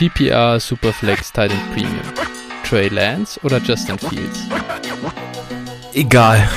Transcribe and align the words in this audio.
PPR, 0.00 0.58
Superflex, 0.58 1.30
Titan 1.30 1.60
Premium. 1.74 2.00
Trey 2.66 2.88
Lance 2.88 3.38
oder 3.42 3.58
Justin 3.58 3.98
Fields? 3.98 4.46
Egal. 5.92 6.48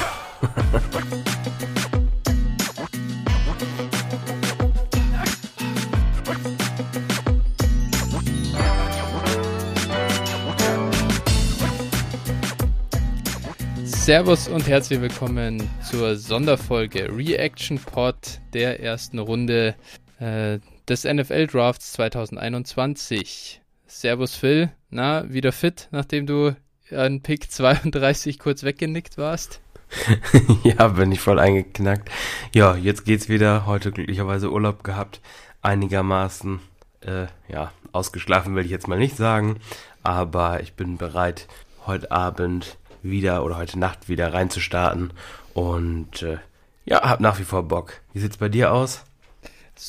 Servus 13.83 14.47
und 14.47 14.65
herzlich 14.69 15.01
willkommen 15.01 15.69
zur 15.81 16.16
Sonderfolge 16.16 17.09
Reaction 17.13 17.77
Pod 17.77 18.16
der 18.53 18.80
ersten 18.80 19.20
Runde 19.20 19.75
äh, 20.21 20.59
des 20.88 21.04
NFL 21.04 21.48
Drafts 21.48 21.94
2021. 21.94 23.62
Servus 23.88 24.36
Phil, 24.36 24.72
na, 24.90 25.32
wieder 25.32 25.52
fit, 25.52 25.88
nachdem 25.91 26.26
du 26.26 26.55
an 26.91 27.22
Pick 27.22 27.52
32 27.52 28.40
kurz 28.40 28.64
weggenickt 28.64 29.18
warst? 29.18 29.62
ja, 30.64 30.88
bin 30.90 31.12
ich 31.12 31.20
voll 31.20 31.40
eingeknackt. 31.40 32.10
Ja, 32.54 32.76
jetzt 32.76 33.05
geht's 33.05 33.30
wieder. 33.30 33.66
Heute 33.66 33.91
glücklicherweise 33.91 34.52
Urlaub 34.52 34.84
gehabt. 34.84 35.22
Einigermaßen, 35.62 36.60
äh, 37.02 37.27
ja, 37.48 37.72
ausgeschlafen 37.91 38.55
will 38.55 38.66
ich 38.66 38.72
jetzt 38.72 38.88
mal 38.88 38.98
nicht 38.98 39.16
sagen. 39.16 39.60
Aber 40.02 40.62
ich 40.62 40.74
bin 40.74 40.98
bereit, 40.98 41.48
heute 41.86 42.12
Abend 42.12 42.77
wieder 43.02 43.44
oder 43.44 43.58
heute 43.58 43.77
Nacht 43.77 44.10
wieder 44.10 44.34
reinzustarten. 44.34 45.13
Und 45.54 46.24
äh, 46.24 46.40
ja, 46.86 47.02
hab 47.02 47.20
nach 47.20 47.40
wie 47.40 47.44
vor 47.44 47.63
Bock. 47.63 48.02
Wie 48.13 48.20
sieht's 48.20 48.38
bei 48.38 48.50
dir 48.50 48.74
aus? 48.74 49.05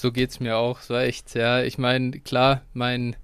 So 0.00 0.10
geht's 0.12 0.40
mir 0.40 0.56
auch. 0.56 0.80
So 0.80 0.96
echt, 0.96 1.34
ja. 1.34 1.62
Ich 1.62 1.78
meine, 1.78 2.18
klar, 2.20 2.62
mein 2.72 3.16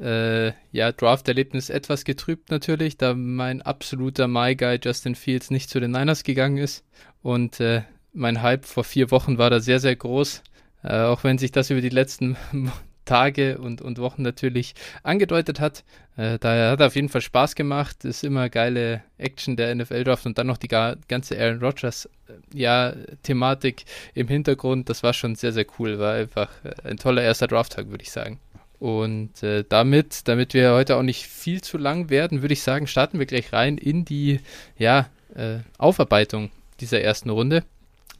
äh, 0.00 0.52
ja, 0.72 0.92
Draft-Erlebnis 0.92 1.70
etwas 1.70 2.04
getrübt 2.04 2.50
natürlich, 2.50 2.96
da 2.96 3.14
mein 3.14 3.62
absoluter 3.62 4.26
My 4.26 4.56
Guy 4.56 4.80
Justin 4.82 5.14
Fields 5.14 5.50
nicht 5.50 5.70
zu 5.70 5.78
den 5.78 5.92
Niners 5.92 6.24
gegangen 6.24 6.56
ist. 6.56 6.84
Und 7.22 7.60
äh, 7.60 7.82
mein 8.12 8.42
Hype 8.42 8.64
vor 8.64 8.84
vier 8.84 9.10
Wochen 9.10 9.38
war 9.38 9.50
da 9.50 9.60
sehr, 9.60 9.78
sehr 9.78 9.94
groß. 9.94 10.42
Äh, 10.82 11.00
auch 11.02 11.22
wenn 11.22 11.38
sich 11.38 11.52
das 11.52 11.70
über 11.70 11.80
die 11.80 11.90
letzten 11.90 12.36
Tage 13.10 13.58
und, 13.58 13.82
und 13.82 13.98
Wochen 13.98 14.22
natürlich 14.22 14.74
angedeutet 15.02 15.58
hat. 15.58 15.82
Äh, 16.16 16.38
daher 16.38 16.70
hat 16.70 16.80
er 16.80 16.86
auf 16.86 16.94
jeden 16.94 17.08
Fall 17.08 17.20
Spaß 17.20 17.56
gemacht. 17.56 18.04
Ist 18.04 18.22
immer 18.22 18.48
geile 18.48 19.02
Action 19.18 19.56
der 19.56 19.74
NFL-Draft 19.74 20.26
und 20.26 20.38
dann 20.38 20.46
noch 20.46 20.58
die 20.58 20.68
ganze 20.68 21.36
Aaron 21.36 21.58
Rodgers 21.58 22.08
äh, 22.28 22.34
ja, 22.56 22.94
Thematik 23.24 23.84
im 24.14 24.28
Hintergrund. 24.28 24.88
Das 24.88 25.02
war 25.02 25.12
schon 25.12 25.34
sehr, 25.34 25.52
sehr 25.52 25.66
cool. 25.78 25.98
War 25.98 26.14
einfach 26.14 26.50
äh, 26.62 26.88
ein 26.88 26.98
toller 26.98 27.22
erster 27.22 27.48
Draft-Tag, 27.48 27.90
würde 27.90 28.04
ich 28.04 28.12
sagen. 28.12 28.38
Und 28.78 29.42
äh, 29.42 29.64
damit, 29.68 30.28
damit 30.28 30.54
wir 30.54 30.72
heute 30.72 30.96
auch 30.96 31.02
nicht 31.02 31.26
viel 31.26 31.62
zu 31.62 31.78
lang 31.78 32.10
werden, 32.10 32.42
würde 32.42 32.54
ich 32.54 32.62
sagen, 32.62 32.86
starten 32.86 33.18
wir 33.18 33.26
gleich 33.26 33.52
rein 33.52 33.76
in 33.76 34.04
die 34.04 34.38
ja, 34.78 35.08
äh, 35.34 35.58
Aufarbeitung 35.78 36.50
dieser 36.78 37.00
ersten 37.00 37.30
Runde. 37.30 37.64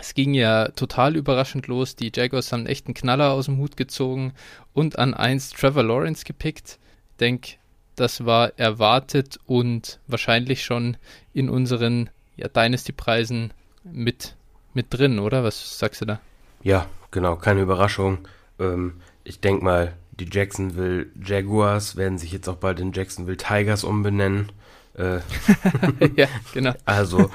Es 0.00 0.14
ging 0.14 0.32
ja 0.34 0.68
total 0.68 1.16
überraschend 1.16 1.66
los. 1.66 1.94
Die 1.94 2.10
Jaguars 2.14 2.52
haben 2.52 2.66
echt 2.66 2.86
einen 2.86 2.94
Knaller 2.94 3.32
aus 3.32 3.46
dem 3.46 3.58
Hut 3.58 3.76
gezogen 3.76 4.32
und 4.72 4.98
an 4.98 5.14
1 5.14 5.50
Trevor 5.50 5.82
Lawrence 5.82 6.24
gepickt. 6.24 6.78
Ich 7.10 7.16
denke, 7.18 7.52
das 7.96 8.24
war 8.24 8.58
erwartet 8.58 9.38
und 9.46 10.00
wahrscheinlich 10.06 10.64
schon 10.64 10.96
in 11.32 11.50
unseren 11.50 12.10
ja, 12.36 12.48
Dynasty-Preisen 12.48 13.52
mit, 13.84 14.36
mit 14.72 14.86
drin, 14.90 15.18
oder? 15.18 15.44
Was 15.44 15.78
sagst 15.78 16.00
du 16.00 16.06
da? 16.06 16.20
Ja, 16.62 16.86
genau, 17.10 17.36
keine 17.36 17.60
Überraschung. 17.60 18.26
Ähm, 18.58 19.00
ich 19.24 19.40
denke 19.40 19.64
mal, 19.64 19.94
die 20.12 20.28
Jacksonville 20.30 21.06
Jaguars 21.22 21.96
werden 21.96 22.18
sich 22.18 22.32
jetzt 22.32 22.48
auch 22.48 22.56
bald 22.56 22.80
in 22.80 22.92
Jacksonville 22.92 23.36
Tigers 23.36 23.84
umbenennen. 23.84 24.52
Äh, 24.94 25.20
ja, 26.16 26.26
genau. 26.52 26.74
Also 26.84 27.30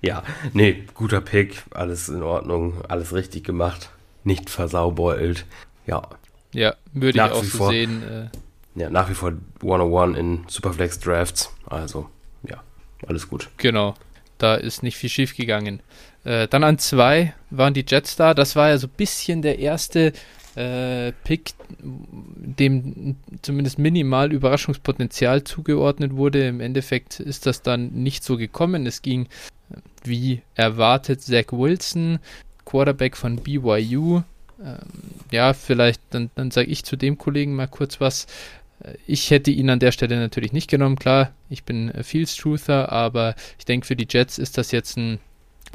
ja, 0.00 0.22
nee, 0.52 0.84
guter 0.94 1.20
Pick, 1.20 1.64
alles 1.70 2.08
in 2.08 2.22
Ordnung, 2.22 2.84
alles 2.88 3.12
richtig 3.14 3.44
gemacht, 3.44 3.90
nicht 4.22 4.48
versaubeult. 4.50 5.44
Ja. 5.86 6.08
Ja, 6.52 6.74
würde 6.92 7.18
ich 7.18 7.22
auch 7.22 7.44
so 7.44 7.58
vor, 7.58 7.70
sehen. 7.70 8.02
Äh, 8.02 8.80
ja, 8.80 8.90
nach 8.90 9.08
wie 9.10 9.14
vor 9.14 9.32
101 9.62 10.18
in 10.18 10.44
Superflex 10.48 11.00
Drafts, 11.00 11.50
also 11.66 12.08
ja, 12.48 12.62
alles 13.06 13.28
gut. 13.28 13.48
Genau, 13.56 13.94
da 14.38 14.54
ist 14.54 14.82
nicht 14.82 14.96
viel 14.96 15.10
schief 15.10 15.36
gegangen. 15.36 15.80
Äh, 16.24 16.48
dann 16.48 16.64
an 16.64 16.78
zwei 16.78 17.34
waren 17.50 17.74
die 17.74 17.84
Jetstar, 17.86 18.34
das 18.34 18.56
war 18.56 18.68
ja 18.68 18.78
so 18.78 18.86
ein 18.86 18.92
bisschen 18.96 19.42
der 19.42 19.58
erste 19.58 20.12
äh, 20.54 21.12
Pick, 21.24 21.52
dem 21.80 23.16
zumindest 23.42 23.78
minimal 23.78 24.32
Überraschungspotenzial 24.32 25.44
zugeordnet 25.44 26.16
wurde. 26.16 26.48
Im 26.48 26.60
Endeffekt 26.60 27.20
ist 27.20 27.46
das 27.46 27.62
dann 27.62 27.92
nicht 27.92 28.24
so 28.24 28.36
gekommen. 28.36 28.86
Es 28.86 29.02
ging 29.02 29.28
wie 30.04 30.42
erwartet 30.54 31.22
Zach 31.22 31.52
Wilson, 31.52 32.18
Quarterback 32.64 33.16
von 33.16 33.36
BYU. 33.36 34.22
Ähm, 34.62 34.78
ja, 35.30 35.52
vielleicht, 35.52 36.00
dann, 36.10 36.30
dann 36.34 36.50
sage 36.50 36.68
ich 36.68 36.84
zu 36.84 36.96
dem 36.96 37.18
Kollegen 37.18 37.54
mal 37.54 37.68
kurz 37.68 38.00
was. 38.00 38.26
Äh, 38.82 38.94
ich 39.06 39.30
hätte 39.30 39.50
ihn 39.50 39.70
an 39.70 39.78
der 39.78 39.92
Stelle 39.92 40.18
natürlich 40.18 40.52
nicht 40.52 40.70
genommen, 40.70 40.96
klar, 40.96 41.32
ich 41.48 41.64
bin 41.64 41.92
Fields 42.02 42.36
Truther, 42.36 42.90
aber 42.92 43.34
ich 43.58 43.64
denke, 43.64 43.86
für 43.86 43.96
die 43.96 44.08
Jets 44.08 44.38
ist 44.38 44.58
das 44.58 44.72
jetzt 44.72 44.96
ein 44.96 45.18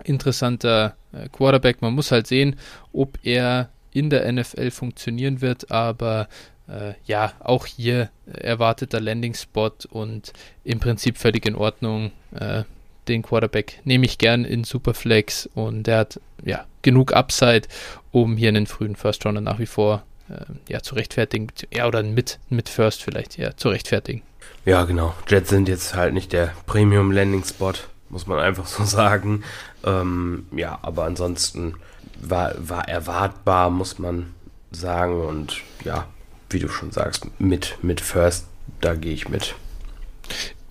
interessanter 0.03 0.95
äh, 1.11 1.29
Quarterback. 1.29 1.81
Man 1.81 1.93
muss 1.93 2.11
halt 2.11 2.27
sehen, 2.27 2.55
ob 2.91 3.19
er 3.23 3.69
in 3.91 4.09
der 4.09 4.31
NFL 4.31 4.71
funktionieren 4.71 5.41
wird, 5.41 5.71
aber 5.71 6.27
äh, 6.67 6.93
ja, 7.05 7.33
auch 7.39 7.65
hier 7.65 8.09
erwarteter 8.25 8.99
Landing-Spot 8.99 9.71
und 9.91 10.33
im 10.63 10.79
Prinzip 10.79 11.17
völlig 11.17 11.45
in 11.45 11.55
Ordnung. 11.55 12.11
Äh, 12.33 12.63
den 13.07 13.21
Quarterback 13.21 13.81
nehme 13.83 14.05
ich 14.05 14.17
gern 14.17 14.45
in 14.45 14.63
Superflex 14.63 15.49
und 15.53 15.87
er 15.87 15.99
hat 15.99 16.19
ja 16.43 16.65
genug 16.81 17.13
Upside, 17.13 17.67
um 18.11 18.37
hier 18.37 18.49
einen 18.49 18.67
frühen 18.67 18.95
First 18.95 19.25
Rounder 19.25 19.41
nach 19.41 19.59
wie 19.59 19.65
vor 19.65 20.03
äh, 20.29 20.45
ja, 20.67 20.81
zu 20.81 20.95
rechtfertigen, 20.95 21.47
ja, 21.71 21.87
oder 21.87 22.03
mit, 22.03 22.39
mit 22.49 22.69
First 22.69 23.03
vielleicht 23.03 23.37
ja, 23.37 23.55
zu 23.55 23.69
rechtfertigen. 23.69 24.21
Ja, 24.65 24.83
genau. 24.85 25.13
Jets 25.27 25.49
sind 25.49 25.67
jetzt 25.67 25.95
halt 25.95 26.13
nicht 26.13 26.31
der 26.31 26.53
Premium 26.65 27.11
Landing 27.11 27.43
Spot, 27.43 27.73
muss 28.09 28.27
man 28.27 28.39
einfach 28.39 28.65
so 28.67 28.83
sagen. 28.85 29.43
Ähm, 29.83 30.47
ja, 30.55 30.79
aber 30.81 31.03
ansonsten 31.03 31.75
war, 32.21 32.53
war 32.57 32.87
erwartbar, 32.87 33.69
muss 33.69 33.99
man 33.99 34.33
sagen. 34.71 35.21
Und 35.21 35.61
ja, 35.83 36.07
wie 36.49 36.59
du 36.59 36.69
schon 36.69 36.91
sagst, 36.91 37.27
mit, 37.39 37.77
mit 37.81 37.99
First, 37.99 38.47
da 38.79 38.95
gehe 38.95 39.13
ich 39.13 39.27
mit. 39.27 39.55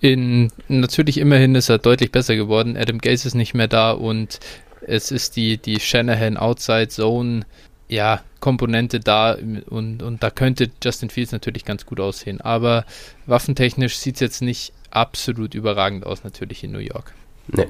In, 0.03 0.51
natürlich 0.67 1.17
immerhin 1.17 1.55
ist 1.55 1.69
er 1.69 1.77
deutlich 1.77 2.11
besser 2.11 2.35
geworden. 2.35 2.75
Adam 2.75 2.97
Gaze 2.97 3.25
ist 3.25 3.35
nicht 3.35 3.53
mehr 3.53 3.69
da 3.69 3.91
und 3.91 4.41
es 4.81 5.11
ist 5.11 5.37
die, 5.37 5.57
die 5.57 5.79
Shanahan 5.79 6.35
Outside 6.35 6.89
Zone 6.89 7.45
ja, 7.87 8.21
Komponente 8.41 8.99
da 8.99 9.37
und, 9.69 10.03
und 10.03 10.21
da 10.21 10.29
könnte 10.29 10.69
Justin 10.83 11.09
Fields 11.09 11.31
natürlich 11.31 11.63
ganz 11.63 11.85
gut 11.85 12.01
aussehen. 12.01 12.41
Aber 12.41 12.85
waffentechnisch 13.27 13.95
sieht 13.95 14.15
es 14.15 14.19
jetzt 14.19 14.41
nicht 14.41 14.73
absolut 14.91 15.55
überragend 15.55 16.05
aus, 16.05 16.25
natürlich 16.25 16.65
in 16.65 16.73
New 16.73 16.79
York. 16.79 17.13
Nee. 17.47 17.67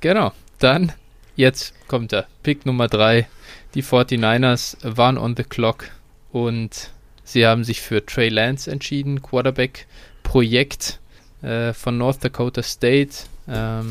Genau, 0.00 0.32
dann 0.58 0.92
jetzt 1.36 1.74
kommt 1.86 2.12
er. 2.12 2.26
Pick 2.42 2.66
Nummer 2.66 2.88
3. 2.88 3.28
Die 3.74 3.84
49ers 3.84 4.76
waren 4.82 5.16
on 5.16 5.36
the 5.36 5.44
clock 5.44 5.90
und 6.32 6.90
sie 7.22 7.46
haben 7.46 7.62
sich 7.62 7.82
für 7.82 8.04
Trey 8.04 8.30
Lance 8.30 8.68
entschieden, 8.68 9.22
Quarterback 9.22 9.86
Projekt 10.28 11.00
äh, 11.40 11.72
von 11.72 11.96
North 11.96 12.22
Dakota 12.22 12.62
State. 12.62 13.14
Ähm, 13.48 13.90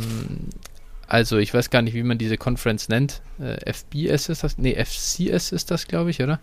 also 1.08 1.38
ich 1.38 1.52
weiß 1.52 1.72
gar 1.72 1.82
nicht, 1.82 1.96
wie 1.96 2.04
man 2.04 2.20
diese 2.20 2.38
Conference 2.38 2.90
nennt. 2.90 3.22
Äh, 3.40 3.74
FBS 3.74 4.30
ist 4.30 4.44
das? 4.44 4.60
Nee, 4.60 4.76
FCS 4.76 5.52
ist 5.52 5.72
das, 5.72 5.88
glaube 5.88 6.12
ich, 6.12 6.22
oder? 6.22 6.40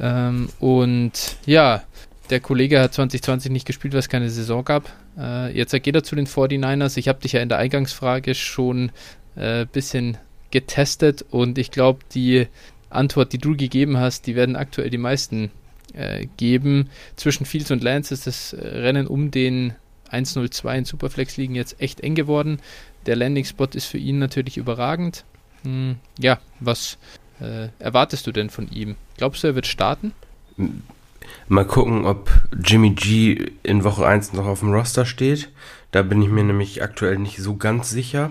Ähm, 0.00 0.48
und 0.58 1.36
ja, 1.44 1.82
der 2.30 2.40
Kollege 2.40 2.80
hat 2.80 2.94
2020 2.94 3.52
nicht 3.52 3.66
gespielt, 3.66 3.92
weil 3.92 4.00
es 4.00 4.08
keine 4.08 4.30
Saison 4.30 4.64
gab. 4.64 4.90
Äh, 5.18 5.54
jetzt 5.54 5.72
geht 5.82 5.94
er 5.94 6.02
zu 6.02 6.16
den 6.16 6.26
49ers. 6.26 6.96
Ich 6.96 7.08
habe 7.08 7.20
dich 7.20 7.32
ja 7.32 7.42
in 7.42 7.50
der 7.50 7.58
Eingangsfrage 7.58 8.34
schon 8.34 8.90
ein 9.36 9.42
äh, 9.42 9.66
bisschen 9.70 10.16
getestet 10.50 11.26
und 11.30 11.58
ich 11.58 11.70
glaube, 11.70 12.00
die 12.14 12.46
Antwort, 12.88 13.34
die 13.34 13.38
du 13.38 13.54
gegeben 13.54 13.98
hast, 13.98 14.26
die 14.26 14.34
werden 14.34 14.56
aktuell 14.56 14.88
die 14.88 14.98
meisten 14.98 15.50
äh, 15.94 16.26
geben. 16.36 16.90
Zwischen 17.16 17.46
Fields 17.46 17.70
und 17.70 17.82
Lance 17.82 18.12
ist 18.14 18.26
das 18.26 18.52
äh, 18.52 18.66
Rennen 18.66 19.06
um 19.06 19.30
den 19.30 19.74
1-0-2 20.10 20.78
in 20.78 20.84
Superflex 20.84 21.36
liegen 21.36 21.54
jetzt 21.54 21.80
echt 21.80 22.00
eng 22.00 22.14
geworden. 22.14 22.60
Der 23.06 23.16
Landing-Spot 23.16 23.68
ist 23.72 23.86
für 23.86 23.98
ihn 23.98 24.18
natürlich 24.18 24.56
überragend. 24.56 25.24
Hm, 25.62 25.96
ja, 26.18 26.38
was 26.58 26.98
äh, 27.40 27.68
erwartest 27.78 28.26
du 28.26 28.32
denn 28.32 28.50
von 28.50 28.70
ihm? 28.70 28.96
Glaubst 29.16 29.42
du, 29.42 29.48
er 29.48 29.54
wird 29.54 29.66
starten? 29.66 30.12
Mal 31.48 31.66
gucken, 31.66 32.04
ob 32.04 32.30
Jimmy 32.64 32.90
G 32.90 33.52
in 33.62 33.84
Woche 33.84 34.06
1 34.06 34.32
noch 34.32 34.46
auf 34.46 34.60
dem 34.60 34.72
Roster 34.72 35.06
steht. 35.06 35.50
Da 35.90 36.02
bin 36.02 36.22
ich 36.22 36.28
mir 36.28 36.44
nämlich 36.44 36.82
aktuell 36.82 37.18
nicht 37.18 37.38
so 37.38 37.56
ganz 37.56 37.90
sicher. 37.90 38.30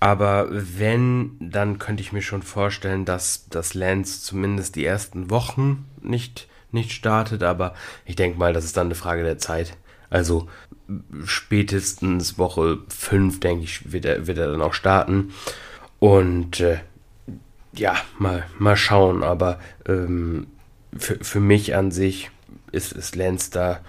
Aber 0.00 0.46
wenn, 0.50 1.32
dann 1.40 1.78
könnte 1.78 2.02
ich 2.02 2.12
mir 2.12 2.22
schon 2.22 2.42
vorstellen, 2.42 3.04
dass 3.04 3.48
das 3.50 3.74
Lance 3.74 4.22
zumindest 4.22 4.76
die 4.76 4.84
ersten 4.84 5.30
Wochen 5.30 5.86
nicht 6.00 6.46
nicht 6.72 6.92
startet, 6.92 7.42
aber 7.42 7.74
ich 8.04 8.16
denke 8.16 8.38
mal, 8.38 8.52
das 8.52 8.64
ist 8.64 8.76
dann 8.76 8.88
eine 8.88 8.94
Frage 8.94 9.22
der 9.22 9.38
Zeit. 9.38 9.76
Also 10.10 10.48
spätestens 11.24 12.38
Woche 12.38 12.78
5, 12.88 13.40
denke 13.40 13.64
ich, 13.64 13.92
wird 13.92 14.04
er, 14.04 14.26
wird 14.26 14.38
er 14.38 14.50
dann 14.50 14.62
auch 14.62 14.74
starten. 14.74 15.32
Und 15.98 16.60
äh, 16.60 16.78
ja, 17.74 17.96
mal, 18.18 18.44
mal 18.58 18.76
schauen. 18.76 19.22
Aber 19.22 19.60
ähm, 19.86 20.46
für, 20.96 21.22
für 21.22 21.40
mich 21.40 21.74
an 21.74 21.90
sich 21.90 22.30
ist, 22.72 22.92
ist 22.92 23.16
Lance 23.16 23.50
da. 23.50 23.80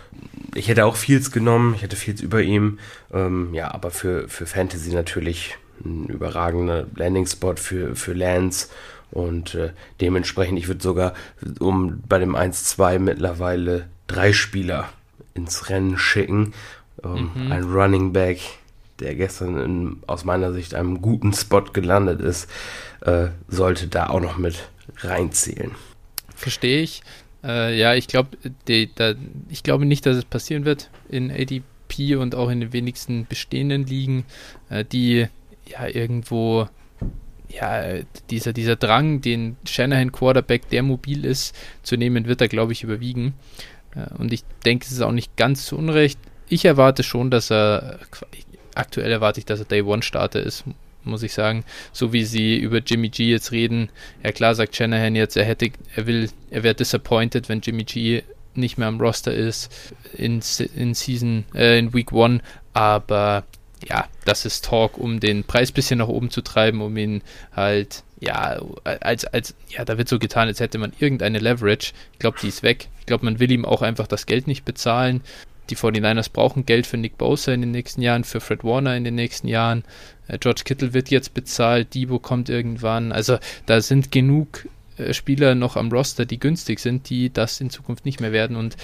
Ich 0.56 0.68
hätte 0.68 0.86
auch 0.86 0.96
Fields 0.96 1.32
genommen, 1.32 1.74
ich 1.76 1.82
hätte 1.82 1.96
Fields 1.96 2.22
über 2.22 2.42
ihm. 2.42 2.80
Ähm, 3.14 3.54
ja, 3.54 3.72
aber 3.74 3.92
für, 3.92 4.28
für 4.28 4.46
Fantasy 4.46 4.94
natürlich 4.94 5.58
ein 5.84 6.08
überragender 6.08 6.88
Landing-Spot 6.96 7.56
für, 7.56 7.96
für 7.96 8.14
Lance. 8.14 8.68
Und 9.12 9.56
äh, 9.56 9.72
dementsprechend, 10.02 10.60
ich 10.60 10.68
würde 10.68 10.84
sogar 10.84 11.14
um 11.60 12.02
bei 12.08 12.20
dem 12.20 12.36
1-2 12.36 13.00
mittlerweile 13.00 13.88
drei 14.08 14.34
Spieler 14.34 14.90
ins 15.34 15.70
Rennen 15.70 15.98
schicken. 15.98 16.54
Ähm, 17.04 17.32
mhm. 17.34 17.52
Ein 17.52 17.64
Running 17.64 18.14
Back, 18.14 18.40
der 19.00 19.16
gestern 19.16 19.58
in, 19.58 19.98
aus 20.08 20.26
meiner 20.26 20.52
Sicht 20.52 20.76
einem 20.76 21.02
guten 21.02 21.34
Spot 21.34 21.62
gelandet 21.62 22.22
ist, 22.22 22.50
äh, 23.02 23.28
sollte 23.48 23.88
da 23.88 24.10
auch 24.10 24.20
noch 24.20 24.38
mit 24.38 24.70
reinzählen. 24.98 25.72
Verstehe 26.36 26.82
ich. 26.82 27.02
Äh, 27.44 27.78
ja, 27.80 27.96
ich 27.96 28.08
glaube, 28.08 28.38
ich 28.68 29.64
glaube 29.64 29.86
nicht, 29.86 30.06
dass 30.06 30.18
es 30.18 30.26
passieren 30.26 30.66
wird 30.66 30.90
in 31.08 31.32
ADP 31.32 32.16
und 32.16 32.36
auch 32.36 32.50
in 32.50 32.60
den 32.60 32.74
wenigsten 32.74 33.26
bestehenden 33.28 33.86
Ligen, 33.86 34.26
äh, 34.70 34.84
die 34.84 35.28
ja 35.66 35.88
irgendwo 35.88 36.68
ja, 37.50 37.84
dieser, 38.30 38.54
dieser 38.54 38.76
Drang, 38.76 39.22
den 39.22 39.58
Shanahan 39.66 40.12
Quarterback, 40.12 40.70
der 40.70 40.84
mobil 40.84 41.26
ist, 41.26 41.56
zu 41.84 41.98
nehmen, 41.98 42.26
wird 42.26 42.42
da, 42.42 42.48
glaube 42.48 42.74
ich, 42.74 42.84
überwiegen. 42.84 43.34
Äh, 43.96 44.14
und 44.18 44.32
ich 44.32 44.44
denke, 44.66 44.86
es 44.86 44.92
ist 44.92 45.02
auch 45.02 45.12
nicht 45.12 45.36
ganz 45.36 45.66
zu 45.66 45.78
Unrecht. 45.78 46.20
Ich 46.48 46.66
erwarte 46.66 47.04
schon, 47.04 47.32
dass 47.32 47.52
er, 47.52 48.00
aktuell 48.76 49.12
erwarte 49.12 49.40
ich, 49.40 49.46
dass 49.46 49.60
er 49.60 49.66
Day 49.66 49.82
One 49.82 50.04
Starter 50.04 50.42
ist, 50.42 50.64
muss 51.04 51.24
ich 51.24 51.34
sagen. 51.34 51.64
So 51.92 52.14
wie 52.14 52.24
sie 52.24 52.58
über 52.58 52.80
Jimmy 52.80 53.10
G 53.10 53.32
jetzt 53.32 53.52
reden. 53.52 53.90
Ja 54.24 54.32
klar 54.32 54.56
sagt 54.56 54.76
Shanahan 54.76 55.16
jetzt, 55.16 55.38
er 55.38 55.46
hätte, 55.46 55.72
er 55.96 56.08
will, 56.08 56.30
er 56.50 56.64
wäre 56.64 56.76
disappointed, 56.76 57.50
wenn 57.50 57.62
Jimmy 57.62 57.84
G 57.84 58.24
nicht 58.56 58.78
mehr 58.78 58.88
am 58.88 59.00
Roster 59.00 59.34
ist 59.34 59.72
in, 60.14 60.42
in 60.76 60.94
Season, 60.94 61.46
äh, 61.54 61.78
in 61.80 61.94
Week 61.94 62.12
One, 62.12 62.42
aber 62.74 63.44
ja, 63.88 64.08
das 64.26 64.46
ist 64.46 64.66
Talk, 64.66 64.98
um 64.98 65.20
den 65.20 65.44
Preis 65.44 65.72
ein 65.72 65.74
bisschen 65.74 66.00
nach 66.00 66.08
oben 66.08 66.30
zu 66.30 66.42
treiben, 66.42 66.82
um 66.82 66.96
ihn 66.98 67.22
halt, 67.56 68.04
ja, 68.20 68.60
als, 68.84 69.26
als, 69.26 69.56
ja, 69.70 69.86
da 69.86 69.98
wird 69.98 70.10
so 70.10 70.20
getan, 70.20 70.48
als 70.48 70.60
hätte 70.60 70.78
man 70.78 70.94
irgendeine 71.00 71.40
Leverage. 71.40 71.94
Ich 72.14 72.20
glaube, 72.20 72.38
die 72.42 72.50
ist 72.50 72.64
weg. 72.64 72.90
Ich 73.00 73.06
glaube, 73.06 73.26
man 73.26 73.40
will 73.40 73.52
ihm 73.52 73.66
auch 73.66 73.82
einfach 73.82 74.08
das 74.08 74.26
Geld 74.26 74.48
nicht 74.48 74.66
bezahlen. 74.66 75.22
Die 75.70 75.78
49ers 75.78 76.32
brauchen 76.32 76.66
Geld 76.66 76.88
für 76.88 76.98
Nick 76.98 77.18
Bosa 77.18 77.54
in 77.54 77.62
den 77.62 77.72
nächsten 77.72 78.02
Jahren, 78.02 78.24
für 78.24 78.42
Fred 78.42 78.64
Warner 78.64 78.98
in 78.98 79.04
den 79.04 79.16
nächsten 79.16 79.48
Jahren. 79.48 79.84
Äh, 80.28 80.40
George 80.40 80.64
Kittle 80.66 80.94
wird 80.94 81.10
jetzt 81.10 81.34
bezahlt, 81.34 81.94
Debo 81.94 82.20
kommt 82.20 82.50
irgendwann. 82.50 83.12
Also 83.12 83.38
da 83.66 83.82
sind 83.82 84.12
genug 84.12 84.68
äh, 84.98 85.14
Spieler 85.14 85.56
noch 85.56 85.78
am 85.78 85.92
Roster, 85.92 86.26
die 86.26 86.40
günstig 86.40 86.80
sind, 86.80 87.10
die 87.10 87.32
das 87.32 87.62
in 87.62 87.70
Zukunft 87.70 88.06
nicht 88.06 88.20
mehr 88.20 88.32
werden. 88.32 88.58
Und 88.58 88.78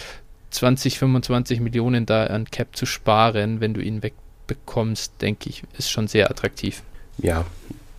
20, 0.51 0.99
25 0.99 1.59
Millionen 1.59 2.05
da 2.05 2.27
an 2.27 2.45
Cap 2.45 2.75
zu 2.75 2.85
sparen, 2.85 3.59
wenn 3.59 3.73
du 3.73 3.81
ihn 3.81 4.03
weg 4.03 4.13
bekommst, 4.47 5.13
denke 5.21 5.49
ich, 5.49 5.63
ist 5.77 5.91
schon 5.91 6.07
sehr 6.07 6.29
attraktiv. 6.29 6.83
Ja, 7.17 7.45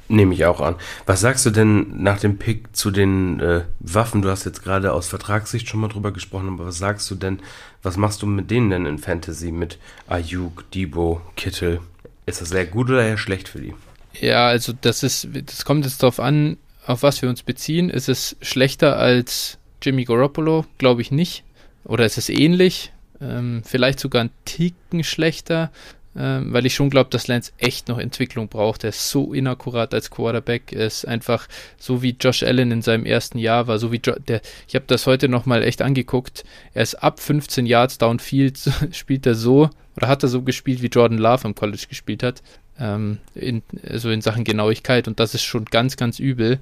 nehme 0.08 0.34
ich 0.34 0.44
auch 0.44 0.60
an. 0.60 0.76
Was 1.04 1.20
sagst 1.20 1.46
du 1.46 1.50
denn 1.50 2.02
nach 2.02 2.20
dem 2.20 2.38
Pick 2.38 2.76
zu 2.76 2.90
den 2.90 3.40
äh, 3.40 3.62
Waffen? 3.80 4.22
Du 4.22 4.30
hast 4.30 4.44
jetzt 4.44 4.62
gerade 4.62 4.92
aus 4.92 5.08
Vertragssicht 5.08 5.68
schon 5.68 5.80
mal 5.80 5.88
drüber 5.88 6.12
gesprochen, 6.12 6.48
aber 6.48 6.66
was 6.66 6.78
sagst 6.78 7.10
du 7.10 7.14
denn, 7.14 7.40
was 7.82 7.96
machst 7.96 8.22
du 8.22 8.26
mit 8.26 8.50
denen 8.50 8.70
denn 8.70 8.86
in 8.86 8.98
Fantasy? 8.98 9.52
Mit 9.52 9.78
Ayuk, 10.06 10.70
Debo, 10.70 11.20
Kittel? 11.36 11.80
Ist 12.26 12.40
das 12.40 12.48
sehr 12.48 12.66
gut 12.66 12.88
oder 12.90 13.04
eher 13.04 13.18
schlecht 13.18 13.48
für 13.48 13.60
die? 13.60 13.74
Ja, 14.20 14.46
also 14.48 14.72
das 14.80 15.02
ist, 15.02 15.28
das 15.32 15.64
kommt 15.64 15.84
jetzt 15.84 16.02
darauf 16.02 16.20
an, 16.20 16.56
auf 16.86 17.02
was 17.02 17.22
wir 17.22 17.28
uns 17.28 17.42
beziehen. 17.42 17.90
Ist 17.90 18.08
es 18.08 18.36
schlechter 18.40 18.96
als 18.96 19.58
Jimmy 19.82 20.04
Garoppolo? 20.04 20.64
Glaube 20.78 21.02
ich 21.02 21.10
nicht. 21.10 21.44
Oder 21.84 22.06
ist 22.06 22.18
es 22.18 22.28
ähnlich? 22.28 22.92
Ähm, 23.20 23.62
vielleicht 23.64 24.00
sogar 24.00 24.24
ein 24.24 24.30
Ticken 24.44 25.04
schlechter 25.04 25.70
ähm, 26.18 26.52
weil 26.52 26.64
ich 26.64 26.74
schon 26.74 26.88
glaube, 26.88 27.10
dass 27.10 27.28
Lance 27.28 27.52
echt 27.58 27.88
noch 27.88 27.98
Entwicklung 27.98 28.48
braucht. 28.48 28.84
Er 28.84 28.90
ist 28.90 29.10
so 29.10 29.34
inakkurat 29.34 29.92
als 29.92 30.10
Quarterback. 30.10 30.72
Er 30.72 30.86
ist 30.86 31.06
einfach 31.06 31.46
so 31.78 32.02
wie 32.02 32.16
Josh 32.18 32.42
Allen 32.42 32.70
in 32.70 32.82
seinem 32.82 33.04
ersten 33.04 33.38
Jahr 33.38 33.66
war, 33.66 33.78
so 33.78 33.92
wie 33.92 34.00
jo 34.04 34.14
der. 34.26 34.40
Ich 34.66 34.74
habe 34.74 34.86
das 34.86 35.06
heute 35.06 35.28
nochmal 35.28 35.62
echt 35.62 35.82
angeguckt. 35.82 36.44
Er 36.72 36.82
ist 36.82 36.94
ab 36.94 37.20
15 37.20 37.66
Yards 37.66 37.98
downfield 37.98 38.58
spielt 38.92 39.26
er 39.26 39.34
so 39.34 39.68
oder 39.96 40.08
hat 40.08 40.22
er 40.22 40.28
so 40.28 40.42
gespielt, 40.42 40.82
wie 40.82 40.88
Jordan 40.88 41.18
Love 41.18 41.44
am 41.44 41.54
College 41.54 41.84
gespielt 41.88 42.22
hat. 42.22 42.42
Ähm, 42.78 43.18
in, 43.34 43.62
also 43.88 44.10
in 44.10 44.22
Sachen 44.22 44.44
Genauigkeit 44.44 45.08
und 45.08 45.20
das 45.20 45.34
ist 45.34 45.44
schon 45.44 45.66
ganz, 45.66 45.96
ganz 45.96 46.18
übel. 46.18 46.60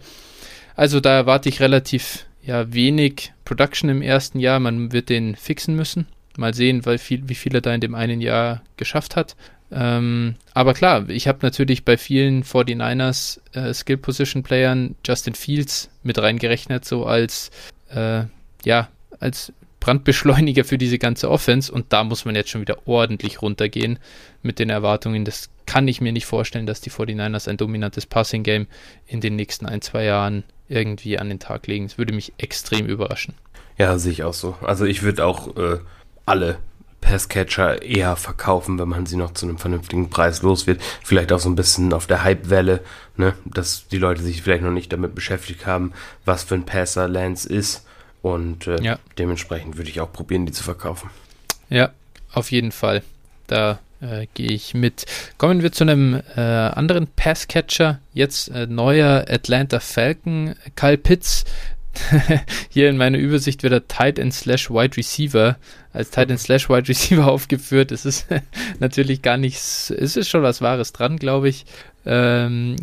Also 0.74 0.98
da 0.98 1.14
erwarte 1.14 1.48
ich 1.48 1.60
relativ 1.60 2.26
ja, 2.42 2.72
wenig 2.72 3.32
Production 3.44 3.88
im 3.88 4.02
ersten 4.02 4.40
Jahr. 4.40 4.58
Man 4.58 4.92
wird 4.92 5.08
den 5.08 5.36
fixen 5.36 5.76
müssen. 5.76 6.06
Mal 6.36 6.54
sehen, 6.54 6.84
weil 6.86 6.98
viel, 6.98 7.28
wie 7.28 7.34
viel 7.34 7.54
er 7.54 7.60
da 7.60 7.74
in 7.74 7.80
dem 7.80 7.94
einen 7.94 8.20
Jahr 8.20 8.62
geschafft 8.76 9.16
hat. 9.16 9.36
Ähm, 9.70 10.36
aber 10.52 10.74
klar, 10.74 11.08
ich 11.08 11.26
habe 11.26 11.38
natürlich 11.42 11.84
bei 11.84 11.96
vielen 11.96 12.44
49ers 12.44 13.40
äh, 13.54 13.72
Skill 13.74 13.96
Position 13.96 14.42
Playern 14.42 14.94
Justin 15.04 15.34
Fields 15.34 15.90
mit 16.02 16.18
reingerechnet, 16.18 16.84
so 16.84 17.06
als 17.06 17.50
äh, 17.90 18.24
ja, 18.64 18.88
als 19.20 19.52
Brandbeschleuniger 19.80 20.64
für 20.64 20.78
diese 20.78 20.98
ganze 20.98 21.30
Offense 21.30 21.70
und 21.70 21.92
da 21.92 22.04
muss 22.04 22.24
man 22.24 22.34
jetzt 22.34 22.50
schon 22.50 22.62
wieder 22.62 22.86
ordentlich 22.86 23.42
runtergehen 23.42 23.98
mit 24.42 24.58
den 24.58 24.70
Erwartungen. 24.70 25.24
Das 25.24 25.50
kann 25.66 25.88
ich 25.88 26.00
mir 26.00 26.12
nicht 26.12 26.26
vorstellen, 26.26 26.66
dass 26.66 26.80
die 26.80 26.90
49ers 26.90 27.48
ein 27.48 27.56
dominantes 27.56 28.06
Passing 28.06 28.44
Game 28.44 28.66
in 29.06 29.20
den 29.20 29.36
nächsten 29.36 29.66
ein, 29.66 29.82
zwei 29.82 30.04
Jahren 30.04 30.44
irgendwie 30.68 31.18
an 31.18 31.28
den 31.28 31.38
Tag 31.38 31.66
legen. 31.66 31.86
Das 31.86 31.98
würde 31.98 32.14
mich 32.14 32.32
extrem 32.38 32.86
überraschen. 32.86 33.34
Ja, 33.76 33.98
sehe 33.98 34.12
ich 34.12 34.22
auch 34.22 34.32
so. 34.32 34.56
Also 34.62 34.86
ich 34.86 35.02
würde 35.02 35.26
auch 35.26 35.54
äh, 35.56 35.78
alle 36.26 36.58
Passcatcher 37.00 37.82
eher 37.82 38.16
verkaufen, 38.16 38.78
wenn 38.78 38.88
man 38.88 39.06
sie 39.06 39.16
noch 39.16 39.34
zu 39.34 39.46
einem 39.46 39.58
vernünftigen 39.58 40.08
Preis 40.08 40.42
los 40.42 40.66
wird. 40.66 40.80
Vielleicht 41.02 41.32
auch 41.32 41.38
so 41.38 41.50
ein 41.50 41.54
bisschen 41.54 41.92
auf 41.92 42.06
der 42.06 42.24
Hype-Welle, 42.24 42.80
ne? 43.16 43.34
dass 43.44 43.86
die 43.88 43.98
Leute 43.98 44.22
sich 44.22 44.42
vielleicht 44.42 44.62
noch 44.62 44.70
nicht 44.70 44.92
damit 44.92 45.14
beschäftigt 45.14 45.66
haben, 45.66 45.92
was 46.24 46.44
für 46.44 46.54
ein 46.54 46.64
Passer 46.64 47.06
Lance 47.06 47.48
ist. 47.48 47.84
Und 48.22 48.66
äh, 48.66 48.80
ja. 48.80 48.98
dementsprechend 49.18 49.76
würde 49.76 49.90
ich 49.90 50.00
auch 50.00 50.10
probieren, 50.10 50.46
die 50.46 50.52
zu 50.52 50.62
verkaufen. 50.62 51.10
Ja, 51.68 51.90
auf 52.32 52.50
jeden 52.50 52.72
Fall. 52.72 53.02
Da 53.48 53.80
äh, 54.00 54.26
gehe 54.32 54.50
ich 54.50 54.72
mit. 54.72 55.04
Kommen 55.36 55.62
wir 55.62 55.72
zu 55.72 55.84
einem 55.84 56.22
äh, 56.36 56.40
anderen 56.40 57.06
Passcatcher. 57.06 58.00
Jetzt 58.14 58.48
äh, 58.48 58.66
neuer 58.66 59.26
Atlanta 59.28 59.78
Falcon. 59.78 60.54
Kyle 60.74 60.96
Pitts 60.96 61.44
hier 62.68 62.88
in 62.88 62.96
meiner 62.96 63.18
Übersicht 63.18 63.62
wird 63.62 63.72
er 63.72 63.88
Tight 63.88 64.18
End 64.18 64.34
slash 64.34 64.70
Wide 64.70 64.96
Receiver 64.96 65.56
als 65.92 66.10
Tight 66.10 66.30
End 66.30 66.40
slash 66.40 66.68
Wide 66.68 66.88
Receiver 66.88 67.26
aufgeführt. 67.30 67.92
Es 67.92 68.04
ist 68.04 68.26
natürlich 68.80 69.22
gar 69.22 69.36
nichts, 69.36 69.90
es 69.90 70.16
ist 70.16 70.28
schon 70.28 70.42
was 70.42 70.60
Wahres 70.60 70.92
dran, 70.92 71.16
glaube 71.16 71.48
ich. 71.48 71.66
Ähm, 72.06 72.76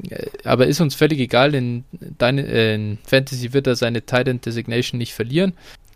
aber 0.43 0.67
ist 0.67 0.81
uns 0.81 0.95
völlig 0.95 1.19
egal, 1.19 1.53
in, 1.53 1.83
deine, 2.17 2.45
äh, 2.47 2.75
in 2.75 2.97
Fantasy 3.05 3.53
wird 3.53 3.67
er 3.67 3.75
seine 3.75 4.05
Tight 4.05 4.27
End 4.27 4.45
Designation 4.45 4.97
nicht 4.97 5.13
verlieren. 5.13 5.53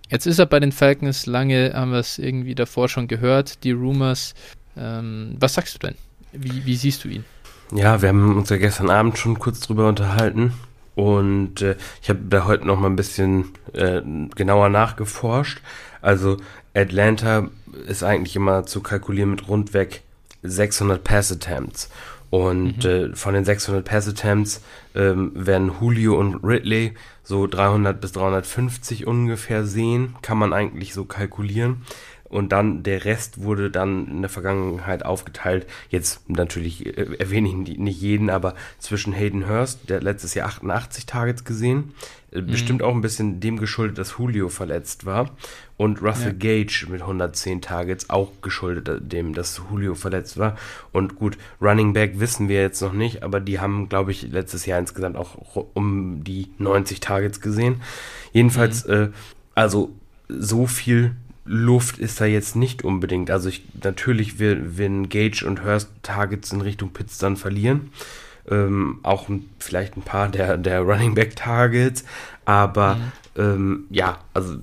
Jetzt 0.09 0.27
ist 0.27 0.37
er 0.37 0.45
bei 0.45 0.59
den 0.59 0.71
Falcons, 0.71 1.25
lange 1.25 1.73
haben 1.73 1.91
wir 1.91 1.99
es 1.99 2.19
irgendwie 2.19 2.53
davor 2.53 2.89
schon 2.89 3.07
gehört, 3.07 3.63
die 3.63 3.71
Rumors. 3.71 4.35
Ähm, 4.77 5.35
was 5.39 5.55
sagst 5.55 5.75
du 5.75 5.87
denn? 5.87 5.95
Wie, 6.31 6.65
wie 6.65 6.75
siehst 6.75 7.03
du 7.03 7.07
ihn? 7.07 7.25
Ja, 7.73 8.01
wir 8.01 8.09
haben 8.09 8.37
uns 8.37 8.49
ja 8.49 8.57
gestern 8.57 8.89
Abend 8.89 9.17
schon 9.17 9.39
kurz 9.39 9.61
drüber 9.61 9.89
unterhalten. 9.89 10.53
Und 10.95 11.61
äh, 11.61 11.75
ich 12.01 12.09
habe 12.09 12.19
da 12.29 12.45
heute 12.45 12.65
noch 12.65 12.79
mal 12.79 12.89
ein 12.89 12.95
bisschen 12.95 13.51
äh, 13.73 14.01
genauer 14.35 14.69
nachgeforscht. 14.69 15.61
Also 16.01 16.37
Atlanta 16.73 17.49
ist 17.87 18.03
eigentlich 18.03 18.35
immer 18.35 18.65
zu 18.65 18.81
kalkulieren 18.81 19.31
mit 19.31 19.47
rundweg 19.47 20.03
600 20.43 21.03
Pass 21.03 21.31
Attempts. 21.31 21.89
Und 22.29 22.83
mhm. 22.83 22.89
äh, 22.89 23.15
von 23.15 23.33
den 23.33 23.45
600 23.45 23.83
Pass 23.85 24.07
Attempts 24.07 24.61
ähm, 24.95 25.31
werden 25.35 25.71
Julio 25.79 26.17
und 26.17 26.43
Ridley 26.43 26.93
so 27.23 27.47
300 27.47 27.99
bis 27.99 28.11
350 28.13 29.07
ungefähr 29.07 29.65
sehen, 29.65 30.15
kann 30.21 30.37
man 30.37 30.53
eigentlich 30.53 30.93
so 30.93 31.05
kalkulieren 31.05 31.81
und 32.35 32.51
dann 32.51 32.83
der 32.83 33.05
Rest 33.05 33.43
wurde 33.43 33.71
dann 33.71 34.09
in 34.09 34.21
der 34.21 34.29
Vergangenheit 34.29 35.05
aufgeteilt. 35.05 35.67
Jetzt 35.89 36.29
natürlich 36.29 36.85
äh, 36.85 37.15
erwähne 37.17 37.47
ich 37.47 37.77
nicht 37.77 38.01
jeden, 38.01 38.29
aber 38.29 38.55
zwischen 38.77 39.13
Hayden 39.13 39.47
Hurst, 39.47 39.89
der 39.89 39.97
hat 39.97 40.03
letztes 40.03 40.33
Jahr 40.33 40.47
88 40.49 41.05
Targets 41.05 41.45
gesehen, 41.45 41.93
äh, 42.33 42.41
mhm. 42.41 42.47
bestimmt 42.47 42.83
auch 42.83 42.93
ein 42.93 42.99
bisschen 42.99 43.39
dem 43.39 43.57
geschuldet, 43.57 43.97
dass 43.97 44.17
Julio 44.17 44.49
verletzt 44.49 45.05
war 45.05 45.31
und 45.77 46.01
Russell 46.01 46.35
ja. 46.37 46.63
Gage 46.63 46.87
mit 46.89 47.03
110 47.03 47.61
Targets 47.61 48.09
auch 48.09 48.33
geschuldet 48.41 49.13
dem, 49.13 49.33
dass 49.33 49.61
Julio 49.71 49.95
verletzt 49.95 50.37
war. 50.37 50.57
Und 50.91 51.15
gut, 51.15 51.37
Running 51.61 51.93
Back 51.93 52.19
wissen 52.19 52.49
wir 52.49 52.59
jetzt 52.59 52.81
noch 52.81 52.91
nicht, 52.91 53.23
aber 53.23 53.39
die 53.39 53.61
haben, 53.61 53.87
glaube 53.87 54.11
ich, 54.11 54.23
letztes 54.23 54.65
Jahr 54.65 54.79
insgesamt 54.79 55.15
auch 55.15 55.37
um 55.73 56.21
die 56.25 56.49
90 56.57 56.99
Targets 56.99 57.39
gesehen. 57.39 57.81
Jedenfalls, 58.33 58.85
mhm. 58.85 58.93
äh, 58.93 59.09
also 59.53 59.95
so 60.27 60.67
viel 60.67 61.15
Luft 61.45 61.99
ist 61.99 62.19
da 62.19 62.25
jetzt 62.25 62.55
nicht 62.55 62.83
unbedingt. 62.83 63.29
Also 63.29 63.49
ich, 63.49 63.63
natürlich 63.81 64.39
werden 64.39 65.09
Gage 65.09 65.45
und 65.45 65.63
Hurst 65.63 65.89
Targets 66.01 66.51
in 66.51 66.61
Richtung 66.61 66.91
Pitts 66.91 67.19
dann 67.19 67.37
verlieren. 67.37 67.91
Ähm, 68.49 68.99
auch 69.03 69.29
vielleicht 69.59 69.95
ein 69.95 70.01
paar 70.01 70.29
der, 70.29 70.57
der 70.57 70.81
Running 70.81 71.13
Back 71.13 71.35
Targets. 71.35 72.03
Aber 72.45 72.95
mhm. 72.95 73.11
ähm, 73.37 73.83
ja, 73.91 74.19
also 74.33 74.57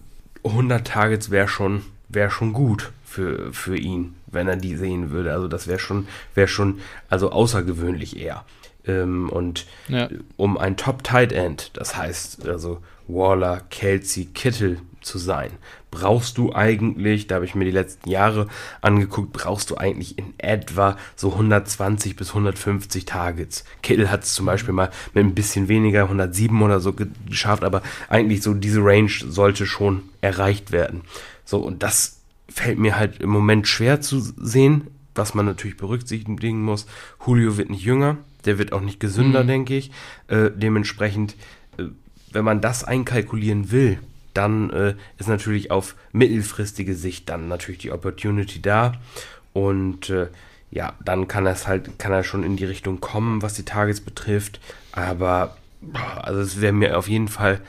100 0.45 0.87
Targets 0.87 1.31
wäre 1.31 1.49
schon, 1.49 1.83
wär 2.09 2.31
schon 2.31 2.53
gut 2.53 2.93
für, 3.05 3.53
für 3.53 3.77
ihn, 3.77 4.15
wenn 4.27 4.49
er 4.49 4.57
die 4.57 4.77
sehen 4.77 5.11
würde. 5.11 5.33
Also 5.33 5.47
das 5.47 5.69
wäre 5.69 5.79
schon, 5.79 6.09
wäre 6.35 6.49
schon, 6.49 6.81
also 7.09 7.31
außergewöhnlich 7.31 8.19
eher. 8.19 8.45
Ähm, 8.87 9.31
und 9.31 9.67
ja. 9.87 10.09
um 10.37 10.59
ein 10.59 10.77
Top 10.77 11.05
Tight 11.05 11.33
End, 11.33 11.71
das 11.75 11.97
heißt 11.97 12.49
also 12.49 12.83
Waller, 13.07 13.61
Kelsey, 13.71 14.25
Kittel 14.27 14.79
zu 15.03 15.19
sein, 15.19 15.51
brauchst 15.91 16.39
du 16.39 16.55
eigentlich, 16.55 17.27
da 17.27 17.37
habe 17.37 17.45
ich 17.45 17.55
mir 17.55 17.65
die 17.65 17.71
letzten 17.71 18.09
Jahre 18.09 18.49
angeguckt, 18.81 19.33
brauchst 19.33 19.71
du 19.71 19.77
eigentlich 19.77 20.19
in 20.19 20.35
etwa 20.39 20.97
so 21.17 21.33
120 21.33 22.17
bis 22.17 22.29
150 22.29 23.05
Targets. 23.05 23.65
Kittel 23.83 24.11
hat 24.11 24.25
es 24.25 24.35
zum 24.35 24.47
Beispiel 24.47 24.75
mal 24.75 24.91
mit 25.15 25.25
ein 25.25 25.35
bisschen 25.35 25.69
weniger, 25.69 26.05
107 26.05 26.61
oder 26.63 26.81
so 26.81 26.93
geschafft, 26.93 27.65
aber 27.65 27.83
eigentlich 28.09 28.43
so 28.43 28.55
diese 28.55 28.81
Range 28.83 29.11
sollte 29.11 29.67
schon 29.67 30.03
erreicht 30.21 30.73
werden. 30.73 31.03
So, 31.45 31.59
und 31.59 31.83
das 31.83 32.21
fällt 32.49 32.79
mir 32.79 32.97
halt 32.99 33.21
im 33.21 33.31
Moment 33.31 33.69
schwer 33.69 34.01
zu 34.01 34.21
sehen, 34.21 34.89
was 35.15 35.35
man 35.35 35.47
natürlich 35.47 35.77
berücksichtigen 35.77 36.63
muss. 36.63 36.87
Julio 37.25 37.57
wird 37.57 37.71
nicht 37.71 37.85
jünger, 37.85 38.19
der 38.45 38.59
wird 38.59 38.73
auch 38.73 38.81
nicht 38.81 39.01
gesünder, 39.01 39.43
mhm. 39.45 39.49
denke 39.49 39.77
ich. 39.77 39.91
Äh, 40.29 40.51
dementsprechend, 40.55 41.37
äh, 41.79 41.85
wenn 42.31 42.45
man 42.45 42.61
das 42.61 42.85
einkalkulieren 42.85 43.71
will, 43.71 43.99
dann 44.35 44.71
äh, 44.71 44.95
ist 45.19 45.29
natürlich 45.29 45.71
auf 45.71 45.95
mittelfristige 46.13 46.95
Sicht 46.95 47.29
dann 47.29 47.49
natürlich 47.49 47.81
die 47.81 47.93
Opportunity 47.93 48.61
da. 48.61 48.93
Und 49.53 50.11
äh, 50.11 50.29
ja, 50.71 50.95
dann 51.05 51.29
kann 51.29 51.47
es 51.47 51.67
halt, 51.67 51.99
kann 51.99 52.13
er 52.13 52.25
schon 52.25 52.45
in 52.45 52.57
die 52.57 52.65
Richtung 52.65 53.01
kommen, 53.01 53.43
was 53.43 53.55
die 53.55 53.65
Targets 53.65 54.01
betrifft. 54.01 54.61
Aber 54.93 55.57
also 56.23 56.41
es 56.41 56.61
wäre 56.61 56.73
mir 56.73 56.99
auf 56.99 57.09
jeden 57.09 57.29
Fall 57.29 57.61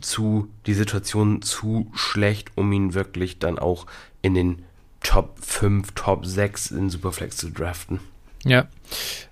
zu, 0.00 0.48
die 0.66 0.74
Situation 0.74 1.42
zu 1.42 1.90
schlecht, 1.94 2.50
um 2.54 2.70
ihn 2.72 2.94
wirklich 2.94 3.38
dann 3.38 3.58
auch 3.58 3.86
in 4.20 4.34
den 4.34 4.62
Top 5.02 5.38
5, 5.40 5.92
Top 5.94 6.26
6 6.26 6.70
in 6.72 6.90
Superflex 6.90 7.36
zu 7.36 7.50
draften. 7.50 8.00
Ja, 8.44 8.68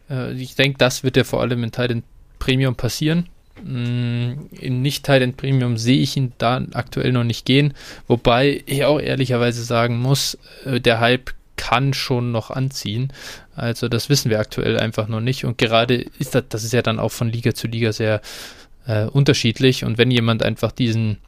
äh, 0.08 0.32
ich 0.32 0.54
denke, 0.54 0.78
das 0.78 1.04
wird 1.04 1.16
ja 1.16 1.24
vor 1.24 1.40
allem 1.40 1.62
in 1.62 1.72
Titan 1.72 2.02
Premium 2.38 2.74
passieren. 2.74 3.28
Mm, 3.62 4.48
in 4.58 4.82
nicht 4.82 5.04
Titan 5.04 5.34
Premium 5.34 5.76
sehe 5.76 6.00
ich 6.00 6.16
ihn 6.16 6.32
da 6.38 6.62
aktuell 6.72 7.12
noch 7.12 7.24
nicht 7.24 7.44
gehen, 7.44 7.74
wobei 8.08 8.62
ich 8.66 8.84
auch 8.84 9.00
ehrlicherweise 9.00 9.62
sagen 9.64 9.98
muss, 9.98 10.38
äh, 10.64 10.80
der 10.80 11.00
Hype 11.00 11.30
kann 11.56 11.92
schon 11.92 12.32
noch 12.32 12.50
anziehen. 12.50 13.12
Also 13.54 13.88
das 13.88 14.08
wissen 14.08 14.30
wir 14.30 14.40
aktuell 14.40 14.78
einfach 14.78 15.08
noch 15.08 15.20
nicht 15.20 15.44
und 15.44 15.58
gerade 15.58 16.06
ist 16.18 16.34
das, 16.34 16.44
das 16.48 16.64
ist 16.64 16.72
ja 16.72 16.82
dann 16.82 16.98
auch 16.98 17.12
von 17.12 17.30
Liga 17.30 17.54
zu 17.54 17.66
Liga 17.66 17.92
sehr 17.92 18.22
äh, 18.86 19.04
unterschiedlich 19.04 19.84
und 19.84 19.98
wenn 19.98 20.10
jemand 20.10 20.42
einfach 20.42 20.72
diesen 20.72 21.18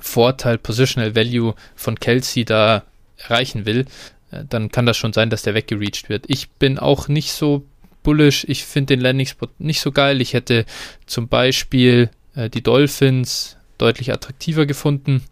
Vorteil 0.00 0.58
Positional 0.58 1.14
Value 1.14 1.54
von 1.74 2.00
Kelsey 2.00 2.44
da 2.44 2.84
erreichen 3.18 3.66
will, 3.66 3.86
äh, 4.30 4.44
dann 4.48 4.70
kann 4.70 4.86
das 4.86 4.96
schon 4.96 5.12
sein, 5.12 5.30
dass 5.30 5.42
der 5.42 5.54
weggereached 5.54 6.08
wird. 6.08 6.24
Ich 6.28 6.48
bin 6.50 6.78
auch 6.78 7.08
nicht 7.08 7.32
so 7.32 7.64
bullish. 8.06 8.46
Ich 8.48 8.64
finde 8.64 8.94
den 8.94 9.00
Landing-Spot 9.00 9.48
nicht 9.58 9.80
so 9.80 9.90
geil. 9.90 10.20
Ich 10.20 10.32
hätte 10.32 10.64
zum 11.06 11.26
Beispiel 11.26 12.08
äh, 12.36 12.48
die 12.48 12.62
Dolphins 12.62 13.56
deutlich 13.78 14.12
attraktiver 14.12 14.64
gefunden. 14.64 15.24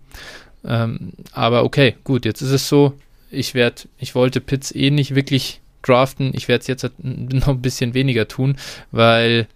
Ähm, 0.64 1.12
aber 1.30 1.62
okay, 1.62 1.94
gut, 2.02 2.24
jetzt 2.24 2.42
ist 2.42 2.50
es 2.50 2.68
so. 2.68 2.94
Ich 3.30 3.54
werde, 3.54 3.82
ich 3.98 4.16
wollte 4.16 4.40
Pitts 4.40 4.74
eh 4.74 4.90
nicht 4.90 5.14
wirklich 5.14 5.60
draften. 5.82 6.32
Ich 6.34 6.48
werde 6.48 6.62
es 6.62 6.66
jetzt 6.66 6.90
noch 6.98 7.48
ein 7.48 7.62
bisschen 7.62 7.94
weniger 7.94 8.26
tun, 8.26 8.56
weil 8.90 9.46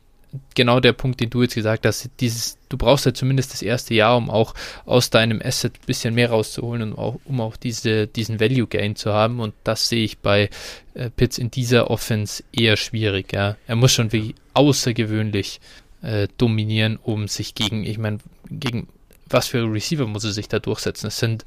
genau 0.55 0.81
der 0.81 0.93
Punkt, 0.93 1.21
den 1.21 1.31
du 1.31 1.43
jetzt 1.43 1.55
gesagt 1.55 1.87
hast, 1.87 2.11
dieses, 2.21 2.59
du 2.69 2.77
brauchst 2.77 3.07
ja 3.07 3.15
zumindest 3.15 3.53
das 3.53 3.63
erste 3.63 3.95
Jahr, 3.95 4.17
um 4.17 4.31
auch 4.31 4.55
aus 4.85 5.11
deinem 5.11 5.41
Asset 5.43 5.75
ein 5.75 5.87
bisschen 5.87 6.15
mehr 6.15 6.31
rauszuholen 6.31 6.83
und 6.83 6.99
auch, 6.99 7.19
um 7.25 7.41
auch 7.41 7.57
diese, 7.57 8.07
diesen 8.07 8.41
Value 8.41 8.67
Gain 8.67 8.97
zu 8.97 9.13
haben. 9.13 9.41
Und 9.41 9.55
das 9.65 9.89
sehe 9.89 10.05
ich 10.05 10.19
bei 10.19 10.51
äh, 10.95 11.11
Pitts 11.11 11.39
in 11.39 11.51
dieser 11.51 11.91
Offense 11.91 12.45
eher 12.53 12.77
schwierig. 12.77 13.33
Ja. 13.33 13.57
Er 13.67 13.77
muss 13.77 13.93
schon 13.93 14.13
wie 14.13 14.35
außergewöhnlich 14.55 15.61
äh, 16.03 16.29
dominieren, 16.37 16.99
um 17.03 17.29
sich 17.29 17.55
gegen, 17.55 17.85
ich 17.85 17.99
meine, 17.99 18.19
gegen 18.51 18.89
was 19.31 19.49
für 19.49 19.71
Receiver 19.71 20.07
muss 20.07 20.25
er 20.25 20.33
sich 20.33 20.49
da 20.49 20.59
durchsetzen? 20.59 21.09
Es 21.09 21.19
sind 21.19 21.45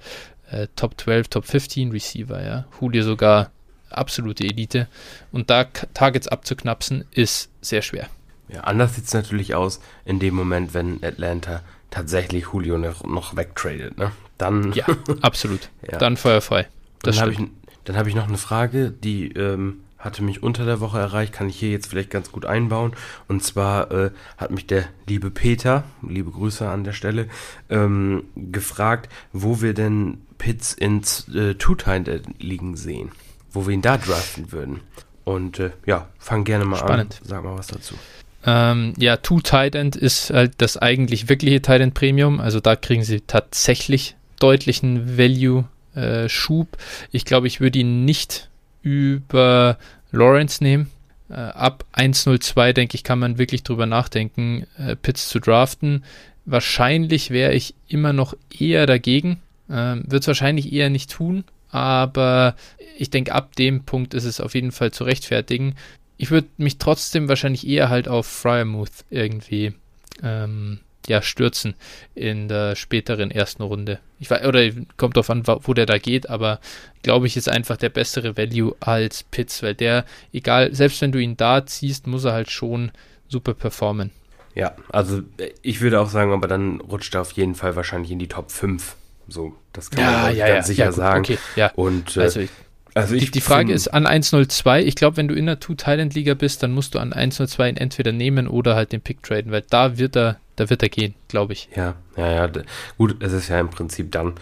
äh, 0.51 0.67
Top 0.75 0.99
12, 0.99 1.29
Top 1.29 1.45
15 1.45 1.91
Receiver, 1.91 2.43
ja. 2.43 2.65
Julio 2.79 3.03
sogar 3.03 3.51
absolute 3.89 4.43
Elite. 4.43 4.87
Und 5.31 5.49
da 5.49 5.65
Targets 5.65 6.27
abzuknapsen, 6.27 7.05
ist 7.11 7.49
sehr 7.61 7.81
schwer. 7.81 8.07
Ja, 8.53 8.61
anders 8.61 8.95
sieht 8.95 9.05
es 9.05 9.13
natürlich 9.13 9.55
aus 9.55 9.79
in 10.05 10.19
dem 10.19 10.35
Moment, 10.35 10.73
wenn 10.73 11.03
Atlanta 11.03 11.61
tatsächlich 11.89 12.45
Julio 12.53 12.77
noch, 12.77 13.03
noch 13.03 13.35
wegtradet. 13.35 13.97
Ne? 13.97 14.11
Dann, 14.37 14.73
ja, 14.73 14.85
absolut. 15.21 15.69
ja. 15.89 15.97
Dann 15.97 16.17
feuerfrei. 16.17 16.67
Das 17.03 17.15
dann 17.15 17.23
habe 17.23 17.33
ich, 17.33 17.95
hab 17.95 18.07
ich 18.07 18.15
noch 18.15 18.27
eine 18.27 18.37
Frage, 18.37 18.91
die 18.91 19.31
ähm, 19.33 19.81
hatte 20.01 20.23
mich 20.23 20.43
unter 20.43 20.65
der 20.65 20.79
Woche 20.79 20.99
erreicht, 20.99 21.33
kann 21.33 21.49
ich 21.49 21.57
hier 21.57 21.69
jetzt 21.69 21.87
vielleicht 21.87 22.09
ganz 22.09 22.31
gut 22.31 22.45
einbauen. 22.45 22.93
Und 23.27 23.43
zwar 23.43 23.91
äh, 23.91 24.11
hat 24.37 24.51
mich 24.51 24.67
der 24.67 24.85
liebe 25.07 25.29
Peter, 25.29 25.83
liebe 26.01 26.31
Grüße 26.31 26.67
an 26.67 26.83
der 26.83 26.93
Stelle, 26.93 27.27
ähm, 27.69 28.23
gefragt, 28.35 29.09
wo 29.31 29.61
wir 29.61 29.73
denn 29.73 30.21
Pitts 30.37 30.73
ins 30.73 31.27
äh, 31.29 31.55
Two-Time-Ligen 31.55 32.75
sehen. 32.75 33.11
Wo 33.51 33.67
wir 33.67 33.73
ihn 33.73 33.81
da 33.81 33.97
draften 33.97 34.51
würden. 34.51 34.79
Und 35.23 35.59
äh, 35.59 35.71
ja, 35.85 36.07
fang 36.17 36.45
gerne 36.45 36.65
mal 36.65 36.77
Spannend. 36.77 37.19
an. 37.21 37.27
Sag 37.27 37.43
mal 37.43 37.57
was 37.57 37.67
dazu. 37.67 37.95
Ähm, 38.45 38.93
ja, 38.97 39.17
Two 39.17 39.41
Tight 39.41 39.75
End 39.75 39.95
ist 39.95 40.31
halt 40.31 40.53
das 40.57 40.77
eigentlich 40.77 41.29
wirkliche 41.29 41.61
Tight 41.61 41.81
End 41.81 41.93
Premium. 41.93 42.39
Also 42.39 42.59
da 42.59 42.75
kriegen 42.75 43.03
sie 43.03 43.21
tatsächlich 43.21 44.15
deutlichen 44.39 45.17
Value-Schub. 45.17 46.67
Äh, 46.73 47.07
ich 47.11 47.25
glaube, 47.25 47.47
ich 47.47 47.61
würde 47.61 47.79
ihn 47.79 48.05
nicht 48.05 48.49
über 48.81 49.77
Lawrence 50.11 50.63
nehmen. 50.63 50.89
Äh, 51.29 51.35
ab 51.35 51.85
1.02, 51.93 52.73
denke 52.73 52.95
ich, 52.95 53.03
kann 53.03 53.19
man 53.19 53.37
wirklich 53.37 53.63
drüber 53.63 53.85
nachdenken, 53.85 54.65
äh, 54.77 54.95
Pitts 54.95 55.29
zu 55.29 55.39
draften. 55.39 56.03
Wahrscheinlich 56.45 57.29
wäre 57.29 57.53
ich 57.53 57.75
immer 57.87 58.13
noch 58.13 58.35
eher 58.57 58.85
dagegen. 58.85 59.41
Ähm, 59.69 60.03
Wird 60.07 60.23
es 60.23 60.27
wahrscheinlich 60.27 60.73
eher 60.73 60.89
nicht 60.89 61.11
tun, 61.11 61.45
aber 61.69 62.55
ich 62.97 63.09
denke, 63.09 63.33
ab 63.33 63.55
dem 63.55 63.85
Punkt 63.85 64.13
ist 64.13 64.25
es 64.25 64.41
auf 64.41 64.53
jeden 64.53 64.71
Fall 64.71 64.91
zu 64.91 65.05
rechtfertigen 65.05 65.75
ich 66.21 66.29
würde 66.29 66.49
mich 66.57 66.77
trotzdem 66.77 67.27
wahrscheinlich 67.27 67.67
eher 67.67 67.89
halt 67.89 68.07
auf 68.07 68.27
Fryermuth 68.27 69.05
irgendwie 69.09 69.73
ähm, 70.21 70.79
ja, 71.07 71.23
stürzen 71.23 71.73
in 72.13 72.47
der 72.47 72.75
späteren 72.75 73.31
ersten 73.31 73.63
Runde. 73.63 73.97
Ich 74.19 74.29
weiß, 74.29 74.45
oder 74.45 74.69
kommt 74.97 75.17
drauf 75.17 75.31
an, 75.31 75.47
wo 75.47 75.73
der 75.73 75.87
da 75.87 75.97
geht, 75.97 76.29
aber 76.29 76.59
glaube 77.01 77.25
ich, 77.25 77.37
ist 77.37 77.49
einfach 77.49 77.75
der 77.75 77.89
bessere 77.89 78.37
Value 78.37 78.75
als 78.81 79.23
Pitts, 79.23 79.63
weil 79.63 79.73
der, 79.73 80.05
egal, 80.31 80.75
selbst 80.75 81.01
wenn 81.01 81.11
du 81.11 81.17
ihn 81.17 81.37
da 81.37 81.65
ziehst, 81.65 82.05
muss 82.05 82.23
er 82.23 82.33
halt 82.33 82.51
schon 82.51 82.91
super 83.27 83.55
performen. 83.55 84.11
Ja, 84.53 84.75
also 84.89 85.23
ich 85.63 85.81
würde 85.81 85.99
auch 85.99 86.09
sagen, 86.09 86.33
aber 86.33 86.47
dann 86.47 86.81
rutscht 86.81 87.15
er 87.15 87.21
auf 87.21 87.31
jeden 87.31 87.55
Fall 87.55 87.75
wahrscheinlich 87.75 88.11
in 88.11 88.19
die 88.19 88.27
Top 88.27 88.51
5. 88.51 88.95
So, 89.27 89.55
das 89.73 89.89
kann 89.89 90.03
ja, 90.03 90.11
man 90.11 90.35
ja, 90.35 90.47
ganz 90.47 90.67
ja, 90.67 90.71
sicher 90.71 90.85
ja, 90.85 90.91
sagen. 90.91 91.21
Okay, 91.21 91.39
ja. 91.55 91.71
Und 91.73 92.15
äh, 92.15 92.21
also 92.21 92.41
ich, 92.41 92.51
also 92.93 93.15
die, 93.15 93.31
die, 93.31 93.41
Frage 93.41 93.71
ist 93.71 93.87
an 93.87 94.05
102, 94.05 94.83
ich 94.83 94.95
glaube, 94.95 95.17
wenn 95.17 95.27
du 95.27 95.35
in 95.35 95.45
der 95.45 95.59
Two-Thailand-Liga 95.59 96.33
bist, 96.33 96.61
dann 96.61 96.73
musst 96.73 96.93
du 96.93 96.99
an 96.99 97.13
102 97.13 97.69
ihn 97.69 97.77
entweder 97.77 98.11
nehmen 98.11 98.47
oder 98.47 98.75
halt 98.75 98.91
den 98.91 99.01
Pick 99.01 99.23
traden, 99.23 99.51
weil 99.51 99.63
da 99.69 99.97
wird 99.97 100.17
er, 100.17 100.39
da 100.57 100.69
wird 100.69 100.83
er 100.83 100.89
gehen, 100.89 101.15
glaube 101.29 101.53
ich. 101.53 101.69
Ja, 101.75 101.95
ja, 102.17 102.31
ja. 102.31 102.51
Gut, 102.97 103.23
es 103.23 103.31
ist 103.31 103.47
ja 103.47 103.59
im 103.59 103.69
Prinzip 103.69 104.11
dann, 104.11 104.33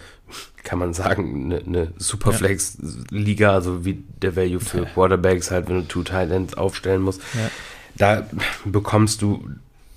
kann 0.64 0.80
man 0.80 0.94
sagen, 0.94 1.44
eine, 1.46 1.58
eine 1.64 1.92
Superflex-Liga, 1.98 3.52
also 3.52 3.84
wie 3.84 4.02
der 4.20 4.34
Value 4.34 4.60
für 4.60 4.84
Quarterbacks 4.84 5.50
halt, 5.50 5.68
wenn 5.68 5.76
du 5.76 5.82
Two 5.82 6.02
Thailands 6.02 6.54
aufstellen 6.54 7.02
musst. 7.02 7.20
Ja. 7.34 7.50
Da 7.96 8.26
bekommst 8.64 9.22
du 9.22 9.48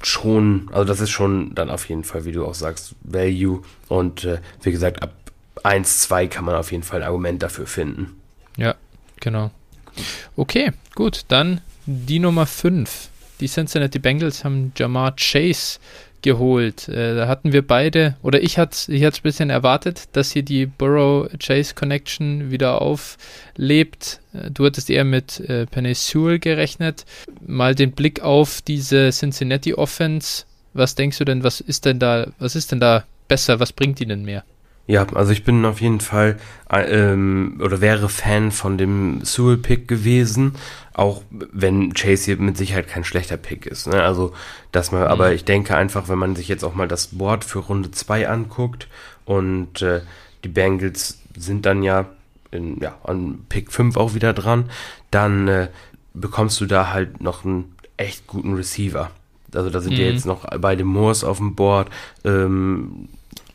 schon, 0.04 0.70
also 0.72 0.86
das 0.86 1.00
ist 1.00 1.12
schon 1.12 1.56
dann 1.56 1.70
auf 1.70 1.88
jeden 1.90 2.04
Fall, 2.04 2.26
wie 2.26 2.34
du 2.34 2.46
auch 2.46 2.56
sagst, 2.56 2.96
Value 3.04 3.64
und 3.88 4.26
äh, 4.26 4.40
wie 4.62 4.72
gesagt, 4.72 5.02
ab 5.02 5.14
1, 5.64 6.02
2 6.02 6.28
kann 6.28 6.46
man 6.46 6.56
auf 6.56 6.72
jeden 6.72 6.84
Fall 6.84 7.02
ein 7.02 7.08
Argument 7.08 7.42
dafür 7.42 7.66
finden. 7.66 8.20
Genau. 9.24 9.52
Okay, 10.36 10.72
gut, 10.96 11.22
dann 11.30 11.62
die 11.86 12.20
Nummer 12.20 12.46
5. 12.46 13.08
Die 13.40 13.48
Cincinnati 13.48 13.98
Bengals 13.98 14.44
haben 14.44 14.74
Jamar 14.76 15.16
Chase 15.16 15.80
geholt. 16.22 16.90
Äh, 16.90 17.16
da 17.16 17.30
hatten 17.30 17.54
wir 17.54 17.66
beide, 17.66 18.18
oder 18.22 18.44
ich 18.44 18.58
hatte 18.58 18.92
ich 18.92 19.02
es 19.02 19.20
ein 19.20 19.24
bisschen 19.24 19.50
erwartet, 19.50 20.10
dass 20.12 20.32
hier 20.32 20.44
die 20.44 20.66
Burrow-Chase-Connection 20.66 22.52
wieder 22.52 22.82
auflebt. 22.82 24.20
Äh, 24.34 24.52
du 24.52 24.66
hattest 24.66 24.90
eher 24.90 25.06
mit 25.06 25.40
äh, 25.40 25.68
Penny 25.68 25.94
Sewell 25.94 26.40
gerechnet. 26.40 27.06
Mal 27.46 27.76
den 27.76 27.94
Blick 27.94 28.22
auf 28.22 28.62
diese 28.62 29.10
Cincinnati 29.12 29.74
Offense. 29.74 30.44
Was 30.74 30.96
denkst 30.96 31.20
du 31.20 31.24
denn, 31.24 31.46
was 31.46 31.62
ist 31.62 31.86
denn 31.86 32.00
da, 32.00 32.28
was 32.40 32.58
ist 32.58 32.74
denn 32.74 32.82
da 32.82 33.06
besser, 33.30 33.62
was 33.62 33.72
bringt 33.72 34.00
die 34.00 34.06
denn 34.06 34.26
mehr? 34.26 34.44
Ja, 34.86 35.08
also 35.14 35.32
ich 35.32 35.46
bin 35.46 35.64
auf 35.64 35.80
jeden 35.80 36.02
Fall 36.02 36.38
äh, 36.70 36.82
ähm, 36.82 37.62
oder 37.64 37.80
wäre 37.80 38.10
Fan 38.10 38.52
von 38.52 38.78
dem 38.78 39.24
Sewell-Pick 39.24 39.88
gewesen, 39.88 40.56
auch 40.94 41.22
wenn 41.32 41.94
Chase 41.94 42.26
hier 42.26 42.38
mit 42.38 42.58
Sicherheit 42.58 42.90
kein 42.90 43.06
schlechter 43.06 43.38
Pick 43.38 43.66
ist. 43.66 43.88
Ne? 43.88 44.04
Also, 44.04 44.34
dass 44.74 44.92
man, 44.92 45.02
mhm. 45.02 45.08
aber 45.08 45.34
ich 45.34 45.46
denke 45.46 45.78
einfach, 45.78 46.10
wenn 46.10 46.20
man 46.20 46.36
sich 46.36 46.50
jetzt 46.50 46.66
auch 46.66 46.76
mal 46.76 46.90
das 46.90 47.08
Board 47.08 47.46
für 47.46 47.60
Runde 47.60 47.92
2 47.92 48.28
anguckt 48.28 48.90
und 49.24 49.82
äh, 49.82 50.02
die 50.44 50.50
Bengals 50.50 51.20
sind 51.38 51.66
dann 51.66 51.82
ja, 51.82 52.08
in, 52.52 52.82
ja 52.82 52.96
an 53.06 53.46
Pick 53.48 53.72
5 53.72 53.96
auch 53.96 54.16
wieder 54.16 54.34
dran, 54.34 54.70
dann 55.12 55.48
äh, 55.48 55.70
bekommst 56.14 56.60
du 56.60 56.66
da 56.66 56.92
halt 56.92 57.22
noch 57.22 57.46
einen 57.46 57.74
echt 57.96 58.28
guten 58.28 58.54
Receiver. 58.54 59.12
Also 59.54 59.70
da 59.70 59.80
sind 59.80 59.94
mhm. 59.94 60.00
ja 60.00 60.06
jetzt 60.08 60.26
noch 60.26 60.46
beide 60.60 60.84
Moors 60.84 61.24
auf 61.24 61.38
dem 61.38 61.56
Board, 61.56 61.90
ähm, 62.26 63.08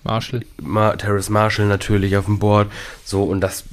Marshall. 0.05 0.43
Ma 0.61 0.97
Terrace 0.97 1.29
Marshall 1.29 1.67
natürlich 1.67 2.17
auf 2.17 2.27
dem 2.27 2.39
Board. 2.39 2.71
So, 3.05 3.25
und 3.25 3.41
das, 3.41 3.65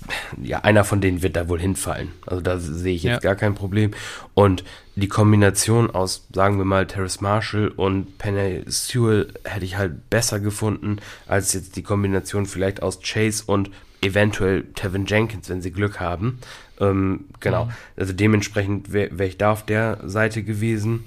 ja, 0.41 0.59
einer 0.59 0.83
von 0.83 1.01
denen 1.01 1.21
wird 1.21 1.35
da 1.35 1.47
wohl 1.47 1.59
hinfallen. 1.59 2.11
Also 2.25 2.41
da 2.41 2.57
sehe 2.57 2.95
ich 2.95 3.03
jetzt 3.03 3.23
ja. 3.23 3.29
gar 3.29 3.35
kein 3.35 3.55
Problem. 3.55 3.91
Und 4.33 4.63
die 4.95 5.07
Kombination 5.07 5.91
aus, 5.91 6.27
sagen 6.33 6.57
wir 6.57 6.65
mal, 6.65 6.87
Terrace 6.87 7.21
Marshall 7.21 7.67
und 7.69 8.17
Penny 8.17 8.63
Sewell 8.67 9.33
hätte 9.43 9.65
ich 9.65 9.77
halt 9.77 10.09
besser 10.09 10.39
gefunden, 10.39 10.97
als 11.27 11.53
jetzt 11.53 11.75
die 11.75 11.83
Kombination 11.83 12.45
vielleicht 12.45 12.81
aus 12.81 12.99
Chase 13.01 13.43
und 13.45 13.71
eventuell 14.01 14.63
Tevin 14.75 15.05
Jenkins, 15.05 15.49
wenn 15.49 15.61
sie 15.61 15.71
Glück 15.71 15.99
haben. 15.99 16.39
Ähm, 16.79 17.25
genau. 17.39 17.65
Mhm. 17.65 17.71
Also 17.97 18.13
dementsprechend 18.13 18.93
wäre 18.93 19.17
wär 19.17 19.27
ich 19.27 19.37
da 19.37 19.51
auf 19.51 19.65
der 19.65 19.99
Seite 20.05 20.43
gewesen. 20.43 21.05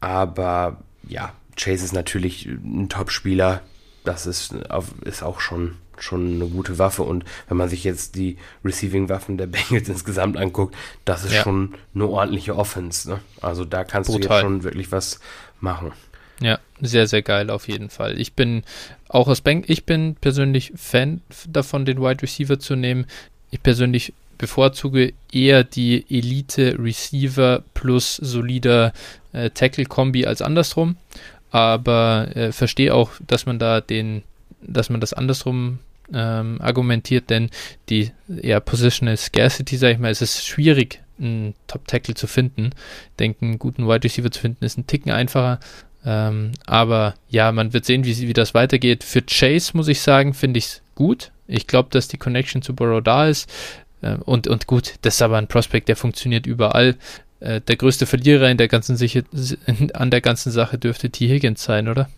Aber 0.00 0.82
ja, 1.06 1.32
Chase 1.56 1.84
ist 1.84 1.92
natürlich 1.92 2.46
ein 2.46 2.88
Top-Spieler 2.88 3.62
das 4.04 4.26
ist, 4.26 4.54
ist 5.04 5.22
auch 5.22 5.40
schon, 5.40 5.76
schon 5.98 6.34
eine 6.34 6.46
gute 6.46 6.78
Waffe. 6.78 7.02
Und 7.02 7.24
wenn 7.48 7.56
man 7.56 7.68
sich 7.68 7.84
jetzt 7.84 8.16
die 8.16 8.36
Receiving-Waffen 8.64 9.38
der 9.38 9.46
Bengals 9.48 9.88
insgesamt 9.88 10.36
anguckt, 10.36 10.74
das 11.04 11.24
ist 11.24 11.34
ja. 11.34 11.42
schon 11.42 11.74
eine 11.94 12.06
ordentliche 12.06 12.56
Offense. 12.56 13.10
Ne? 13.10 13.20
Also 13.40 13.64
da 13.64 13.84
kannst 13.84 14.10
Brutal. 14.10 14.28
du 14.28 14.34
jetzt 14.34 14.42
schon 14.42 14.62
wirklich 14.64 14.92
was 14.92 15.20
machen. 15.60 15.92
Ja, 16.40 16.58
sehr, 16.80 17.06
sehr 17.06 17.22
geil 17.22 17.50
auf 17.50 17.68
jeden 17.68 17.88
Fall. 17.88 18.18
Ich 18.20 18.32
bin 18.32 18.64
auch 19.08 19.28
aus 19.28 19.40
Bank, 19.40 19.66
ich 19.68 19.84
bin 19.84 20.16
persönlich 20.16 20.72
Fan 20.74 21.20
davon, 21.46 21.84
den 21.84 22.00
Wide 22.00 22.22
Receiver 22.22 22.58
zu 22.58 22.74
nehmen. 22.74 23.06
Ich 23.50 23.62
persönlich 23.62 24.12
bevorzuge 24.38 25.12
eher 25.30 25.62
die 25.62 26.04
Elite 26.10 26.76
Receiver 26.80 27.62
plus 27.74 28.16
solider 28.16 28.92
äh, 29.32 29.50
Tackle-Kombi 29.50 30.26
als 30.26 30.42
andersrum 30.42 30.96
aber 31.52 32.34
äh, 32.34 32.50
verstehe 32.50 32.94
auch, 32.94 33.10
dass 33.26 33.46
man 33.46 33.58
da 33.58 33.80
den, 33.80 34.22
dass 34.62 34.90
man 34.90 35.00
das 35.00 35.12
andersrum 35.12 35.78
ähm, 36.12 36.58
argumentiert, 36.60 37.30
denn 37.30 37.50
die 37.88 38.10
ja, 38.28 38.58
Positional 38.58 39.16
Scarcity, 39.16 39.76
sag 39.76 39.92
ich 39.92 39.98
mal, 39.98 40.10
es 40.10 40.22
ist 40.22 40.46
schwierig, 40.46 41.00
einen 41.18 41.54
Top-Tackle 41.66 42.14
zu 42.14 42.26
finden. 42.26 42.70
Ich 43.10 43.16
denke, 43.18 43.44
einen 43.44 43.58
guten 43.58 43.86
Wide 43.86 44.02
Receiver 44.04 44.30
zu 44.30 44.40
finden, 44.40 44.64
ist 44.64 44.78
ein 44.78 44.86
Ticken 44.86 45.12
einfacher. 45.12 45.60
Ähm, 46.04 46.52
aber 46.66 47.14
ja, 47.28 47.52
man 47.52 47.72
wird 47.72 47.84
sehen, 47.84 48.04
wie, 48.04 48.18
wie 48.18 48.32
das 48.32 48.54
weitergeht. 48.54 49.04
Für 49.04 49.22
Chase 49.22 49.72
muss 49.74 49.88
ich 49.88 50.00
sagen, 50.00 50.34
finde 50.34 50.58
ich 50.58 50.64
es 50.64 50.82
gut. 50.94 51.32
Ich 51.46 51.66
glaube, 51.66 51.90
dass 51.90 52.08
die 52.08 52.18
Connection 52.18 52.62
zu 52.62 52.74
Burrow 52.74 53.02
da 53.02 53.28
ist. 53.28 53.48
Äh, 54.00 54.16
und, 54.24 54.48
und 54.48 54.66
gut, 54.66 54.94
das 55.02 55.16
ist 55.16 55.22
aber 55.22 55.36
ein 55.36 55.48
Prospekt, 55.48 55.88
der 55.88 55.96
funktioniert 55.96 56.46
überall. 56.46 56.96
Äh, 57.42 57.60
der 57.60 57.76
größte 57.76 58.06
Verlierer 58.06 58.50
in 58.50 58.56
der 58.56 58.68
ganzen 58.68 58.96
Sicher 58.96 59.22
an 59.94 60.10
der 60.10 60.20
ganzen 60.20 60.52
Sache 60.52 60.78
dürfte 60.78 61.10
T. 61.10 61.28
Higgins 61.28 61.64
sein, 61.64 61.88
oder? 61.88 62.08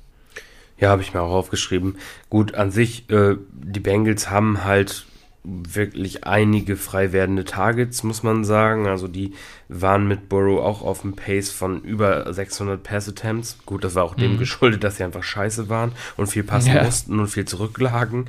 Ja, 0.79 0.91
habe 0.91 1.03
ich 1.03 1.15
mir 1.15 1.23
auch 1.23 1.33
aufgeschrieben. 1.33 1.97
Gut, 2.29 2.55
an 2.55 2.71
sich, 2.71 3.09
äh, 3.11 3.37
die 3.53 3.81
Bengals 3.81 4.29
haben 4.31 4.65
halt 4.65 5.07
wirklich 5.45 6.25
einige 6.25 6.77
frei 6.77 7.13
werdende 7.13 7.45
Targets, 7.45 8.03
muss 8.03 8.23
man 8.23 8.45
sagen. 8.45 8.87
Also 8.87 9.09
die 9.09 9.35
waren 9.69 10.09
mit 10.09 10.29
Burrow 10.29 10.63
auch 10.63 10.83
auf 10.83 11.03
dem 11.03 11.15
Pace 11.17 11.51
von 11.51 11.83
über 11.83 12.33
600 12.33 12.83
Pass-Attempts. 12.83 13.59
Gut, 13.65 13.85
das 13.85 13.95
war 13.95 14.05
auch 14.05 14.17
mhm. 14.17 14.21
dem 14.21 14.39
geschuldet, 14.39 14.85
dass 14.85 14.97
sie 14.97 15.05
einfach 15.05 15.23
scheiße 15.23 15.69
waren 15.69 15.93
und 16.17 16.27
viel 16.27 16.45
passen 16.45 16.75
ja. 16.75 16.85
mussten 16.85 17.19
und 17.21 17.29
viel 17.29 17.45
zurücklagen. 17.45 18.27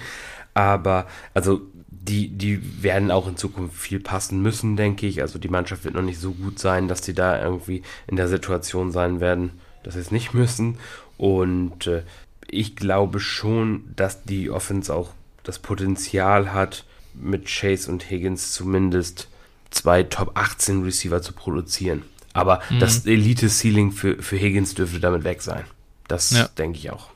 Aber, 0.54 1.08
also 1.34 1.62
die, 2.08 2.30
die 2.30 2.84
werden 2.84 3.12
auch 3.12 3.28
in 3.28 3.38
Zukunft 3.38 3.76
viel 3.78 4.00
passen 4.00 4.42
müssen, 4.42 4.76
denke 4.76 5.08
ich. 5.08 5.22
Also 5.22 5.40
die 5.40 5.50
Mannschaft 5.50 5.84
wird 5.84 5.96
noch 5.96 6.02
nicht 6.02 6.20
so 6.20 6.32
gut 6.32 6.60
sein, 6.60 6.88
dass 6.88 7.02
die 7.02 7.14
da 7.14 7.42
irgendwie 7.42 7.84
in 8.08 8.16
der 8.16 8.28
Situation 8.28 8.92
sein 8.92 9.20
werden, 9.20 9.52
dass 9.84 9.96
sie 9.96 10.02
es 10.02 10.12
nicht 10.12 10.34
müssen. 10.34 10.78
Und 11.18 11.88
äh, 11.88 12.04
ich 12.48 12.76
glaube 12.76 13.20
schon, 13.20 13.86
dass 13.96 14.24
die 14.24 14.50
Offense 14.50 14.94
auch 14.94 15.12
das 15.44 15.60
Potenzial 15.60 16.54
hat, 16.54 16.86
mit 17.14 17.48
Chase 17.48 17.90
und 17.90 18.10
Higgins 18.10 18.52
zumindest 18.52 19.30
zwei 19.70 20.04
Top 20.04 20.32
18 20.36 20.84
Receiver 20.84 21.22
zu 21.22 21.34
produzieren. 21.34 22.04
Aber 22.34 22.62
mhm. 22.70 22.80
das 22.80 23.06
Elite-Ceiling 23.06 23.94
für, 23.94 24.22
für 24.22 24.36
Higgins 24.36 24.76
dürfte 24.76 25.00
damit 25.00 25.24
weg 25.24 25.42
sein. 25.42 25.64
Das 26.08 26.32
ja. 26.32 26.50
denke 26.58 26.78
ich 26.78 26.92
auch. 26.92 27.15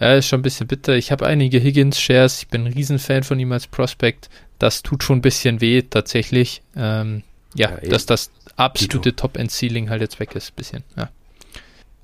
Ja, 0.00 0.14
ist 0.14 0.28
schon 0.28 0.40
ein 0.40 0.42
bisschen 0.42 0.66
bitter. 0.66 0.94
Ich 0.94 1.12
habe 1.12 1.26
einige 1.26 1.58
Higgins-Shares. 1.58 2.42
Ich 2.42 2.48
bin 2.48 2.66
ein 2.66 2.72
Riesenfan 2.72 3.22
von 3.22 3.38
ihm 3.38 3.52
als 3.52 3.66
Prospect. 3.66 4.28
Das 4.58 4.82
tut 4.82 5.02
schon 5.02 5.18
ein 5.18 5.22
bisschen 5.22 5.60
weh, 5.60 5.82
tatsächlich. 5.82 6.62
Ähm, 6.76 7.22
ja, 7.54 7.78
ja 7.82 7.90
dass 7.90 8.06
das 8.06 8.30
absolute 8.56 9.16
Top-End-Ceiling 9.16 9.90
halt 9.90 10.00
jetzt 10.00 10.20
weg 10.20 10.34
ist, 10.34 10.54
bisschen. 10.56 10.84
Ja. 10.96 11.10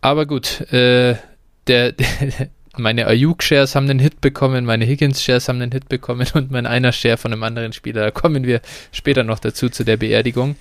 Aber 0.00 0.26
gut, 0.26 0.60
äh, 0.72 1.16
der, 1.66 1.92
der, 1.92 2.06
meine 2.76 3.06
Ayuk-Shares 3.06 3.74
haben 3.74 3.88
einen 3.88 3.98
Hit 3.98 4.20
bekommen, 4.20 4.64
meine 4.64 4.84
Higgins-Shares 4.84 5.48
haben 5.48 5.60
einen 5.60 5.72
Hit 5.72 5.88
bekommen 5.88 6.26
und 6.34 6.50
mein 6.50 6.66
einer 6.66 6.92
Share 6.92 7.16
von 7.16 7.32
einem 7.32 7.42
anderen 7.42 7.72
Spieler. 7.72 8.02
Da 8.02 8.10
kommen 8.10 8.44
wir 8.44 8.60
später 8.92 9.24
noch 9.24 9.38
dazu 9.38 9.68
zu 9.68 9.84
der 9.84 9.96
Beerdigung. 9.96 10.56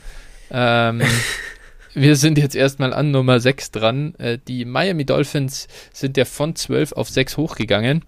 Ähm, 0.51 1.01
Wir 1.93 2.15
sind 2.15 2.37
jetzt 2.37 2.55
erstmal 2.55 2.93
an 2.93 3.11
Nummer 3.11 3.39
6 3.39 3.71
dran. 3.71 4.15
Äh, 4.15 4.37
die 4.47 4.65
Miami 4.65 5.05
Dolphins 5.05 5.67
sind 5.91 6.17
ja 6.17 6.25
von 6.25 6.55
12 6.55 6.93
auf 6.93 7.09
6 7.09 7.37
hochgegangen. 7.37 8.03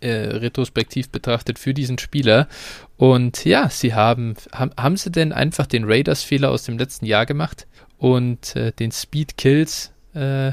Äh, 0.00 0.36
retrospektiv 0.38 1.10
betrachtet 1.10 1.58
für 1.58 1.74
diesen 1.74 1.98
Spieler. 1.98 2.48
Und 2.96 3.44
ja, 3.44 3.68
sie 3.68 3.92
haben, 3.92 4.34
haben, 4.52 4.70
haben 4.78 4.96
sie 4.96 5.10
denn 5.10 5.32
einfach 5.32 5.66
den 5.66 5.84
Raiders-Fehler 5.84 6.50
aus 6.50 6.62
dem 6.62 6.78
letzten 6.78 7.04
Jahr 7.04 7.26
gemacht 7.26 7.66
und 7.98 8.56
äh, 8.56 8.72
den 8.72 8.92
Speed 8.92 9.36
Kills 9.36 9.92
äh, 10.14 10.52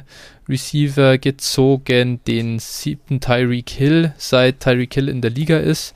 Receiver 0.50 1.18
gezogen, 1.18 2.20
den 2.28 2.60
siebten 2.60 3.22
Tyreek 3.22 3.70
Hill, 3.70 4.14
seit 4.18 4.60
Tyreek 4.60 4.94
Hill 4.94 5.08
in 5.08 5.22
der 5.22 5.32
Liga 5.32 5.58
ist. 5.60 5.96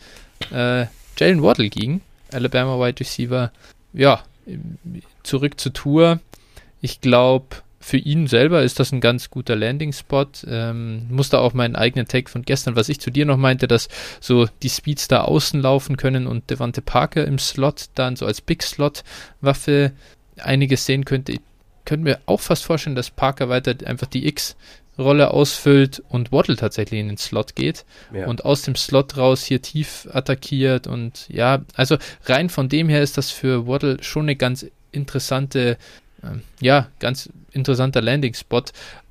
Äh, 0.52 0.86
Jalen 1.18 1.44
Waddle 1.44 1.70
ging, 1.70 2.02
Alabama 2.32 2.80
Wide 2.80 3.02
Receiver. 3.02 3.52
Ja, 3.94 4.24
zurück 5.24 5.60
zur 5.60 5.74
Tour. 5.74 6.20
Ich 6.82 7.02
glaube, 7.02 7.58
für 7.82 7.98
ihn 7.98 8.28
selber 8.28 8.62
ist 8.62 8.80
das 8.80 8.92
ein 8.92 9.02
ganz 9.02 9.32
guter 9.32 9.56
Landing-Spot. 9.56 10.28
Ähm, 10.48 11.08
musste 11.10 11.40
auch 11.40 11.54
meinen 11.54 11.76
eigenen 11.76 12.08
Take 12.08 12.30
von 12.30 12.44
gestern, 12.44 12.76
was 12.76 12.90
ich 12.90 13.00
zu 13.00 13.10
dir 13.10 13.26
noch 13.26 13.38
meinte, 13.38 13.68
dass 13.68 13.90
so 14.20 14.48
die 14.62 14.70
Speeds 14.70 15.08
da 15.08 15.22
außen 15.22 15.60
laufen 15.60 15.98
können 15.98 16.28
und 16.28 16.50
Devante 16.50 16.82
Parker 16.82 17.26
im 17.26 17.40
Slot 17.40 17.86
dann 17.96 18.16
so 18.16 18.26
als 18.28 18.42
Big-Slot-Waffe 18.42 19.94
einiges 20.38 20.86
sehen 20.86 21.06
könnte. 21.06 21.34
Ich 21.34 21.42
könnte 21.86 22.04
mir 22.04 22.20
auch 22.28 22.40
fast 22.40 22.66
vorstellen, 22.66 22.96
dass 22.96 23.10
Parker 23.10 23.50
weiter 23.50 23.76
einfach 23.86 24.08
die 24.08 24.28
X-Rolle 24.28 25.32
ausfüllt 25.32 26.04
und 26.08 26.32
Waddle 26.32 26.58
tatsächlich 26.58 27.00
in 27.00 27.08
den 27.08 27.18
Slot 27.18 27.56
geht 27.56 27.86
ja. 28.14 28.28
und 28.28 28.46
aus 28.46 28.62
dem 28.62 28.76
Slot 28.76 29.18
raus 29.18 29.44
hier 29.44 29.64
tief 29.64 30.08
attackiert 30.12 30.86
und 30.86 31.28
ja, 31.30 31.64
also 31.76 31.98
rein 32.26 32.50
von 32.50 32.70
dem 32.70 32.90
her 32.90 33.02
ist 33.02 33.18
das 33.18 33.32
für 33.32 33.66
Waddle 33.66 33.98
schon 34.04 34.26
eine 34.26 34.36
ganz 34.36 34.68
interessante 34.92 35.78
ja, 36.60 36.88
ganz 37.00 37.30
interessanter 37.52 38.02
Landing-Spot. 38.02 38.64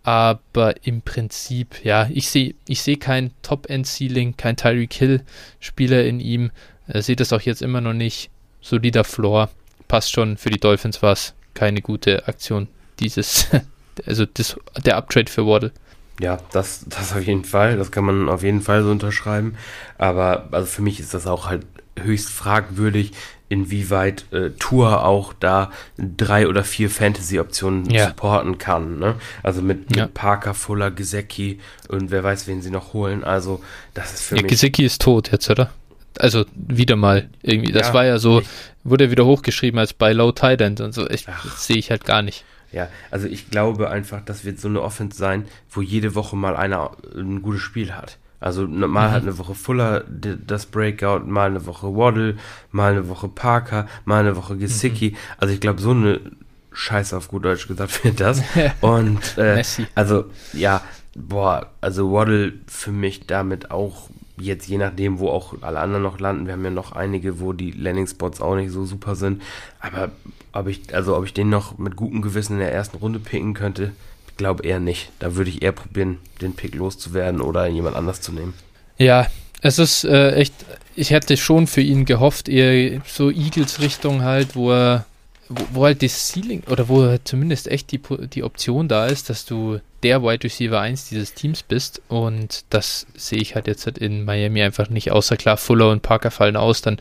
Aber 0.03 0.75
im 0.87 1.03
Prinzip, 1.03 1.85
ja, 1.85 2.09
ich 2.11 2.31
sehe 2.31 2.55
ich 2.67 2.83
seh 2.83 2.97
kein 2.97 3.33
Top-End-Ceiling, 3.43 4.37
kein 4.37 4.57
Tyreek 4.57 4.95
Hill-Spieler 4.95 6.05
in 6.05 6.21
ihm. 6.21 6.51
Äh, 6.89 7.03
sehe 7.03 7.17
das 7.17 7.33
auch 7.33 7.43
jetzt 7.43 7.63
immer 7.63 7.81
noch 7.81 7.93
nicht. 7.93 8.31
Solider 8.63 9.05
Floor. 9.05 9.51
Passt 9.89 10.13
schon. 10.13 10.37
Für 10.37 10.51
die 10.51 10.61
Dolphins 10.61 11.03
war 11.03 11.13
es 11.13 11.35
keine 11.55 11.83
gute 11.83 12.27
Aktion. 12.29 12.69
Dieses, 12.99 13.49
also 14.07 14.25
das, 14.27 14.57
der 14.85 14.97
Uptrade 14.97 15.31
für 15.31 15.47
Waddle. 15.47 15.73
Ja, 16.19 16.39
das, 16.53 16.85
das 16.87 17.13
auf 17.13 17.27
jeden 17.27 17.45
Fall. 17.45 17.77
Das 17.77 17.91
kann 17.91 18.05
man 18.05 18.29
auf 18.29 18.43
jeden 18.43 18.61
Fall 18.61 18.83
so 18.83 18.91
unterschreiben. 18.91 19.57
Aber 19.99 20.49
also 20.51 20.67
für 20.67 20.83
mich 20.83 21.01
ist 21.01 21.15
das 21.15 21.27
auch 21.27 21.47
halt 21.47 21.67
höchst 21.99 22.29
fragwürdig, 22.29 23.13
inwieweit 23.51 24.25
äh, 24.33 24.51
Tour 24.59 25.05
auch 25.05 25.35
da 25.39 25.71
drei 25.99 26.49
oder 26.49 26.65
vier 26.65 26.89
Fantasy-Optionen 26.89 27.91
ja. 27.91 28.07
supporten 28.09 28.57
kann. 28.57 28.99
Ne? 28.99 29.17
Also 29.43 29.61
mit, 29.61 29.95
ja. 29.95 30.05
mit, 30.05 30.15
Parker, 30.15 30.55
Fuller, 30.55 30.91
Gesecki 30.91 31.61
und 31.89 32.11
wer 32.11 32.25
weiß, 32.25 32.47
wen 32.47 32.63
sie 32.63 32.71
noch 32.71 32.95
holen. 32.95 33.25
Also 33.25 33.63
das 33.93 34.15
ist 34.15 34.23
für 34.23 34.37
ja, 34.37 34.43
mich... 34.43 34.53
Gesecki 34.53 34.85
ist 34.85 35.03
tot 35.03 35.31
jetzt, 35.33 35.51
oder? 35.51 35.71
Also 36.19 36.45
wieder 36.55 36.97
mal 36.97 37.29
irgendwie. 37.43 37.73
Das 37.73 37.93
war 37.93 38.05
ja 38.05 38.19
so, 38.19 38.43
wurde 38.85 39.11
wieder 39.11 39.27
hochgeschrieben 39.27 39.79
als 39.79 39.93
bei 39.93 40.13
Low 40.13 40.33
Tide 40.33 40.65
End 40.65 40.81
und 40.81 40.93
so. 40.93 41.09
Ich, 41.09 41.25
das 41.25 41.67
sehe 41.67 41.77
ich 41.77 41.91
halt 41.91 42.05
gar 42.05 42.23
nicht. 42.23 42.45
Ja, 42.73 42.89
also 43.11 43.27
ich 43.27 43.51
glaube 43.51 43.91
einfach, 43.91 44.21
das 44.25 44.45
wird 44.45 44.61
so 44.61 44.69
eine 44.69 44.81
Offense 44.81 45.19
sein, 45.19 45.47
wo 45.71 45.83
jede 45.83 46.15
Woche 46.15 46.37
mal 46.37 46.57
einer 46.57 46.93
ein 47.17 47.43
gutes 47.43 47.63
Spiel 47.63 47.93
hat. 47.95 48.17
Also 48.41 48.67
ne, 48.67 48.89
mal 48.89 49.09
mhm. 49.09 49.13
hat 49.13 49.23
eine 49.23 49.39
Woche 49.39 49.55
Fuller 49.55 50.05
das 50.09 50.67
Breakout, 50.67 51.27
mal 51.27 51.51
eine 51.51 51.67
Woche 51.67 51.95
Waddle, 51.95 52.37
mal 52.73 52.93
eine 52.93 53.09
Woche 53.09 53.29
Parker, 53.29 53.87
mal 54.05 54.21
eine 54.21 54.37
Woche 54.37 54.57
Gesicki. 54.57 55.11
Mhm. 55.11 55.17
Also 55.39 55.55
ich 55.55 55.61
glaube, 55.61 55.81
so 55.81 55.91
eine 55.91 56.21
Scheiße 56.73 57.17
auf 57.17 57.29
gut 57.29 57.45
Deutsch 57.45 57.69
gesagt 57.69 58.03
wird 58.05 58.21
das. 58.21 58.43
Und 58.81 59.37
äh, 59.37 59.63
also 59.95 60.25
ja, 60.53 60.81
boah, 61.15 61.71
also 61.81 62.13
Waddle 62.13 62.55
für 62.67 62.93
mich 62.93 63.27
damit 63.27 63.71
auch 63.71 64.09
jetzt 64.41 64.69
je 64.69 64.79
nachdem, 64.79 65.19
wo 65.19 65.29
auch 65.29 65.55
alle 65.61 65.81
anderen 65.81 66.03
noch 66.03 66.19
landen. 66.19 66.47
Wir 66.47 66.55
haben 66.55 66.65
ja 66.65 66.71
noch 66.71 66.93
einige, 66.93 67.41
wo 67.41 67.53
die 67.53 67.73
Landing-Spots 67.73 68.41
auch 68.41 68.57
nicht 68.57 68.71
so 68.71 68.85
super 68.85 69.15
sind. 69.15 69.43
Aber 69.81 70.11
ob 70.53 70.67
ich, 70.67 70.95
also 70.95 71.17
ob 71.17 71.25
ich 71.25 71.35
den 71.35 71.51
noch 71.51 71.79
mit 71.79 71.97
gutem 71.97 72.23
Gewissen 72.23 72.55
in 72.55 72.61
der 72.61 72.73
ersten 72.73 72.97
Runde 72.97 73.19
picken 73.19 73.55
könnte, 73.55 73.93
glaube 74.41 74.65
eher 74.65 74.81
nicht. 74.81 75.11
Da 75.19 75.37
würde 75.37 75.51
ich 75.51 75.63
eher 75.63 75.73
probieren, 75.73 76.19
den 76.41 76.55
Pick 76.55 76.75
loszuwerden 76.75 77.43
oder 77.43 77.67
jemand 77.67 77.95
anders 77.95 78.23
zu 78.23 78.33
nehmen. 78.33 78.55
Ja, 78.97 79.27
es 79.61 79.79
ist 79.79 80.05
äh, 80.05 80.33
echt, 80.33 80.55
ich 80.97 81.11
hätte 81.11 81.37
schon 81.37 81.67
für 81.67 81.83
ihn 81.83 82.07
gehofft, 82.07 82.49
eher 82.49 83.03
so 83.07 83.31
Eagles-Richtung 83.31 84.23
halt, 84.23 84.57
wo 84.57 84.73
er, 84.73 85.05
wo, 85.51 85.63
wo, 85.73 85.85
halt 85.85 86.03
das 86.03 86.29
Ceiling 86.29 86.63
oder 86.71 86.89
wo 86.89 87.03
halt 87.03 87.29
zumindest 87.29 87.69
echt 87.69 87.93
die, 87.93 88.01
die 88.33 88.43
Option 88.43 88.89
da 88.89 89.07
ist, 89.07 89.29
dass 89.29 89.45
du 89.45 89.79
der 90.03 90.23
Wide 90.23 90.45
Receiver 90.45 90.81
1 90.81 91.11
dieses 91.11 91.35
Teams 91.35 91.63
bist 91.63 92.01
und 92.09 92.65
das 92.71 93.07
sehe 93.15 93.43
ich 93.43 93.55
halt 93.55 93.67
jetzt 93.67 93.85
halt 93.85 93.99
in 93.99 94.25
Miami 94.25 94.63
einfach 94.63 94.89
nicht, 94.89 95.13
außer 95.13 95.37
klar 95.37 95.59
Fuller 95.59 95.91
und 95.91 96.01
Parker 96.01 96.31
fallen 96.31 96.57
aus, 96.57 96.81
dann 96.81 96.99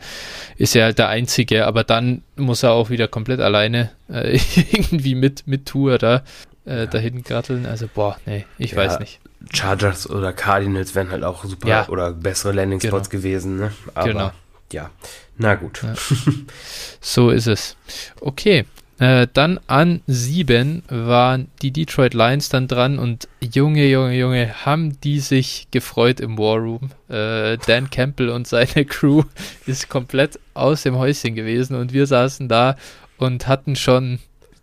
ist 0.58 0.76
er 0.76 0.84
halt 0.84 0.98
der 0.98 1.08
Einzige, 1.08 1.66
aber 1.66 1.84
dann 1.84 2.22
muss 2.36 2.62
er 2.62 2.72
auch 2.72 2.90
wieder 2.90 3.08
komplett 3.08 3.40
alleine 3.40 3.92
äh, 4.12 4.38
irgendwie 4.56 5.14
mit, 5.14 5.46
mit 5.46 5.64
Tour 5.64 5.96
da 5.96 6.22
äh, 6.70 6.78
ja. 6.80 6.86
dahin 6.86 7.22
gratteln. 7.22 7.66
Also, 7.66 7.88
boah, 7.92 8.16
nee, 8.26 8.46
ich 8.58 8.72
ja, 8.72 8.78
weiß 8.78 9.00
nicht. 9.00 9.20
Chargers 9.52 10.08
oder 10.08 10.32
Cardinals 10.32 10.94
wären 10.94 11.10
halt 11.10 11.24
auch 11.24 11.44
super 11.44 11.68
ja. 11.68 11.88
oder 11.88 12.12
bessere 12.12 12.52
Landing-Spots 12.52 13.10
genau. 13.10 13.22
gewesen, 13.22 13.56
ne? 13.56 13.72
Aber 13.94 14.08
genau. 14.08 14.30
ja, 14.72 14.90
na 15.36 15.54
gut. 15.54 15.84
So 17.00 17.30
ist 17.30 17.46
es. 17.46 17.76
Okay, 18.20 18.66
äh, 19.00 19.26
dann 19.32 19.58
an 19.66 20.02
sieben 20.06 20.82
waren 20.88 21.48
die 21.62 21.70
Detroit 21.70 22.12
Lions 22.12 22.50
dann 22.50 22.68
dran 22.68 22.98
und 22.98 23.28
Junge, 23.40 23.86
Junge, 23.86 24.14
Junge, 24.14 24.66
haben 24.66 25.00
die 25.00 25.20
sich 25.20 25.68
gefreut 25.70 26.20
im 26.20 26.36
War 26.36 26.58
Room. 26.58 26.90
Äh, 27.08 27.56
Dan 27.66 27.88
Campbell 27.88 28.28
und 28.28 28.46
seine 28.46 28.84
Crew 28.88 29.22
ist 29.64 29.88
komplett 29.88 30.38
aus 30.52 30.82
dem 30.82 30.98
Häuschen 30.98 31.34
gewesen 31.34 31.76
und 31.76 31.94
wir 31.94 32.06
saßen 32.06 32.46
da 32.48 32.76
und 33.16 33.48
hatten 33.48 33.74
schon 33.74 34.18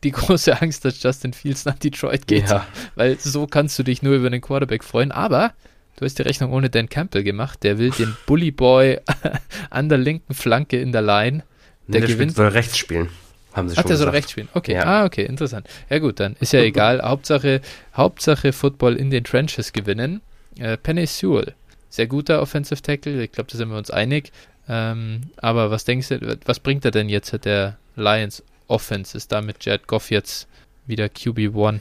die 0.07 0.11
große 0.19 0.61
Angst, 0.61 0.85
dass 0.85 1.01
Justin 1.01 1.33
Fields 1.33 1.65
nach 1.65 1.77
Detroit 1.77 2.27
geht. 2.27 2.49
Ja. 2.49 2.65
Weil 2.95 3.19
so 3.19 3.47
kannst 3.47 3.77
du 3.77 3.83
dich 3.83 4.01
nur 4.01 4.15
über 4.15 4.29
den 4.29 4.41
Quarterback 4.41 4.83
freuen. 4.83 5.11
Aber 5.11 5.53
du 5.97 6.05
hast 6.05 6.17
die 6.17 6.23
Rechnung 6.23 6.51
ohne 6.53 6.69
Dan 6.69 6.89
Campbell 6.89 7.23
gemacht. 7.23 7.63
Der 7.63 7.77
will 7.77 7.91
den 7.91 8.15
Bully 8.25 8.51
Boy 8.51 8.99
an 9.69 9.89
der 9.89 9.97
linken 9.97 10.33
Flanke 10.33 10.79
in 10.79 10.91
der 10.91 11.01
Line. 11.01 11.43
Der, 11.87 12.01
der 12.01 12.09
gewinnt. 12.09 12.35
soll 12.35 12.47
rechts 12.47 12.77
spielen. 12.77 13.09
Haben 13.53 13.69
sie 13.69 13.77
Ach, 13.77 13.81
schon 13.81 13.89
der 13.89 13.97
soll 13.97 14.09
rechts 14.09 14.31
spielen. 14.31 14.49
Okay. 14.53 14.73
Ja. 14.73 14.83
Ah, 14.83 15.05
okay, 15.05 15.25
interessant. 15.25 15.67
Ja 15.89 15.99
gut, 15.99 16.19
dann 16.19 16.35
ist 16.39 16.53
ja 16.53 16.59
egal. 16.61 17.01
Hauptsache, 17.01 17.61
Hauptsache 17.95 18.53
Football 18.53 18.95
in 18.95 19.09
den 19.09 19.23
Trenches 19.23 19.73
gewinnen. 19.73 20.21
Äh, 20.59 20.77
Penny 20.77 21.05
Sewell. 21.05 21.53
Sehr 21.89 22.07
guter 22.07 22.41
Offensive 22.41 22.81
Tackle. 22.81 23.23
Ich 23.23 23.31
glaube, 23.31 23.49
da 23.49 23.57
sind 23.57 23.69
wir 23.69 23.77
uns 23.77 23.89
einig. 23.89 24.31
Ähm, 24.69 25.21
aber 25.37 25.71
was 25.71 25.85
denkst 25.85 26.09
du, 26.09 26.37
was 26.45 26.59
bringt 26.59 26.83
er 26.83 26.91
denn 26.91 27.07
jetzt, 27.07 27.33
der 27.45 27.77
Lions 27.95 28.43
Offense? 28.67 29.17
Ist 29.17 29.31
da 29.31 29.41
mit 29.41 29.63
Jared 29.63 29.87
Goff 29.87 30.11
jetzt 30.11 30.47
wieder 30.85 31.05
QB1? 31.05 31.79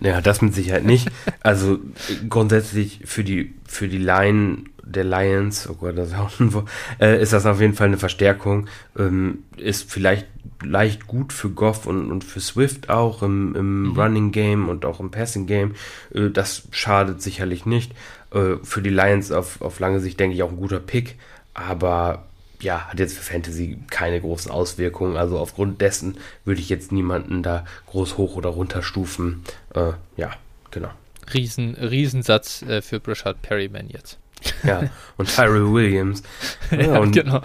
Ja, 0.00 0.20
das 0.20 0.42
mit 0.42 0.54
Sicherheit 0.54 0.84
nicht. 0.84 1.08
Also 1.44 1.80
grundsätzlich 2.28 3.00
für 3.04 3.24
die 3.24 3.54
für 3.66 3.88
die 3.88 3.98
Line 3.98 4.64
der 4.84 5.02
Lions, 5.02 5.68
oh 5.68 5.74
Gott, 5.74 5.98
das 5.98 6.10
ist 6.10 6.14
auch 6.14 6.38
ein 6.38 6.52
äh, 7.00 7.20
ist 7.20 7.32
das 7.32 7.46
auf 7.46 7.60
jeden 7.60 7.74
Fall 7.74 7.88
eine 7.88 7.98
Verstärkung. 7.98 8.68
Ähm, 8.96 9.44
ist 9.56 9.90
vielleicht 9.90 10.28
leicht 10.62 11.08
gut 11.08 11.32
für 11.32 11.50
Goff 11.50 11.86
und, 11.86 12.12
und 12.12 12.22
für 12.22 12.40
Swift 12.40 12.90
auch 12.90 13.22
im, 13.22 13.56
im 13.56 13.82
mhm. 13.88 14.00
Running 14.00 14.32
Game 14.32 14.68
und 14.68 14.84
auch 14.84 15.00
im 15.00 15.10
Passing 15.10 15.46
Game. 15.46 15.74
Äh, 16.14 16.30
das 16.30 16.68
schadet 16.70 17.22
sicherlich 17.22 17.66
nicht. 17.66 17.92
Äh, 18.32 18.56
für 18.62 18.82
die 18.82 18.90
Lions 18.90 19.32
auf, 19.32 19.60
auf 19.60 19.80
lange 19.80 20.00
Sicht 20.00 20.20
denke 20.20 20.36
ich 20.36 20.42
auch 20.42 20.50
ein 20.50 20.56
guter 20.56 20.80
Pick. 20.80 21.16
Aber 21.54 22.26
ja, 22.62 22.88
hat 22.88 22.98
jetzt 22.98 23.16
für 23.16 23.22
Fantasy 23.22 23.78
keine 23.90 24.20
großen 24.20 24.50
Auswirkungen. 24.50 25.16
Also 25.16 25.38
aufgrund 25.38 25.80
dessen 25.80 26.18
würde 26.44 26.60
ich 26.60 26.68
jetzt 26.68 26.92
niemanden 26.92 27.42
da 27.42 27.64
groß 27.86 28.16
hoch 28.16 28.36
oder 28.36 28.50
runter 28.50 28.82
stufen. 28.82 29.42
Äh, 29.74 29.92
ja, 30.16 30.30
genau. 30.70 30.90
Riesen, 31.32 31.74
Riesensatz 31.74 32.62
äh, 32.62 32.82
für 32.82 33.00
Brashard 33.00 33.42
Perryman 33.42 33.88
jetzt. 33.88 34.18
Ja, 34.64 34.90
und 35.16 35.34
Tyrell 35.34 35.72
Williams. 35.72 36.22
ja, 36.70 36.98
und 36.98 37.12
genau. 37.12 37.42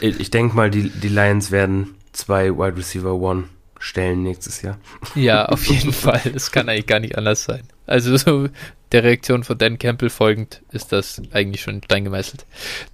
Ich, 0.00 0.20
ich 0.20 0.30
denke 0.30 0.56
mal, 0.56 0.70
die, 0.70 0.88
die 0.88 1.08
Lions 1.08 1.50
werden 1.50 1.96
zwei 2.12 2.50
Wide 2.50 2.76
Receiver 2.76 3.14
One 3.14 3.44
stellen 3.78 4.22
nächstes 4.22 4.62
Jahr. 4.62 4.78
Ja, 5.14 5.46
auf 5.46 5.66
jeden 5.66 5.92
Fall. 5.92 6.22
Es 6.34 6.50
kann 6.50 6.68
eigentlich 6.68 6.86
gar 6.86 7.00
nicht 7.00 7.16
anders 7.18 7.44
sein. 7.44 7.62
Also 7.90 8.16
so 8.16 8.48
der 8.92 9.04
Reaktion 9.04 9.44
von 9.44 9.58
Dan 9.58 9.78
Campbell 9.78 10.10
folgend 10.10 10.62
ist 10.70 10.92
das 10.92 11.20
eigentlich 11.32 11.60
schon 11.62 11.82
Stein 11.82 12.04
gemeißelt. 12.04 12.46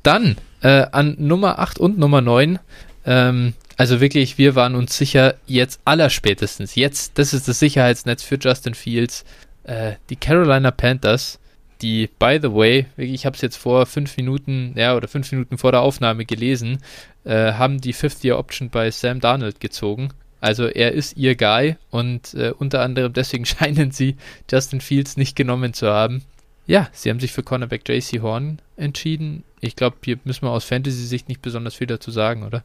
Dann 0.02 0.36
äh, 0.62 0.86
an 0.90 1.16
Nummer 1.18 1.58
8 1.58 1.78
und 1.78 1.98
Nummer 1.98 2.20
9. 2.22 2.58
Ähm, 3.04 3.54
also 3.76 4.00
wirklich, 4.00 4.38
wir 4.38 4.54
waren 4.54 4.74
uns 4.74 4.96
sicher, 4.96 5.34
jetzt 5.46 5.80
allerspätestens, 5.84 6.76
jetzt, 6.76 7.18
das 7.18 7.34
ist 7.34 7.46
das 7.46 7.58
Sicherheitsnetz 7.58 8.22
für 8.22 8.38
Justin 8.40 8.74
Fields. 8.74 9.24
Äh, 9.64 9.92
die 10.08 10.16
Carolina 10.16 10.70
Panthers, 10.70 11.38
die, 11.82 12.08
by 12.18 12.38
the 12.40 12.52
way, 12.52 12.86
ich 12.96 13.26
habe 13.26 13.36
es 13.36 13.42
jetzt 13.42 13.56
vor 13.56 13.84
fünf 13.84 14.16
Minuten, 14.16 14.72
ja, 14.76 14.96
oder 14.96 15.08
fünf 15.08 15.30
Minuten 15.30 15.58
vor 15.58 15.72
der 15.72 15.82
Aufnahme 15.82 16.24
gelesen, 16.24 16.78
äh, 17.24 17.52
haben 17.52 17.82
die 17.82 17.92
Fifth-Year-Option 17.92 18.70
bei 18.70 18.90
Sam 18.90 19.20
Darnold 19.20 19.60
gezogen. 19.60 20.08
Also 20.40 20.66
er 20.66 20.92
ist 20.92 21.16
ihr 21.16 21.34
Guy 21.36 21.76
und 21.90 22.34
äh, 22.34 22.52
unter 22.56 22.82
anderem 22.82 23.12
deswegen 23.12 23.46
scheinen 23.46 23.90
sie 23.90 24.16
Justin 24.50 24.80
Fields 24.80 25.16
nicht 25.16 25.36
genommen 25.36 25.72
zu 25.72 25.88
haben. 25.88 26.22
Ja, 26.66 26.88
sie 26.92 27.10
haben 27.10 27.20
sich 27.20 27.32
für 27.32 27.42
Cornerback 27.42 27.88
JC 27.88 28.20
Horn 28.22 28.60
entschieden. 28.76 29.44
Ich 29.60 29.76
glaube, 29.76 29.96
hier 30.04 30.18
müssen 30.24 30.42
wir 30.42 30.50
aus 30.50 30.64
Fantasy-Sicht 30.64 31.28
nicht 31.28 31.40
besonders 31.40 31.76
viel 31.76 31.86
dazu 31.86 32.10
sagen, 32.10 32.42
oder? 32.42 32.64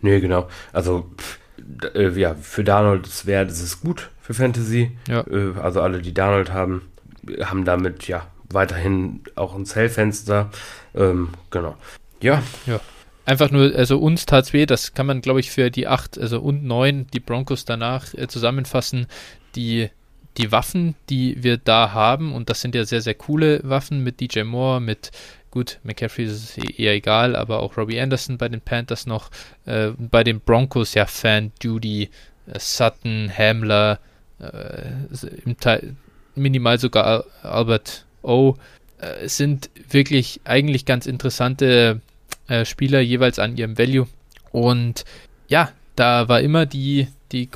Nee, 0.00 0.20
genau. 0.20 0.48
Also, 0.72 1.10
äh, 1.94 2.08
ja, 2.10 2.34
für 2.34 2.64
wäre 2.64 3.46
das 3.46 3.60
ist 3.60 3.80
gut 3.80 4.10
für 4.20 4.34
Fantasy. 4.34 4.96
Ja. 5.08 5.26
Äh, 5.26 5.54
also 5.60 5.80
alle, 5.80 6.02
die 6.02 6.14
Darnold 6.14 6.52
haben, 6.52 6.82
haben 7.40 7.64
damit 7.64 8.06
ja 8.06 8.28
weiterhin 8.50 9.22
auch 9.34 9.54
ein 9.56 9.66
Zellfenster. 9.66 10.50
Ähm, 10.94 11.30
genau. 11.50 11.76
Ja. 12.20 12.42
Ja. 12.66 12.80
Einfach 13.26 13.50
nur, 13.50 13.74
also 13.74 13.98
uns 13.98 14.24
tat's 14.24 14.52
weh, 14.52 14.64
das 14.66 14.94
kann 14.94 15.06
man, 15.06 15.20
glaube 15.20 15.40
ich, 15.40 15.50
für 15.50 15.70
die 15.70 15.86
8 15.86 16.18
also 16.18 16.40
und 16.40 16.64
9, 16.64 17.08
die 17.12 17.20
Broncos 17.20 17.64
danach 17.64 18.14
äh, 18.14 18.28
zusammenfassen. 18.28 19.06
Die 19.54 19.90
die 20.36 20.52
Waffen, 20.52 20.94
die 21.08 21.42
wir 21.42 21.56
da 21.56 21.92
haben, 21.92 22.34
und 22.34 22.50
das 22.50 22.60
sind 22.60 22.74
ja 22.74 22.84
sehr, 22.84 23.00
sehr 23.00 23.14
coole 23.14 23.60
Waffen 23.64 24.04
mit 24.04 24.20
DJ 24.20 24.42
Moore, 24.42 24.80
mit 24.80 25.10
gut, 25.50 25.78
McCaffrey 25.84 26.26
ist 26.26 26.58
es 26.58 26.78
eher 26.78 26.92
egal, 26.92 27.34
aber 27.34 27.60
auch 27.60 27.78
Robbie 27.78 27.98
Anderson 27.98 28.36
bei 28.36 28.48
den 28.48 28.60
Panthers 28.60 29.06
noch, 29.06 29.30
äh, 29.64 29.92
bei 29.98 30.22
den 30.22 30.40
Broncos 30.40 30.92
ja 30.94 31.06
Fan, 31.06 31.52
Duty, 31.62 32.10
äh, 32.46 32.58
Sutton, 32.58 33.32
Hamler, 33.34 33.98
äh, 34.38 35.54
Teil, 35.58 35.96
minimal 36.34 36.78
sogar 36.78 37.24
Albert 37.42 38.04
O. 38.22 38.56
Äh, 38.98 39.28
sind 39.28 39.70
wirklich 39.90 40.40
eigentlich 40.44 40.84
ganz 40.84 41.06
interessante 41.06 42.00
äh, 42.48 42.64
Spieler 42.64 43.00
jeweils 43.00 43.38
an 43.38 43.56
ihrem 43.56 43.78
Value. 43.78 44.06
Und 44.52 45.04
ja, 45.48 45.70
da 45.96 46.28
war 46.28 46.40
immer 46.40 46.66
die, 46.66 47.08
die 47.32 47.48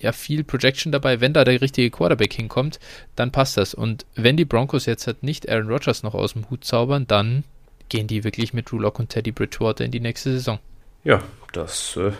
ja 0.00 0.12
viel 0.12 0.44
Projection 0.44 0.92
dabei, 0.92 1.20
wenn 1.20 1.32
da 1.32 1.44
der 1.44 1.60
richtige 1.60 1.90
Quarterback 1.90 2.32
hinkommt, 2.32 2.78
dann 3.14 3.32
passt 3.32 3.56
das. 3.56 3.74
Und 3.74 4.06
wenn 4.14 4.36
die 4.36 4.44
Broncos 4.44 4.86
jetzt 4.86 5.06
halt 5.06 5.22
nicht 5.22 5.48
Aaron 5.48 5.68
Rodgers 5.68 6.02
noch 6.02 6.14
aus 6.14 6.34
dem 6.34 6.50
Hut 6.50 6.64
zaubern, 6.64 7.06
dann 7.06 7.44
gehen 7.88 8.06
die 8.06 8.24
wirklich 8.24 8.52
mit 8.52 8.70
Drew 8.70 8.78
Lock 8.78 8.98
und 8.98 9.08
Teddy 9.08 9.32
Bridgewater 9.32 9.84
in 9.84 9.90
die 9.90 10.00
nächste 10.00 10.32
Saison. 10.32 10.58
Ja, 11.04 11.22
das 11.52 11.96
äh, 11.96 12.12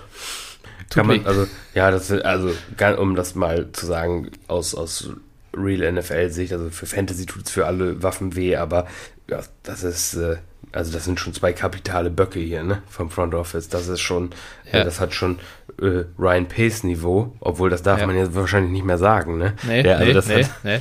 kann 0.90 1.08
man, 1.08 1.26
also, 1.26 1.46
ja, 1.74 1.90
das 1.90 2.10
also, 2.12 2.52
um 2.98 3.16
das 3.16 3.34
mal 3.34 3.70
zu 3.72 3.86
sagen, 3.86 4.30
aus, 4.46 4.74
aus 4.74 5.10
Real 5.52 5.90
NFL-Sicht, 5.92 6.52
also 6.52 6.70
für 6.70 6.86
Fantasy 6.86 7.26
tut 7.26 7.46
es 7.46 7.50
für 7.50 7.66
alle 7.66 8.02
Waffen 8.02 8.36
weh, 8.36 8.56
aber 8.56 8.86
ja, 9.28 9.42
das 9.64 9.82
ist, 9.82 10.14
äh, 10.14 10.36
also 10.76 10.92
das 10.92 11.04
sind 11.04 11.18
schon 11.18 11.32
zwei 11.32 11.52
kapitale 11.52 12.10
Böcke 12.10 12.38
hier, 12.38 12.62
ne, 12.62 12.82
vom 12.88 13.10
Front 13.10 13.34
Office. 13.34 13.68
Das 13.68 13.88
ist 13.88 14.00
schon, 14.00 14.30
ja. 14.72 14.80
äh, 14.80 14.84
das 14.84 15.00
hat 15.00 15.14
schon 15.14 15.38
äh, 15.80 16.04
Ryan 16.18 16.46
Pace 16.46 16.84
Niveau, 16.84 17.34
obwohl 17.40 17.70
das 17.70 17.82
darf 17.82 18.00
ja. 18.00 18.06
man 18.06 18.16
jetzt 18.16 18.34
wahrscheinlich 18.34 18.72
nicht 18.72 18.84
mehr 18.84 18.98
sagen, 18.98 19.38
ne? 19.38 19.54
Nee, 19.66 19.82
Der, 19.82 19.98
also 19.98 20.06
nee, 20.06 20.12
das 20.12 20.28
nee, 20.28 20.44
hat, 20.44 20.50
nee. 20.64 20.80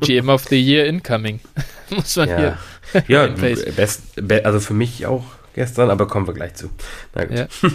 GM 0.00 0.28
of 0.28 0.44
the 0.44 0.60
Year 0.60 0.86
incoming. 0.86 1.40
Muss 1.90 2.16
man 2.16 2.28
ja. 2.28 2.38
hier. 2.38 3.04
Ja, 3.08 3.26
best, 3.76 4.02
be, 4.16 4.44
also 4.44 4.60
für 4.60 4.74
mich 4.74 5.06
auch 5.06 5.24
gestern, 5.54 5.90
aber 5.90 6.06
kommen 6.06 6.26
wir 6.26 6.34
gleich 6.34 6.54
zu. 6.54 6.70
Na 7.14 7.24
gut. 7.24 7.38
Ja. 7.38 7.46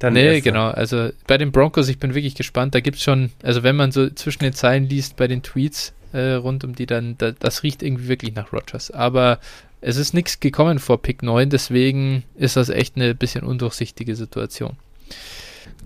Dann 0.00 0.12
nee, 0.12 0.40
genau. 0.40 0.68
Also 0.68 1.10
bei 1.26 1.38
den 1.38 1.52
Broncos, 1.52 1.88
ich 1.88 1.98
bin 1.98 2.14
wirklich 2.14 2.34
gespannt. 2.34 2.74
Da 2.74 2.80
gibt 2.80 2.98
es 2.98 3.02
schon, 3.02 3.30
also 3.42 3.62
wenn 3.62 3.76
man 3.76 3.92
so 3.92 4.10
zwischen 4.10 4.42
den 4.42 4.52
Zeilen 4.52 4.88
liest 4.88 5.16
bei 5.16 5.28
den 5.28 5.42
Tweets, 5.42 5.94
äh, 6.12 6.34
rund 6.34 6.64
um 6.64 6.74
die 6.74 6.86
dann, 6.86 7.16
da, 7.18 7.32
das 7.32 7.62
riecht 7.62 7.82
irgendwie 7.82 8.08
wirklich 8.08 8.34
nach 8.34 8.52
Rogers. 8.52 8.90
Aber 8.90 9.38
es 9.84 9.98
ist 9.98 10.14
nichts 10.14 10.40
gekommen 10.40 10.78
vor 10.78 11.02
Pick 11.02 11.22
9, 11.22 11.50
deswegen 11.50 12.24
ist 12.36 12.56
das 12.56 12.70
echt 12.70 12.96
eine 12.96 13.14
bisschen 13.14 13.44
undurchsichtige 13.44 14.16
Situation. 14.16 14.76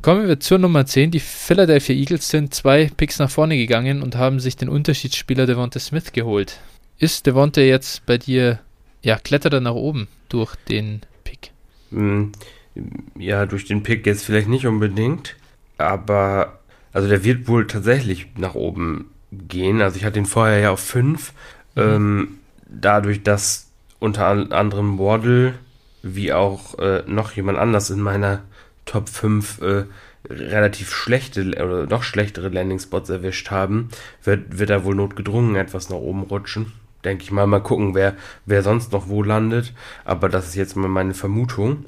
Kommen 0.03 0.29
wir 0.29 0.39
zur 0.39 0.59
Nummer 0.59 0.87
10. 0.87 1.11
Die 1.11 1.19
Philadelphia 1.19 1.97
Eagles 1.97 2.29
sind 2.29 2.55
zwei 2.55 2.89
Picks 2.97 3.19
nach 3.19 3.31
vorne 3.31 3.57
gegangen 3.57 4.01
und 4.03 4.15
haben 4.15 4.39
sich 4.39 4.57
den 4.57 4.69
Unterschiedsspieler 4.69 5.47
Devonta 5.47 5.81
Smith 5.81 6.13
geholt. 6.13 6.61
Ist 6.99 7.27
Devonta 7.27 7.61
jetzt 7.61 8.07
bei 8.07 8.19
dir, 8.19 8.61
ja, 9.03 9.19
klettert 9.19 9.55
er 9.55 9.61
nach 9.61 9.75
oben 9.75 10.07
durch 10.29 10.55
den 10.69 11.01
Pick? 11.25 11.51
Hm, 11.91 12.31
ja, 13.19 13.47
durch 13.47 13.65
den 13.65 13.83
Pick 13.83 14.07
jetzt 14.07 14.25
vielleicht 14.25 14.49
nicht 14.49 14.67
unbedingt, 14.67 15.35
aber 15.77 16.61
also 16.93 17.09
der 17.09 17.25
wird 17.25 17.49
wohl 17.49 17.67
tatsächlich 17.67 18.29
nach 18.37 18.55
oben 18.55 19.07
gehen. 19.33 19.83
Also 19.83 19.97
ich 19.97 20.05
hatte 20.05 20.21
ihn 20.21 20.27
vorher 20.27 20.61
ja 20.61 20.71
auf 20.71 20.81
5. 20.81 21.33
Mhm. 21.75 21.83
Ähm, 21.83 22.39
dadurch, 22.69 23.25
dass 23.25 23.68
unter 23.99 24.27
anderem 24.27 24.99
Waddle 24.99 25.55
wie 26.03 26.33
auch 26.33 26.79
äh, 26.79 27.03
noch 27.07 27.33
jemand 27.33 27.59
anders 27.59 27.91
in 27.91 28.01
meiner 28.01 28.43
Top 28.85 29.09
5 29.09 29.61
äh, 29.61 29.85
relativ 30.29 30.93
schlechte 30.93 31.43
oder 31.43 31.87
noch 31.87 32.03
schlechtere 32.03 32.49
Landing-Spots 32.49 33.11
erwischt 33.11 33.51
haben, 33.51 33.89
wird, 34.25 34.59
wird 34.59 34.71
er 34.71 34.85
wohl 34.85 34.95
notgedrungen 34.95 35.57
etwas 35.57 35.91
nach 35.91 35.97
oben 35.97 36.23
rutschen. 36.23 36.73
Denke 37.05 37.23
ich 37.23 37.31
mal, 37.31 37.47
mal 37.47 37.61
gucken, 37.61 37.95
wer, 37.95 38.17
wer 38.45 38.63
sonst 38.63 38.93
noch 38.93 39.09
wo 39.09 39.23
landet. 39.23 39.73
Aber 40.05 40.29
das 40.29 40.49
ist 40.49 40.55
jetzt 40.57 40.77
mal 40.77 40.89
meine 40.89 41.15
Vermutung. 41.15 41.85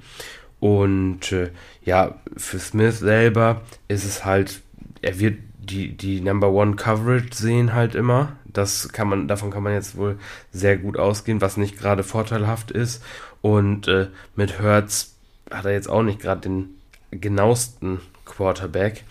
Und 0.61 1.33
äh, 1.33 1.51
ja, 1.85 2.21
für 2.37 2.59
Smith 2.59 3.01
selber 3.01 3.63
ist 3.89 4.05
es 4.05 4.25
halt, 4.25 4.63
er 5.03 5.19
wird 5.19 5.39
die, 5.59 5.97
die 5.97 6.21
Number 6.21 6.51
One 6.51 6.77
Coverage 6.77 7.35
sehen 7.35 7.73
halt 7.73 7.95
immer. 7.95 8.37
Das 8.53 8.91
kann 8.91 9.09
man, 9.09 9.29
davon 9.29 9.51
kann 9.51 9.63
man 9.63 9.73
jetzt 9.73 9.97
wohl 9.97 10.19
sehr 10.53 10.77
gut 10.77 10.99
ausgehen, 10.99 11.41
was 11.41 11.57
nicht 11.57 11.79
gerade 11.79 12.03
vorteilhaft 12.03 12.71
ist. 12.71 13.03
Und 13.43 13.89
äh, 13.89 14.09
mit 14.37 14.61
Hertz 14.61 15.15
hat 15.51 15.65
er 15.65 15.73
jetzt 15.73 15.89
auch 15.89 16.03
nicht 16.03 16.21
gerade 16.21 16.43
den 16.43 16.71
genauesten 17.11 18.01
Quarterback. 18.25 19.05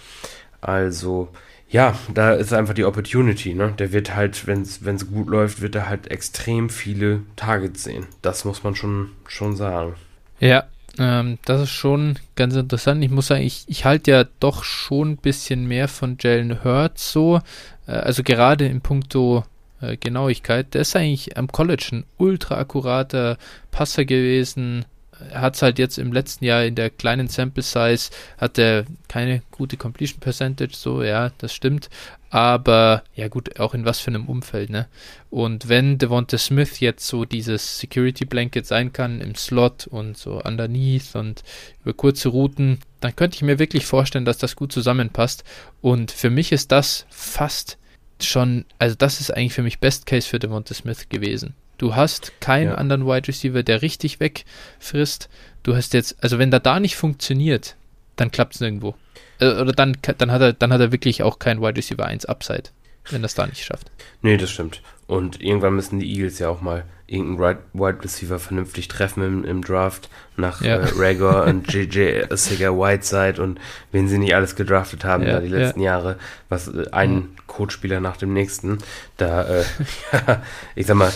Also, 0.62 1.30
ja, 1.69 1.97
da 2.13 2.34
ist 2.34 2.54
einfach 2.54 2.73
die 2.73 2.86
Opportunity, 2.86 3.54
ne? 3.54 3.73
Der 3.78 3.91
wird 3.91 4.15
halt, 4.15 4.47
wenn 4.47 4.62
es 4.62 5.08
gut 5.10 5.28
läuft, 5.30 5.62
wird 5.62 5.75
er 5.75 5.88
halt 5.88 6.10
extrem 6.10 6.69
viele 6.69 7.21
Targets 7.36 7.84
sehen. 7.84 8.08
Das 8.21 8.45
muss 8.45 8.63
man 8.63 8.75
schon, 8.75 9.12
schon 9.28 9.56
sagen. 9.56 9.95
Ja, 10.39 10.65
ähm, 10.97 11.38
das 11.45 11.62
ist 11.62 11.69
schon 11.69 12.17
ganz 12.36 12.56
interessant. 12.56 13.04
Ich 13.04 13.12
muss 13.12 13.28
sagen, 13.28 13.43
ich, 13.43 13.63
ich 13.67 13.86
halte 13.86 14.12
ja 14.12 14.25
doch 14.39 14.63
schon 14.63 15.12
ein 15.12 15.17
bisschen 15.17 15.67
mehr 15.67 15.88
von 15.88 16.17
Jalen 16.19 16.63
Hurts 16.63 17.12
so. 17.12 17.39
Äh, 17.89 17.93
also 17.93 18.23
gerade 18.23 18.67
in 18.67 18.82
puncto 18.82 19.43
äh, 19.82 19.97
Genauigkeit. 19.97 20.73
Der 20.73 20.82
ist 20.82 20.95
eigentlich 20.95 21.38
am 21.38 21.47
College 21.47 21.89
ein 21.91 22.06
ultra 22.17 22.58
akkurater 22.58 23.38
Passer 23.71 24.06
gewesen 24.06 24.86
er 25.32 25.41
hat 25.41 25.56
es 25.56 25.62
halt 25.62 25.80
jetzt 25.80 25.97
im 25.97 26.13
letzten 26.13 26.45
Jahr 26.45 26.63
in 26.63 26.75
der 26.75 26.89
kleinen 26.89 27.28
Sample 27.28 27.63
Size, 27.63 28.10
hat 28.38 28.58
er 28.58 28.86
keine 29.08 29.41
gute 29.52 29.78
Completion 29.78 30.19
Percentage, 30.19 30.75
so, 30.75 31.04
ja, 31.04 31.32
das 31.38 31.54
stimmt. 31.54 31.89
Aber, 32.30 33.04
ja 33.15 33.28
gut, 33.28 33.60
auch 33.60 33.73
in 33.73 33.86
was 33.86 33.99
für 33.99 34.12
einem 34.12 34.28
Umfeld, 34.28 34.69
ne? 34.69 34.88
Und 35.32 35.67
wenn 35.67 35.97
Devonta 35.97 36.38
Smith 36.38 36.80
jetzt 36.80 37.08
so 37.08 37.25
dieses 37.25 37.80
Security 37.80 38.25
Blanket 38.25 38.67
sein 38.67 38.93
kann 38.93 39.19
im 39.19 39.34
Slot 39.36 39.88
und 39.88 40.15
so 40.15 40.41
underneath 40.41 41.15
und 41.15 41.43
über 41.82 41.93
kurze 41.93 42.30
Routen, 42.30 42.80
dann 43.00 43.16
könnte 43.16 43.36
ich 43.36 43.42
mir 43.42 43.60
wirklich 43.60 43.86
vorstellen, 43.86 44.26
dass 44.26 44.38
das 44.38 44.56
gut 44.56 44.72
zusammenpasst. 44.72 45.44
Und 45.82 46.12
für 46.12 46.30
mich 46.30 46.52
ist 46.52 46.72
das 46.72 47.06
fast 47.10 47.78
schon, 48.22 48.66
also 48.78 48.96
das 48.98 49.22
ist 49.22 49.32
eigentlich 49.32 49.54
für 49.54 49.64
mich 49.64 49.80
Best 49.80 50.06
Case 50.06 50.28
für 50.28 50.40
Devonta 50.40 50.74
Smith 50.74 51.10
gewesen. 51.10 51.56
Du 51.78 51.96
hast 51.96 52.34
keinen 52.42 52.72
ja. 52.72 52.76
anderen 52.76 53.06
Wide 53.06 53.30
Receiver, 53.30 53.64
der 53.64 53.82
richtig 53.82 54.20
wegfrisst. 54.20 55.30
Du 55.64 55.76
hast 55.76 55.94
jetzt, 55.94 56.22
also 56.22 56.38
wenn 56.38 56.52
da 56.52 56.60
da 56.60 56.80
nicht 56.80 56.98
funktioniert, 56.98 57.76
dann 58.18 58.32
klappt 58.32 58.56
es 58.56 58.62
nirgendwo. 58.62 58.96
Äh, 59.40 59.54
oder 59.54 59.72
dann, 59.72 59.98
dann, 60.18 60.32
hat 60.32 60.42
er, 60.42 60.54
dann 60.54 60.74
hat 60.74 60.82
er 60.82 60.92
wirklich 60.92 61.24
auch 61.24 61.40
kein 61.40 61.62
Wide 61.62 61.78
Receiver 61.78 62.06
1 62.06 62.26
Upside, 62.26 62.72
wenn 63.12 63.22
das 63.22 63.36
da 63.36 63.48
nicht 63.48 63.63
schafft. 63.63 63.91
Nee, 64.22 64.38
das 64.38 64.52
stimmt. 64.52 64.82
Und 65.08 65.41
irgendwann 65.41 65.76
müssen 65.76 66.00
die 66.00 66.12
Eagles 66.13 66.38
ja 66.38 66.50
auch 66.50 66.62
mal 66.62 66.84
irgendeinen 67.08 67.58
Wide 67.74 68.04
Receiver 68.04 68.38
vernünftig 68.38 68.88
treffen 68.88 69.24
im, 69.24 69.43
im 69.43 69.63
Draft 69.63 70.10
nach 70.38 70.62
ja. 70.62 70.78
äh, 70.78 70.88
Rager 70.95 71.43
und 71.48 71.72
JJ 71.74 72.26
Sigger 72.36 72.78
Whiteside 72.78 73.41
und 73.41 73.60
wen 73.91 74.08
sie 74.08 74.19
nicht 74.19 74.36
alles 74.36 74.56
gedraftet 74.56 75.04
haben 75.04 75.24
ja, 75.24 75.34
da 75.34 75.39
die 75.39 75.48
letzten 75.48 75.82
ja. 75.82 75.93
Jahre, 75.93 76.17
was 76.50 76.67
äh, 76.67 76.86
ein 76.91 77.13
mhm. 77.13 77.30
Coachspieler 77.48 78.00
nach 78.00 78.17
dem 78.17 78.34
nächsten. 78.34 78.78
Da, 79.17 79.43
äh, 79.43 79.63
ja, 80.13 80.43
ich 80.76 80.86
sag 80.86 80.95
mal, 80.95 81.12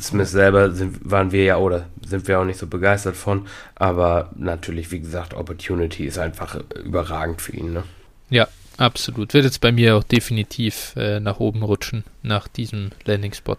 Smith 0.00 0.30
selber 0.30 0.70
sind, 0.70 0.98
waren 1.02 1.30
wir 1.30 1.44
ja 1.44 1.58
oder 1.58 1.86
sind 2.06 2.26
wir 2.26 2.40
auch 2.40 2.44
nicht 2.44 2.58
so 2.58 2.66
begeistert 2.66 3.16
von, 3.16 3.46
aber 3.74 4.30
natürlich, 4.36 4.90
wie 4.90 5.00
gesagt, 5.00 5.34
Opportunity 5.34 6.06
ist 6.06 6.18
einfach 6.18 6.60
überragend 6.82 7.42
für 7.42 7.52
ihn. 7.52 7.74
Ne? 7.74 7.84
Ja, 8.30 8.48
Absolut. 8.78 9.34
Wird 9.34 9.44
jetzt 9.44 9.60
bei 9.60 9.72
mir 9.72 9.96
auch 9.96 10.04
definitiv 10.04 10.94
äh, 10.96 11.18
nach 11.18 11.40
oben 11.40 11.64
rutschen, 11.64 12.04
nach 12.22 12.46
diesem 12.46 12.90
Landing-Spot. 13.04 13.56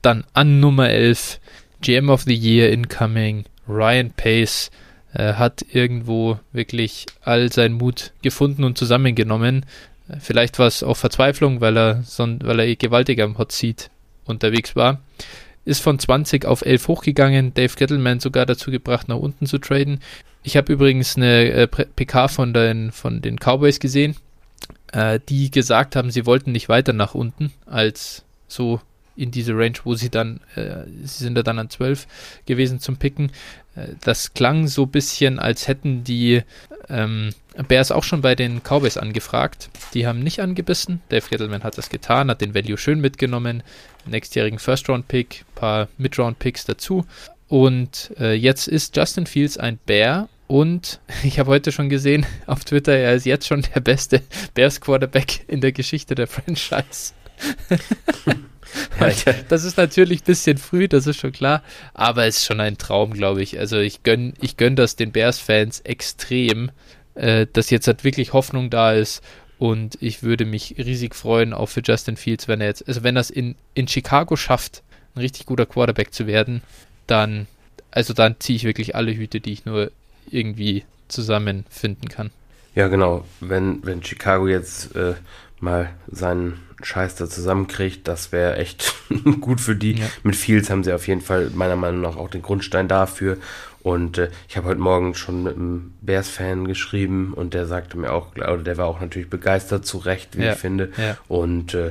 Dann 0.00 0.24
an 0.32 0.60
Nummer 0.60 0.88
11, 0.88 1.40
GM 1.82 2.08
of 2.08 2.22
the 2.22 2.34
Year 2.34 2.70
incoming, 2.70 3.44
Ryan 3.68 4.12
Pace 4.12 4.70
äh, 5.12 5.34
hat 5.34 5.64
irgendwo 5.72 6.38
wirklich 6.52 7.06
all 7.22 7.52
seinen 7.52 7.74
Mut 7.74 8.12
gefunden 8.22 8.62
und 8.62 8.78
zusammengenommen. 8.78 9.66
Äh, 10.08 10.18
vielleicht 10.20 10.60
war 10.60 10.68
es 10.68 10.84
auch 10.84 10.96
Verzweiflung, 10.96 11.60
weil 11.60 11.76
er, 11.76 12.02
so, 12.04 12.24
weil 12.24 12.60
er 12.60 12.66
eh 12.66 12.76
gewaltig 12.76 13.20
am 13.20 13.38
Hot 13.38 13.50
Seat 13.50 13.90
unterwegs 14.24 14.76
war. 14.76 15.00
Ist 15.64 15.82
von 15.82 15.98
20 15.98 16.44
auf 16.44 16.64
11 16.64 16.86
hochgegangen, 16.86 17.54
Dave 17.54 17.74
Gettleman 17.74 18.20
sogar 18.20 18.46
dazu 18.46 18.70
gebracht, 18.70 19.08
nach 19.08 19.16
unten 19.16 19.46
zu 19.46 19.58
traden. 19.58 20.00
Ich 20.44 20.56
habe 20.56 20.72
übrigens 20.72 21.16
eine 21.16 21.50
äh, 21.50 21.66
PK 21.66 22.28
von 22.28 22.52
den, 22.52 22.92
von 22.92 23.20
den 23.20 23.38
Cowboys 23.38 23.80
gesehen, 23.80 24.14
äh, 24.94 25.20
die 25.28 25.50
gesagt 25.50 25.96
haben, 25.96 26.10
sie 26.10 26.24
wollten 26.24 26.52
nicht 26.52 26.68
weiter 26.68 26.92
nach 26.92 27.14
unten 27.14 27.52
als 27.66 28.22
so 28.46 28.80
in 29.16 29.30
diese 29.30 29.56
Range, 29.56 29.78
wo 29.84 29.94
sie 29.94 30.10
dann, 30.10 30.40
äh, 30.54 30.84
sie 31.02 31.24
sind 31.24 31.36
ja 31.36 31.42
dann 31.42 31.58
an 31.58 31.70
12 31.70 32.06
gewesen 32.46 32.80
zum 32.80 32.96
Picken. 32.96 33.30
Äh, 33.74 33.88
das 34.00 34.34
klang 34.34 34.66
so 34.66 34.84
ein 34.84 34.90
bisschen, 34.90 35.38
als 35.38 35.68
hätten 35.68 36.04
die 36.04 36.42
ähm, 36.88 37.30
Bears 37.68 37.92
auch 37.92 38.02
schon 38.04 38.22
bei 38.22 38.34
den 38.34 38.60
Cowboys 38.62 38.96
angefragt. 38.96 39.70
Die 39.94 40.06
haben 40.06 40.20
nicht 40.20 40.40
angebissen. 40.40 41.00
Dave 41.08 41.28
Gettleman 41.28 41.62
hat 41.62 41.78
das 41.78 41.90
getan, 41.90 42.30
hat 42.30 42.40
den 42.40 42.54
Value 42.54 42.78
schön 42.78 43.00
mitgenommen. 43.00 43.62
Nächstjährigen 44.06 44.58
First-Round-Pick, 44.58 45.44
paar 45.54 45.88
Mid-Round-Picks 45.98 46.66
dazu. 46.66 47.06
Und 47.48 48.12
äh, 48.18 48.34
jetzt 48.34 48.68
ist 48.68 48.96
Justin 48.96 49.26
Fields 49.26 49.58
ein 49.58 49.78
Bear 49.86 50.28
und 50.46 51.00
ich 51.22 51.38
habe 51.38 51.50
heute 51.50 51.72
schon 51.72 51.88
gesehen 51.88 52.26
auf 52.46 52.64
Twitter, 52.64 52.92
er 52.92 53.14
ist 53.14 53.26
jetzt 53.26 53.46
schon 53.46 53.62
der 53.74 53.80
beste 53.80 54.22
Bears 54.54 54.80
Quarterback 54.80 55.44
in 55.48 55.60
der 55.60 55.72
Geschichte 55.72 56.14
der 56.14 56.26
Franchise. 56.26 57.12
das 59.48 59.64
ist 59.64 59.76
natürlich 59.76 60.22
ein 60.22 60.26
bisschen 60.26 60.58
früh, 60.58 60.88
das 60.88 61.06
ist 61.06 61.18
schon 61.18 61.32
klar, 61.32 61.62
aber 61.92 62.26
es 62.26 62.38
ist 62.38 62.46
schon 62.46 62.60
ein 62.60 62.78
Traum, 62.78 63.12
glaube 63.12 63.42
ich. 63.42 63.58
Also 63.58 63.78
ich 63.78 64.02
gönne 64.02 64.32
ich 64.40 64.56
gönn 64.56 64.76
das 64.76 64.96
den 64.96 65.12
Bears-Fans 65.12 65.80
extrem, 65.80 66.70
äh, 67.14 67.46
dass 67.52 67.70
jetzt 67.70 67.86
halt 67.86 68.04
wirklich 68.04 68.32
Hoffnung 68.32 68.70
da 68.70 68.92
ist 68.92 69.22
und 69.58 69.96
ich 70.00 70.22
würde 70.22 70.44
mich 70.44 70.74
riesig 70.78 71.14
freuen, 71.14 71.52
auch 71.52 71.68
für 71.68 71.82
Justin 71.84 72.16
Fields, 72.16 72.48
wenn 72.48 72.60
er 72.60 72.68
jetzt, 72.68 72.86
also 72.88 73.02
wenn 73.02 73.16
er 73.16 73.20
es 73.20 73.30
in, 73.30 73.54
in 73.74 73.88
Chicago 73.88 74.36
schafft, 74.36 74.82
ein 75.14 75.20
richtig 75.20 75.46
guter 75.46 75.66
Quarterback 75.66 76.12
zu 76.12 76.26
werden, 76.26 76.62
dann, 77.06 77.46
also 77.90 78.14
dann 78.14 78.36
ziehe 78.40 78.56
ich 78.56 78.64
wirklich 78.64 78.96
alle 78.96 79.14
Hüte, 79.14 79.40
die 79.40 79.52
ich 79.52 79.64
nur 79.64 79.90
irgendwie 80.30 80.84
zusammenfinden 81.08 82.08
kann. 82.08 82.30
Ja, 82.74 82.88
genau. 82.88 83.24
Wenn, 83.40 83.84
wenn 83.84 84.02
Chicago 84.02 84.48
jetzt 84.48 84.96
äh, 84.96 85.14
mal 85.60 85.90
seinen 86.10 86.60
Scheiß 86.82 87.14
da 87.16 87.28
zusammenkriegt, 87.28 88.06
das 88.08 88.32
wäre 88.32 88.56
echt 88.56 88.94
gut 89.40 89.60
für 89.60 89.76
die. 89.76 89.92
Ja. 89.92 90.06
Mit 90.22 90.36
Fields 90.36 90.70
haben 90.70 90.84
sie 90.84 90.92
auf 90.92 91.06
jeden 91.06 91.20
Fall 91.20 91.50
meiner 91.54 91.76
Meinung 91.76 92.00
nach 92.00 92.16
auch 92.16 92.28
den 92.28 92.42
Grundstein 92.42 92.88
dafür. 92.88 93.38
Und 93.82 94.18
äh, 94.18 94.30
ich 94.48 94.56
habe 94.56 94.68
heute 94.68 94.80
Morgen 94.80 95.14
schon 95.14 95.42
mit 95.42 95.56
einem 95.56 95.92
Bears-Fan 96.00 96.66
geschrieben 96.66 97.34
und 97.34 97.54
der 97.54 97.66
sagte 97.66 97.98
mir 97.98 98.12
auch, 98.12 98.34
oder 98.34 98.58
der 98.58 98.78
war 98.78 98.86
auch 98.86 99.00
natürlich 99.00 99.28
begeistert, 99.28 99.84
zu 99.84 99.98
Recht, 99.98 100.38
wie 100.38 100.44
ja. 100.44 100.52
ich 100.52 100.58
finde. 100.58 100.90
Ja. 100.96 101.18
Und 101.28 101.74
äh, 101.74 101.90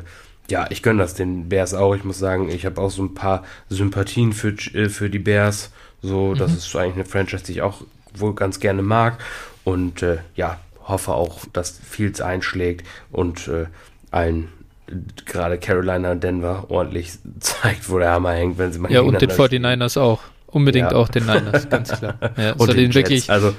ja, 0.50 0.65
ich 0.69 0.84
gönne 0.84 1.02
das 1.04 1.13
den 1.13 1.50
Bears 1.50 1.74
auch. 1.74 1.96
Ich 1.96 2.04
muss 2.04 2.19
sagen, 2.19 2.50
ich 2.50 2.65
habe 2.65 2.82
auch 2.82 2.89
so 2.89 3.04
ein 3.04 3.13
paar 3.13 3.43
Sympathien 3.69 4.34
für, 4.34 4.50
äh, 4.74 4.89
für 4.89 5.10
die 5.10 5.19
Bears. 5.19 5.72
So, 6.02 6.34
das 6.34 6.52
mhm. 6.52 6.58
ist 6.58 6.76
eigentlich 6.76 6.96
eine 6.96 7.06
Franchise, 7.06 7.43
die 7.46 7.54
ich 7.54 7.62
auch 7.62 7.84
wohl 8.15 8.36
ganz 8.36 8.60
gerne 8.60 8.82
mag. 8.82 9.17
Und 9.63 10.02
äh, 10.02 10.17
ja, 10.36 10.60
hoffe 10.88 11.13
auch, 11.13 11.45
dass 11.54 11.71
Fields 11.71 12.21
einschlägt 12.21 12.86
und 13.12 13.47
äh, 13.47 13.65
allen 14.12 14.49
gerade 15.26 15.58
Carolina 15.58 16.12
und 16.12 16.23
Denver 16.23 16.65
ordentlich 16.69 17.12
zeigt, 17.39 17.89
wo 17.89 17.99
der 17.99 18.12
Hammer 18.12 18.34
hängt, 18.34 18.58
wenn 18.58 18.71
sie 18.71 18.80
mal 18.80 18.91
Ja, 18.91 19.02
und 19.02 19.21
den 19.21 19.32
49ers 19.32 19.99
auch. 19.99 20.21
Unbedingt 20.47 20.91
ja. 20.91 20.97
auch 20.97 21.10
den 21.10 21.26
Niners, 21.26 21.67
ganz 21.71 21.91
klar. 21.91 22.15
Ja, 22.38 22.52
und 22.54 22.69
den, 22.69 22.78
den 22.78 22.93
wirklich 22.93 23.28
also, 23.32 23.56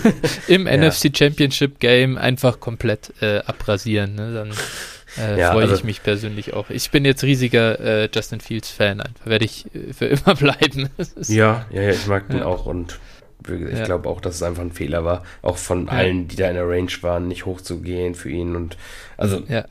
im 0.48 0.66
ja. 0.66 0.78
NFC 0.78 1.14
Championship 1.14 1.78
Game 1.78 2.16
einfach 2.16 2.58
komplett 2.58 3.12
äh, 3.20 3.40
abrasieren. 3.40 4.14
Ne? 4.14 4.32
Dann 4.32 4.50
äh, 5.22 5.46
freue 5.46 5.64
also, 5.64 5.74
ich 5.74 5.84
mich 5.84 6.02
persönlich 6.02 6.54
auch. 6.54 6.70
Ich 6.70 6.90
bin 6.90 7.04
jetzt 7.04 7.22
riesiger 7.22 7.78
äh, 7.80 8.08
Justin 8.14 8.40
Fields 8.40 8.70
Fan, 8.70 9.02
einfach 9.02 9.26
werde 9.26 9.44
ich 9.44 9.66
äh, 9.74 9.92
für 9.92 10.06
immer 10.06 10.34
bleiben. 10.36 10.88
ja, 11.26 11.66
ja, 11.70 11.82
ja, 11.82 11.90
ich 11.90 12.06
mag 12.06 12.30
den 12.30 12.42
auch 12.42 12.64
und 12.64 12.98
ich 13.46 13.78
ja. 13.78 13.84
glaube 13.84 14.08
auch, 14.08 14.20
dass 14.20 14.36
es 14.36 14.42
einfach 14.42 14.62
ein 14.62 14.72
Fehler 14.72 15.04
war, 15.04 15.24
auch 15.42 15.56
von 15.56 15.86
ja. 15.86 15.92
allen, 15.92 16.28
die 16.28 16.36
da 16.36 16.48
in 16.48 16.54
der 16.54 16.68
Range 16.68 16.90
waren, 17.02 17.28
nicht 17.28 17.46
hochzugehen 17.46 18.14
für 18.14 18.30
ihn 18.30 18.56
und 18.56 18.76
also 19.16 19.42
ja. 19.48 19.64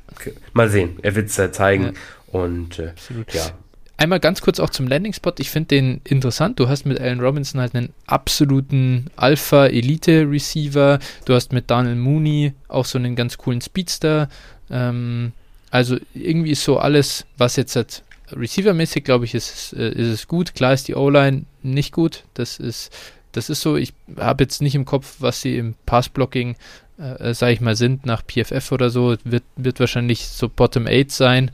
mal 0.53 0.69
sehen, 0.69 0.97
er 1.01 1.15
wird 1.15 1.27
es 1.27 1.38
ja 1.38 1.51
zeigen 1.51 1.93
und 2.27 2.80
äh, 2.80 2.93
ja. 3.32 3.51
Einmal 3.99 4.19
ganz 4.19 4.41
kurz 4.41 4.60
auch 4.60 4.69
zum 4.69 4.88
Landing-Spot. 4.88 5.34
Ich 5.39 5.49
finde 5.49 5.69
den 5.69 6.01
interessant. 6.03 6.60
Du 6.60 6.69
hast 6.69 6.86
mit 6.86 7.01
Allen 7.01 7.19
Robinson 7.19 7.60
halt 7.60 7.73
einen 7.73 7.93
absoluten 8.06 9.08
Alpha-Elite-Receiver. 9.15 10.99
Du 11.25 11.34
hast 11.34 11.51
mit 11.51 11.71
Daniel 11.71 11.95
Mooney 11.95 12.53
auch 12.67 12.86
so 12.86 12.99
einen 12.99 13.15
ganz 13.15 13.39
coolen 13.39 13.60
Speedster. 13.60 14.30
Ähm, 14.69 15.32
also 15.71 15.97
irgendwie 16.13 16.51
ist 16.51 16.63
so 16.63 16.77
alles, 16.77 17.25
was 17.39 17.56
jetzt 17.56 17.75
halt 17.75 18.03
Receiver-mäßig, 18.32 19.03
glaube 19.03 19.25
ich, 19.25 19.34
ist, 19.34 19.73
äh, 19.73 19.89
ist 19.89 20.08
es 20.08 20.27
gut. 20.27 20.53
Klar 20.53 20.73
ist 20.73 20.88
die 20.88 20.95
O-Line 20.95 21.45
nicht 21.63 21.91
gut. 21.91 22.23
Das 22.36 22.60
ist, 22.60 22.91
das 23.38 23.52
ist 23.52 23.62
so. 23.62 23.78
Ich 23.78 23.93
habe 24.17 24.43
jetzt 24.43 24.63
nicht 24.63 24.73
im 24.73 24.86
Kopf, 24.86 25.17
was 25.19 25.41
sie 25.41 25.58
im 25.58 25.76
Pass-Blocking, 25.86 26.56
äh, 26.97 27.34
sage 27.36 27.54
ich 27.54 27.62
mal, 27.62 27.76
sind 27.76 28.06
nach 28.08 28.23
PFF 28.26 28.71
oder 28.71 28.89
so. 28.89 29.15
Wird, 29.23 29.43
wird 29.56 29.80
wahrscheinlich 29.80 30.28
so 30.28 30.50
Bottom 30.50 30.88
8 30.88 31.12
sein. 31.12 31.52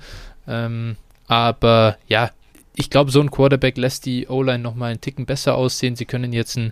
Ähm, 0.47 0.95
aber 1.27 1.97
ja, 2.07 2.31
ich 2.73 2.89
glaube, 2.89 3.11
so 3.11 3.19
ein 3.19 3.31
Quarterback 3.31 3.77
lässt 3.77 4.05
die 4.05 4.27
O-Line 4.27 4.63
nochmal 4.63 4.91
einen 4.91 5.01
Ticken 5.01 5.25
besser 5.25 5.55
aussehen. 5.55 5.97
Sie 5.97 6.05
können 6.05 6.31
jetzt 6.31 6.55
ein 6.55 6.71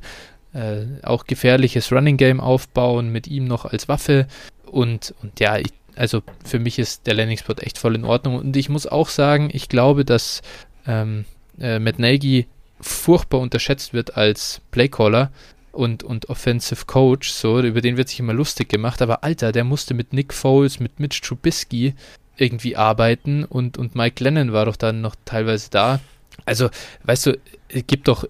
äh, 0.53 0.85
auch 1.03 1.25
gefährliches 1.25 1.91
Running 1.91 2.15
Game 2.15 2.39
aufbauen 2.39 3.11
mit 3.11 3.27
ihm 3.27 3.43
noch 3.43 3.65
als 3.65 3.89
Waffe. 3.89 4.27
Und, 4.65 5.13
und 5.21 5.41
ja, 5.41 5.57
ich, 5.57 5.73
also 5.97 6.23
für 6.45 6.59
mich 6.59 6.79
ist 6.79 7.05
der 7.05 7.15
Landing 7.15 7.37
Spot 7.37 7.55
echt 7.59 7.77
voll 7.77 7.95
in 7.95 8.05
Ordnung. 8.05 8.37
Und 8.37 8.55
ich 8.55 8.69
muss 8.69 8.87
auch 8.87 9.09
sagen, 9.09 9.49
ich 9.51 9.67
glaube, 9.67 10.05
dass 10.05 10.41
ähm, 10.87 11.25
äh, 11.59 11.79
Matt 11.79 11.99
Nagy 11.99 12.47
furchtbar 12.81 13.39
unterschätzt 13.39 13.93
wird 13.93 14.17
als 14.17 14.61
Playcaller 14.71 15.31
und, 15.71 16.03
und 16.03 16.29
Offensive 16.29 16.85
Coach. 16.85 17.31
So, 17.31 17.59
über 17.61 17.81
den 17.81 17.97
wird 17.97 18.09
sich 18.09 18.19
immer 18.19 18.33
lustig 18.33 18.69
gemacht. 18.69 19.01
Aber 19.01 19.23
Alter, 19.23 19.51
der 19.51 19.63
musste 19.63 19.93
mit 19.93 20.13
Nick 20.13 20.33
Foles, 20.33 20.79
mit 20.79 20.99
Mitch 20.99 21.21
Trubisky 21.21 21.95
irgendwie 22.37 22.75
arbeiten 22.75 23.43
und, 23.43 23.77
und 23.77 23.95
Mike 23.95 24.23
Lennon 24.23 24.51
war 24.51 24.65
doch 24.65 24.75
dann 24.75 25.01
noch 25.01 25.15
teilweise 25.25 25.69
da. 25.69 25.99
Also, 26.45 26.69
weißt 27.03 27.27
du, 27.27 27.39
gibt 27.69 28.07
doch, 28.07 28.25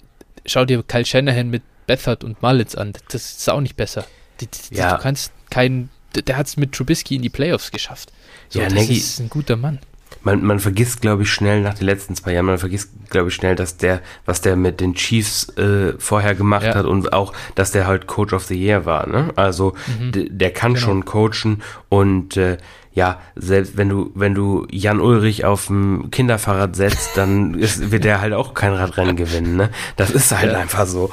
schau 0.45 0.65
dir 0.65 0.83
Kyle 0.83 1.05
Shanahan 1.05 1.49
mit 1.49 1.63
Bethard 1.87 2.23
und 2.23 2.41
Mullins 2.41 2.75
an. 2.75 2.93
Das 3.09 3.37
ist 3.37 3.49
auch 3.49 3.61
nicht 3.61 3.77
besser. 3.77 4.05
Die, 4.41 4.47
die, 4.47 4.75
ja. 4.75 4.97
Du 4.97 5.01
kannst 5.01 5.31
keinen 5.49 5.89
der 6.15 6.37
hat 6.37 6.47
es 6.47 6.57
mit 6.57 6.73
Trubisky 6.73 7.15
in 7.15 7.21
die 7.21 7.29
Playoffs 7.29 7.71
geschafft. 7.71 8.11
So, 8.49 8.59
ja, 8.59 8.65
das 8.65 8.73
Nagy, 8.73 8.97
ist 8.97 9.19
ein 9.19 9.29
guter 9.29 9.55
Mann. 9.55 9.79
Man, 10.23 10.43
man 10.43 10.59
vergisst, 10.59 11.01
glaube 11.01 11.23
ich, 11.23 11.31
schnell 11.31 11.61
nach 11.61 11.73
den 11.73 11.85
letzten 11.85 12.15
zwei 12.15 12.33
Jahren, 12.33 12.45
man 12.45 12.57
vergisst, 12.57 12.91
glaube 13.09 13.29
ich, 13.29 13.35
schnell, 13.35 13.55
dass 13.55 13.77
der, 13.77 14.01
was 14.25 14.41
der 14.41 14.55
mit 14.55 14.79
den 14.79 14.93
Chiefs 14.93 15.49
äh, 15.57 15.93
vorher 15.97 16.35
gemacht 16.35 16.65
ja. 16.65 16.75
hat 16.75 16.85
und 16.85 17.11
auch, 17.13 17.33
dass 17.55 17.71
der 17.71 17.87
halt 17.87 18.07
Coach 18.07 18.33
of 18.33 18.45
the 18.45 18.55
Year 18.55 18.85
war. 18.85 19.07
Ne? 19.07 19.31
Also 19.35 19.73
mhm. 19.99 20.11
der 20.37 20.51
kann 20.51 20.75
genau. 20.75 20.85
schon 20.85 21.05
coachen 21.05 21.63
und 21.89 22.37
äh, 22.37 22.57
ja, 22.93 23.21
selbst 23.35 23.77
wenn 23.77 23.87
du, 23.87 24.11
wenn 24.15 24.35
du 24.35 24.67
Jan 24.69 24.99
Ulrich 24.99 25.45
auf 25.45 25.67
dem 25.67 26.11
Kinderfahrrad 26.11 26.75
setzt, 26.75 27.15
dann 27.15 27.53
ist, 27.59 27.91
wird 27.91 28.03
der 28.03 28.19
halt 28.19 28.33
auch 28.33 28.53
kein 28.53 28.73
Radrennen 28.73 29.15
gewinnen, 29.15 29.55
ne? 29.55 29.69
Das 29.95 30.09
ist 30.09 30.37
halt 30.37 30.51
ja. 30.51 30.59
einfach 30.59 30.85
so. 30.85 31.09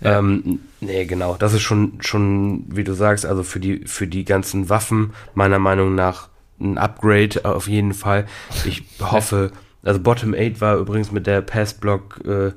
Ja. 0.00 0.18
Ähm, 0.18 0.60
nee, 0.80 1.04
genau. 1.04 1.36
Das 1.38 1.52
ist 1.52 1.62
schon, 1.62 1.98
schon, 2.00 2.64
wie 2.68 2.84
du 2.84 2.94
sagst, 2.94 3.26
also 3.26 3.42
für 3.42 3.60
die, 3.60 3.82
für 3.84 4.06
die 4.06 4.24
ganzen 4.24 4.70
Waffen 4.70 5.12
meiner 5.34 5.58
Meinung 5.58 5.94
nach 5.94 6.28
ein 6.60 6.78
Upgrade 6.78 7.44
auf 7.44 7.68
jeden 7.68 7.94
Fall. 7.94 8.26
Ich 8.64 8.82
hoffe, 9.00 9.52
also 9.82 10.00
Bottom 10.00 10.34
8 10.34 10.60
war 10.60 10.76
übrigens 10.76 11.12
mit 11.12 11.26
der 11.26 11.40
Passblock 11.40 12.20
äh, 12.24 12.52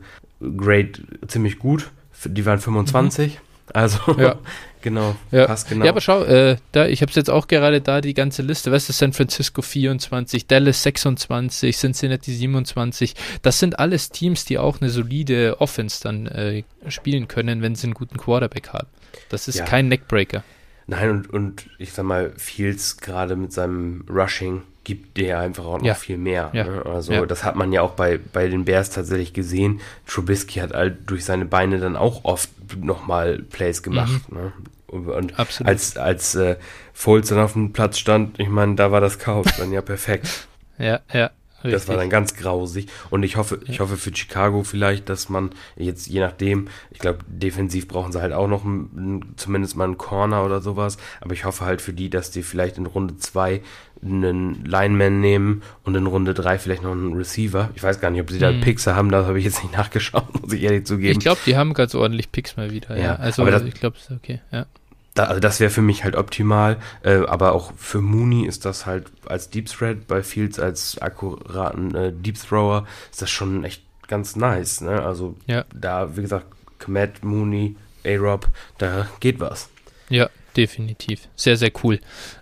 Grade 0.58 0.94
ziemlich 1.28 1.60
gut. 1.60 1.92
Die 2.26 2.46
waren 2.46 2.60
25. 2.60 3.34
Mhm. 3.34 3.40
Also 3.74 4.00
ja. 4.18 4.36
Genau, 4.82 5.16
ja. 5.32 5.46
passt 5.46 5.70
genau. 5.70 5.86
Ja, 5.86 5.92
aber 5.92 6.02
schau, 6.02 6.24
äh, 6.24 6.58
da, 6.72 6.88
ich 6.88 7.02
habe 7.02 7.10
es 7.12 7.16
jetzt 7.16 7.30
auch 7.30 7.48
gerade 7.48 7.82
da, 7.82 8.02
die 8.02 8.14
ganze 8.14 8.42
Liste. 8.42 8.72
Weißt 8.72 8.90
du, 8.90 8.94
San 8.94 9.14
Francisco 9.14 9.62
24, 9.62 10.48
Dallas 10.48 10.84
26, 10.84 11.78
Cincinnati 11.78 12.34
27. 12.34 13.14
Das 13.44 13.60
sind 13.60 13.80
alles 13.80 14.10
Teams, 14.10 14.46
die 14.46 14.58
auch 14.58 14.82
eine 14.82 14.90
solide 14.90 15.62
Offense 15.62 16.02
dann 16.02 16.26
äh, 16.28 16.64
spielen 16.88 17.28
können, 17.28 17.62
wenn 17.62 17.76
sie 17.76 17.88
einen 17.88 17.94
guten 17.94 18.18
Quarterback 18.18 18.70
haben. 18.70 18.88
Das 19.30 19.48
ist 19.48 19.60
ja. 19.60 19.66
kein 19.66 19.88
Neckbreaker. 19.88 20.44
Nein, 20.92 21.10
und, 21.10 21.30
und 21.30 21.70
ich 21.78 21.94
sag 21.94 22.04
mal, 22.04 22.34
Fields 22.36 22.98
gerade 22.98 23.38
mit 23.38 23.54
seinem 23.54 24.04
Rushing 24.10 24.64
gibt 24.84 25.16
dir 25.16 25.40
einfach 25.40 25.64
auch 25.64 25.78
noch 25.78 25.86
ja. 25.86 25.94
viel 25.94 26.18
mehr. 26.18 26.50
Ja. 26.52 26.66
Ne? 26.66 26.86
Also 26.86 27.14
ja. 27.14 27.26
das 27.26 27.46
hat 27.46 27.56
man 27.56 27.72
ja 27.72 27.82
auch 27.82 27.92
bei, 27.92 28.20
bei 28.34 28.50
den 28.50 28.66
Bears 28.66 28.90
tatsächlich 28.90 29.32
gesehen. 29.32 29.80
Trubisky 30.06 30.60
hat 30.60 30.74
halt 30.74 31.10
durch 31.10 31.24
seine 31.24 31.46
Beine 31.46 31.80
dann 31.80 31.96
auch 31.96 32.26
oft 32.26 32.50
nochmal 32.78 33.40
Plays 33.40 33.84
gemacht. 33.84 34.30
Mhm. 34.30 34.38
Ne? 34.38 34.54
Und, 34.88 35.08
und 35.08 35.66
als, 35.66 35.96
als 35.96 36.36
äh, 36.36 36.58
Foles 36.92 37.30
dann 37.30 37.40
auf 37.40 37.54
dem 37.54 37.72
Platz 37.72 37.98
stand, 37.98 38.38
ich 38.38 38.50
meine, 38.50 38.76
da 38.76 38.92
war 38.92 39.00
das 39.00 39.18
Chaos 39.18 39.48
dann 39.58 39.72
ja 39.72 39.82
perfekt. 39.82 40.50
ja, 40.78 41.00
ja. 41.14 41.32
Richtig. 41.64 41.74
Das 41.74 41.88
war 41.88 41.98
dann 41.98 42.10
ganz 42.10 42.36
grausig. 42.36 42.88
Und 43.10 43.24
ich 43.24 43.38
hoffe, 43.38 43.60
ich 43.68 43.80
hoffe 43.80 43.98
für 43.98 44.16
Chicago 44.16 44.64
vielleicht, 44.64 45.10
dass 45.10 45.30
man 45.30 45.52
jetzt 45.76 46.08
je 46.08 46.20
nachdem, 46.20 46.68
ich 46.92 47.00
glaube, 47.00 47.20
defensiv 47.28 47.88
brauchen 47.88 48.12
sie 48.12 48.22
halt 48.22 48.34
auch 48.34 48.48
noch 48.48 48.64
ein, 48.64 49.34
zumindest 49.36 49.76
mal 49.76 49.86
einen 49.86 49.98
Corner 49.98 50.44
oder 50.44 50.62
sowas. 50.62 50.98
Aber 51.20 51.34
ich 51.34 51.46
hoffe 51.46 51.66
halt 51.66 51.82
für 51.82 51.94
die, 51.94 52.10
dass 52.10 52.32
die 52.32 52.44
vielleicht 52.44 52.78
in 52.78 52.86
Runde 52.86 53.18
2 53.18 53.62
einen 54.04 54.66
Lineman 54.66 55.22
nehmen 55.22 55.62
und 55.84 55.96
in 55.96 56.08
Runde 56.08 56.34
3 56.34 56.58
vielleicht 56.58 56.84
noch 56.84 56.92
einen 56.92 57.14
Receiver. 57.14 57.70
Ich 57.76 57.84
weiß 57.84 58.00
gar 58.00 58.10
nicht, 58.10 58.22
ob 58.22 58.32
sie 58.32 58.40
da 58.40 58.50
hm. 58.50 58.62
Picks 58.62 58.88
haben, 58.88 59.12
das 59.12 59.28
habe 59.28 59.38
ich 59.38 59.46
jetzt 59.46 59.62
nicht 59.64 59.74
nachgeschaut, 59.78 60.42
muss 60.42 60.54
ich 60.54 60.64
ehrlich 60.64 60.86
zugeben. 60.86 61.12
Ich 61.12 61.20
glaube, 61.20 61.40
die 61.46 61.56
haben 61.56 61.74
ganz 61.74 61.94
ordentlich 61.94 62.32
Picks 62.32 62.58
mal 62.58 62.72
wieder, 62.72 62.98
ja. 62.98 63.04
ja. 63.04 63.16
Also 63.16 63.46
das, 63.46 63.64
ich 63.64 63.76
glaube, 63.76 63.98
okay, 64.16 64.42
ja 64.52 64.66
da, 65.14 65.26
also 65.26 65.40
das 65.40 65.60
wäre 65.60 65.70
für 65.70 65.82
mich 65.82 66.04
halt 66.04 66.16
optimal, 66.16 66.78
äh, 67.04 67.26
aber 67.26 67.54
auch 67.54 67.74
für 67.76 68.02
Mooney 68.02 68.46
ist 68.46 68.66
das 68.66 68.86
halt 68.86 69.12
als 69.26 69.50
Deep 69.50 69.68
Thread, 69.68 70.08
bei 70.08 70.24
Fields 70.24 70.60
als 70.60 70.98
akkuraten 71.00 71.96
äh, 71.96 72.14
Deep 72.14 72.38
Thrower 72.40 72.88
ist 73.12 73.22
das 73.22 73.30
schon 73.30 73.64
echt 73.64 73.84
ganz 74.08 74.36
nice. 74.36 74.82
Ne? 74.82 75.02
Also 75.02 75.36
ja. 75.48 75.66
da, 75.74 76.16
wie 76.16 76.22
gesagt, 76.22 76.46
Kmet, 76.80 77.24
Mooney, 77.24 77.76
A-Rob, 78.06 78.48
da 78.78 79.08
geht 79.20 79.40
was. 79.40 79.70
Ja, 80.10 80.30
definitiv. 80.56 81.28
Sehr, 81.36 81.58
sehr 81.58 81.72
cool. 81.84 82.00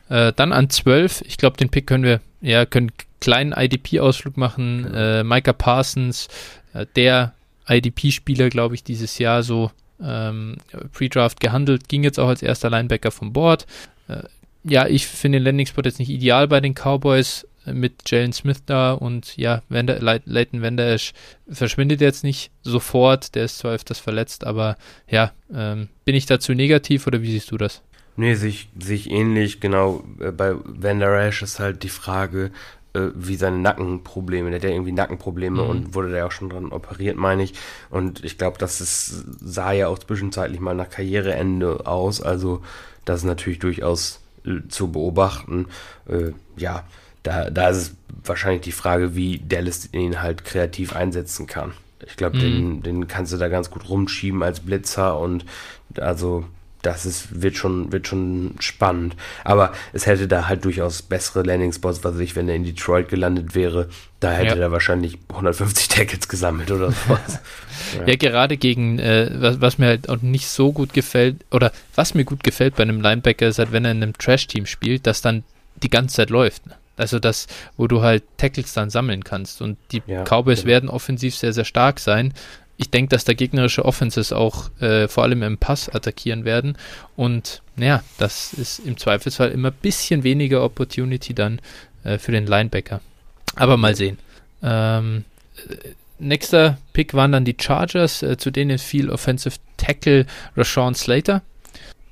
Äh, 0.10 0.34
dann 0.36 0.54
an 0.54 0.70
12, 0.70 1.22
ich 1.26 1.38
glaube, 1.38 1.58
den 1.58 1.70
Pick 1.70 1.88
können 1.88 2.04
wir, 2.04 2.22
ja, 2.42 2.66
können 2.66 2.92
kleinen 3.20 3.52
IDP-Ausflug 3.52 4.38
machen. 4.38 4.84
Genau. 4.84 4.98
Äh, 4.98 5.24
Micah 5.24 5.54
Parsons, 5.54 6.28
äh, 6.74 6.86
der 6.96 7.34
IDP-Spieler, 7.68 8.50
glaube 8.50 8.76
ich, 8.76 8.84
dieses 8.84 9.20
Jahr 9.20 9.44
so 9.44 9.72
ähm, 10.02 10.58
Pre-Draft 10.94 11.40
gehandelt, 11.40 11.90
ging 11.90 12.04
jetzt 12.04 12.20
auch 12.20 12.28
als 12.28 12.42
erster 12.42 12.70
Linebacker 12.70 13.12
vom 13.12 13.34
Board. 13.34 13.66
Äh, 14.08 14.24
ja, 14.64 14.88
ich 14.88 15.08
finde 15.08 15.40
den 15.40 15.46
Landing-Spot 15.46 15.82
jetzt 15.84 16.00
nicht 16.00 16.10
ideal 16.10 16.48
bei 16.48 16.60
den 16.60 16.74
Cowboys 16.74 17.48
äh, 17.66 17.74
mit 17.74 18.10
Jalen 18.10 18.34
Smith 18.34 18.64
da 18.66 18.94
und 18.94 19.38
ja, 19.38 19.62
Vander, 19.70 20.00
Leighton 20.00 20.62
Vander 20.62 20.98
verschwindet 21.50 22.02
jetzt 22.02 22.24
nicht 22.24 22.52
sofort, 22.62 23.36
der 23.36 23.46
ist 23.46 23.60
zwar 23.60 23.74
öfters 23.74 24.00
verletzt, 24.00 24.46
aber 24.46 24.78
ja, 25.10 25.32
ähm, 25.54 25.90
bin 26.06 26.16
ich 26.16 26.26
dazu 26.26 26.54
negativ 26.54 27.08
oder 27.08 27.22
wie 27.22 27.32
siehst 27.32 27.52
du 27.52 27.58
das? 27.58 27.82
Nee, 28.20 28.34
sich, 28.34 28.68
sich 28.78 29.10
ähnlich, 29.10 29.62
genau. 29.62 30.04
Äh, 30.20 30.32
bei 30.32 30.54
Vander 30.66 31.26
Esch 31.26 31.42
ist 31.42 31.60
halt 31.60 31.84
die 31.84 31.90
Frage, 31.90 32.52
wie 33.16 33.36
seine 33.36 33.58
Nackenprobleme. 33.58 34.50
Der 34.50 34.60
hat 34.60 34.64
ja 34.64 34.70
irgendwie 34.70 34.92
Nackenprobleme 34.92 35.64
mhm. 35.64 35.70
und 35.70 35.96
wurde 35.96 36.12
da 36.12 36.26
auch 36.26 36.32
schon 36.32 36.50
dran 36.50 36.72
operiert, 36.72 37.18
meine 37.18 37.44
ich. 37.44 37.54
Und 37.90 38.24
ich 38.24 38.38
glaube, 38.38 38.58
das 38.58 38.82
ist, 38.82 39.26
sah 39.40 39.72
ja 39.72 39.88
auch 39.88 40.00
zwischenzeitlich 40.00 40.60
mal 40.60 40.76
nach 40.76 40.90
Karriereende 40.90 41.86
aus. 41.86 42.22
Also 42.22 42.62
das 43.06 43.22
ist 43.22 43.26
natürlich 43.26 43.60
durchaus 43.60 44.22
äh, 44.46 44.68
zu 44.68 44.92
beobachten. 44.92 45.68
Äh, 46.08 46.32
ja, 46.58 46.84
da, 47.24 47.50
da 47.50 47.70
ist 47.70 47.78
es 47.78 47.96
wahrscheinlich 48.24 48.62
die 48.62 48.72
Frage, 48.72 49.16
wie 49.16 49.40
Dallas 49.40 49.90
ihn 49.94 50.22
halt 50.22 50.46
kreativ 50.46 50.96
einsetzen 50.96 51.48
kann. 51.48 51.74
Ich 52.08 52.16
glaube, 52.16 52.38
mhm. 52.38 52.42
den, 52.42 52.84
den 52.84 53.08
kannst 53.08 53.34
du 53.34 53.38
da 53.38 53.50
ganz 53.50 53.70
gut 53.70 53.90
rumschieben 53.90 54.42
als 54.44 54.62
Blitzer 54.62 55.20
und 55.20 55.46
also 55.98 56.46
das 56.82 57.06
ist, 57.06 57.42
wird 57.42 57.58
schon, 57.58 57.92
wird 57.92 58.08
schon 58.08 58.56
spannend. 58.60 59.16
Aber 59.44 59.74
es 59.92 60.06
hätte 60.06 60.28
da 60.28 60.48
halt 60.48 60.64
durchaus 60.66 61.02
bessere 61.02 61.44
Landing-Spots, 61.44 62.04
was 62.04 62.18
ich, 62.20 62.36
wenn 62.36 62.48
er 62.48 62.56
in 62.56 62.64
Detroit 62.64 63.10
gelandet 63.10 63.54
wäre, 63.56 63.90
da 64.20 64.32
hätte 64.32 64.58
ja. 64.58 64.64
er 64.64 64.72
wahrscheinlich 64.72 65.18
150 65.30 65.88
Tackles 65.90 66.28
gesammelt 66.28 66.72
oder 66.72 66.92
sowas. 67.08 67.40
ja. 67.98 68.08
ja. 68.08 68.16
gerade 68.16 68.58
gegen, 68.58 69.00
äh, 69.00 69.30
was, 69.34 69.62
was, 69.62 69.78
mir 69.78 69.88
halt 69.88 70.10
auch 70.10 70.22
nicht 70.22 70.48
so 70.48 70.72
gut 70.72 70.94
gefällt, 70.94 71.38
oder 71.52 71.72
was 71.96 72.14
mir 72.14 72.24
gut 72.24 72.44
gefällt 72.44 72.76
bei 72.76 72.84
einem 72.84 73.02
Linebacker 73.02 73.48
ist 73.48 73.60
halt, 73.60 73.72
wenn 73.72 73.86
er 73.86 73.92
in 73.92 74.04
einem 74.04 74.18
Trash-Team 74.18 74.66
spielt, 74.66 75.06
dass 75.06 75.22
dann 75.22 75.44
die 75.84 75.90
ganze 75.90 76.16
Zeit 76.16 76.30
läuft. 76.30 76.68
Ne? 76.68 76.76
Also 76.96 77.20
das, 77.20 77.48
wo 77.78 77.88
du 77.88 78.02
halt 78.02 78.24
Tackles 78.38 78.74
dann 78.74 78.90
sammeln 78.90 79.24
kannst. 79.24 79.62
Und 79.62 79.78
die 79.92 80.02
ja, 80.06 80.24
Cowboys 80.24 80.60
genau. 80.60 80.72
werden 80.72 80.90
offensiv 80.90 81.36
sehr, 81.36 81.54
sehr 81.54 81.66
stark 81.66 82.00
sein 82.00 82.34
ich 82.80 82.90
denke, 82.90 83.10
dass 83.10 83.26
da 83.26 83.34
gegnerische 83.34 83.84
Offenses 83.84 84.32
auch 84.32 84.70
äh, 84.80 85.10
vor 85.10 85.24
allem 85.24 85.44
im 85.44 85.58
Pass 85.58 85.90
attackieren 85.90 86.46
werden. 86.46 86.78
Und 87.18 87.62
naja, 87.76 88.04
das 88.18 88.54
ist 88.54 88.80
im 88.80 88.98
Zweifelsfall 88.98 89.52
immer 89.52 89.68
ein 89.68 89.78
bisschen 89.82 90.24
weniger 90.24 90.64
Opportunity 90.64 91.34
dann 91.34 91.60
äh, 92.06 92.18
für 92.18 92.32
den 92.32 92.48
Linebacker. 92.48 93.02
Aber 93.56 93.76
mal 93.76 93.96
sehen. 93.96 94.18
Ähm, 94.64 95.26
nächster 96.20 96.78
Pick 96.94 97.14
waren 97.14 97.34
dann 97.34 97.44
die 97.44 97.58
Chargers, 97.60 98.24
äh, 98.24 98.38
zu 98.38 98.50
denen 98.50 98.78
fiel 98.78 99.10
Offensive 99.10 99.58
Tackle 99.76 100.26
Rashawn 100.56 100.96
Slater. 100.96 101.42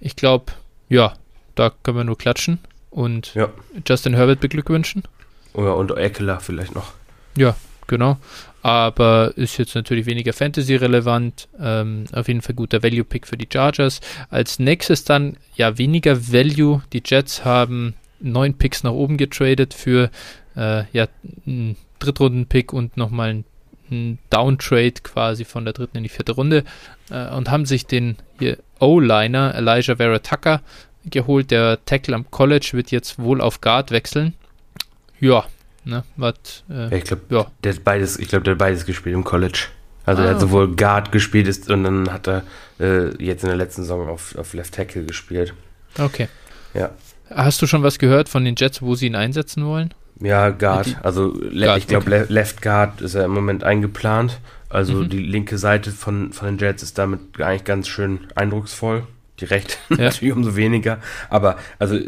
Ich 0.01 0.17
glaube, 0.17 0.51
ja, 0.89 1.13
da 1.55 1.71
können 1.81 1.97
wir 1.97 2.03
nur 2.03 2.17
klatschen 2.17 2.59
und 2.91 3.33
ja. 3.35 3.49
Justin 3.87 4.15
Herbert 4.15 4.41
beglückwünschen. 4.41 5.03
Oh 5.53 5.63
ja, 5.63 5.71
und 5.71 5.91
Eckler 5.91 6.41
vielleicht 6.41 6.75
noch. 6.75 6.91
Ja, 7.37 7.55
genau. 7.87 8.17
Aber 8.61 9.33
ist 9.35 9.57
jetzt 9.57 9.75
natürlich 9.75 10.05
weniger 10.05 10.33
Fantasy-relevant. 10.33 11.47
Ähm, 11.59 12.05
auf 12.11 12.27
jeden 12.27 12.41
Fall 12.41 12.55
guter 12.55 12.83
Value-Pick 12.83 13.27
für 13.27 13.37
die 13.37 13.47
Chargers. 13.51 14.01
Als 14.29 14.59
nächstes 14.59 15.03
dann, 15.03 15.37
ja, 15.55 15.77
weniger 15.77 16.31
Value. 16.31 16.81
Die 16.91 17.03
Jets 17.05 17.45
haben 17.45 17.93
neun 18.19 18.55
Picks 18.55 18.83
nach 18.83 18.91
oben 18.91 19.17
getradet 19.17 19.73
für 19.73 20.09
äh, 20.55 20.83
ja, 20.91 21.07
einen 21.45 21.77
Drittrunden-Pick 21.99 22.73
und 22.73 22.97
nochmal 22.97 23.29
einen 23.29 23.45
ein 23.91 24.19
Downtrade 24.29 24.95
quasi 25.03 25.45
von 25.45 25.65
der 25.65 25.73
dritten 25.73 25.97
in 25.97 26.03
die 26.03 26.09
vierte 26.09 26.33
Runde 26.33 26.63
äh, 27.09 27.29
und 27.29 27.49
haben 27.49 27.65
sich 27.65 27.85
den 27.85 28.17
O-Liner 28.79 29.55
Elijah 29.55 29.95
Vera 29.95 30.19
Tucker 30.19 30.61
geholt. 31.05 31.51
Der 31.51 31.83
Tackle 31.85 32.15
am 32.15 32.29
College 32.31 32.71
wird 32.73 32.91
jetzt 32.91 33.19
wohl 33.19 33.41
auf 33.41 33.61
Guard 33.61 33.91
wechseln. 33.91 34.33
Ja, 35.19 35.45
ne, 35.87 36.03
was. 36.15 36.63
Äh, 36.69 36.97
ich 36.97 37.05
glaube, 37.05 37.23
ja. 37.29 37.47
der 37.63 37.73
hat 37.73 37.83
beides, 37.83 38.19
ich 38.19 38.27
glaube, 38.27 38.43
der 38.43 38.53
hat 38.53 38.59
beides 38.59 38.85
gespielt 38.85 39.15
im 39.15 39.23
College. 39.23 39.67
Also 40.05 40.21
ah, 40.21 40.25
er 40.25 40.31
hat 40.31 40.39
sowohl 40.39 40.75
Guard 40.75 41.11
gespielt 41.11 41.47
ist, 41.47 41.69
und 41.69 41.83
dann 41.83 42.11
hat 42.11 42.27
er 42.27 42.43
äh, 42.79 43.23
jetzt 43.23 43.43
in 43.43 43.49
der 43.49 43.57
letzten 43.57 43.81
Saison 43.81 44.07
auf, 44.07 44.37
auf 44.37 44.53
Left 44.53 44.73
Tackle 44.73 45.03
gespielt. 45.03 45.53
Okay. 45.99 46.29
Ja. 46.73 46.91
Hast 47.29 47.61
du 47.61 47.67
schon 47.67 47.83
was 47.83 47.99
gehört 47.99 48.29
von 48.29 48.45
den 48.45 48.55
Jets, 48.55 48.81
wo 48.81 48.95
sie 48.95 49.07
ihn 49.07 49.15
einsetzen 49.15 49.65
wollen? 49.65 49.93
Ja, 50.21 50.49
Guard. 50.49 50.97
Also 51.03 51.33
Guard, 51.33 51.77
ich 51.77 51.87
glaube, 51.87 52.05
okay. 52.05 52.25
Left 52.29 52.61
Guard 52.61 53.01
ist 53.01 53.15
ja 53.15 53.25
im 53.25 53.31
Moment 53.31 53.63
eingeplant. 53.63 54.39
Also 54.69 54.93
mhm. 54.93 55.09
die 55.09 55.19
linke 55.19 55.57
Seite 55.57 55.91
von, 55.91 56.33
von 56.33 56.47
den 56.47 56.57
Jets 56.57 56.83
ist 56.83 56.97
damit 56.97 57.19
eigentlich 57.39 57.63
ganz 57.63 57.87
schön 57.87 58.19
eindrucksvoll. 58.35 59.03
Die 59.39 59.45
rechte 59.45 59.75
ja. 59.89 59.97
natürlich 60.05 60.33
umso 60.33 60.55
weniger. 60.55 60.99
Aber 61.29 61.57
also 61.79 61.99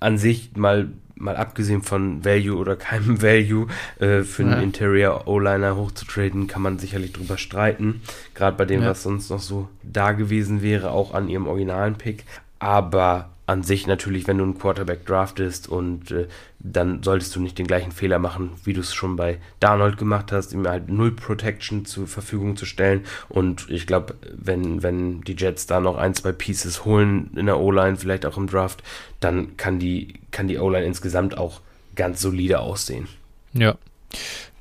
an 0.00 0.18
sich 0.18 0.50
mal 0.56 0.88
mal 1.22 1.36
abgesehen 1.36 1.82
von 1.82 2.24
Value 2.24 2.56
oder 2.56 2.76
keinem 2.76 3.22
Value, 3.22 3.68
äh, 4.00 4.22
für 4.22 4.42
einen 4.42 4.62
Interior 4.62 5.26
O-Liner 5.26 5.76
hochzutraden, 5.76 6.48
kann 6.48 6.62
man 6.62 6.78
sicherlich 6.78 7.12
drüber 7.12 7.38
streiten. 7.38 8.02
Gerade 8.34 8.56
bei 8.56 8.64
dem, 8.64 8.82
ja. 8.82 8.90
was 8.90 9.02
sonst 9.02 9.30
noch 9.30 9.40
so 9.40 9.68
da 9.82 10.12
gewesen 10.12 10.62
wäre, 10.62 10.90
auch 10.90 11.14
an 11.14 11.28
ihrem 11.28 11.46
originalen 11.46 11.94
Pick. 11.94 12.24
Aber 12.58 13.30
an 13.46 13.62
sich 13.62 13.86
natürlich, 13.86 14.26
wenn 14.26 14.38
du 14.38 14.44
einen 14.44 14.58
Quarterback 14.58 15.04
draftest 15.04 15.68
und 15.68 16.10
äh, 16.10 16.26
dann 16.64 17.02
solltest 17.02 17.34
du 17.34 17.40
nicht 17.40 17.58
den 17.58 17.66
gleichen 17.66 17.90
Fehler 17.90 18.18
machen, 18.18 18.52
wie 18.64 18.72
du 18.72 18.80
es 18.80 18.94
schon 18.94 19.16
bei 19.16 19.38
Darnold 19.58 19.96
gemacht 19.98 20.30
hast, 20.30 20.52
ihm 20.52 20.66
halt 20.66 20.88
Null 20.88 21.10
Protection 21.10 21.84
zur 21.84 22.06
Verfügung 22.06 22.56
zu 22.56 22.66
stellen. 22.66 23.04
Und 23.28 23.68
ich 23.68 23.86
glaube, 23.86 24.14
wenn, 24.32 24.82
wenn 24.82 25.22
die 25.22 25.34
Jets 25.36 25.66
da 25.66 25.80
noch 25.80 25.96
ein, 25.96 26.14
zwei 26.14 26.32
Pieces 26.32 26.84
holen 26.84 27.30
in 27.36 27.46
der 27.46 27.58
O-Line, 27.58 27.96
vielleicht 27.96 28.24
auch 28.26 28.36
im 28.36 28.46
Draft, 28.46 28.82
dann 29.18 29.56
kann 29.56 29.80
die, 29.80 30.14
kann 30.30 30.46
die 30.46 30.58
O-Line 30.58 30.86
insgesamt 30.86 31.36
auch 31.36 31.60
ganz 31.96 32.20
solide 32.20 32.60
aussehen. 32.60 33.08
Ja, 33.54 33.76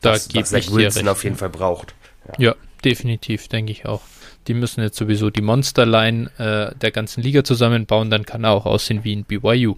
da 0.01 0.13
was, 0.13 0.33
was 0.33 0.49
Zach 0.49 0.71
Wilson 0.71 1.07
auf 1.07 1.23
jeden 1.23 1.35
Fall 1.35 1.49
braucht. 1.49 1.93
Ja, 2.27 2.33
ja 2.45 2.55
definitiv, 2.83 3.47
denke 3.47 3.71
ich 3.71 3.85
auch. 3.85 4.01
Die 4.47 4.55
müssen 4.55 4.81
jetzt 4.81 4.97
sowieso 4.97 5.29
die 5.29 5.41
Monsterline 5.41 6.31
äh, 6.39 6.75
der 6.75 6.91
ganzen 6.91 7.21
Liga 7.21 7.43
zusammenbauen, 7.43 8.09
dann 8.09 8.25
kann 8.25 8.43
er 8.43 8.51
auch 8.51 8.65
aussehen 8.65 9.03
wie 9.03 9.15
ein 9.15 9.23
BYU. 9.23 9.75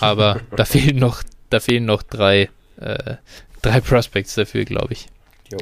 Aber 0.00 0.40
da 0.56 0.64
fehlen 0.64 0.98
noch, 0.98 1.22
da 1.52 1.60
fehlen 1.60 1.84
noch 1.84 2.02
drei, 2.02 2.48
äh, 2.80 3.16
drei 3.60 3.80
Prospects 3.80 4.34
dafür, 4.34 4.64
glaube 4.64 4.92
ich. 4.92 5.06
Jo. 5.50 5.58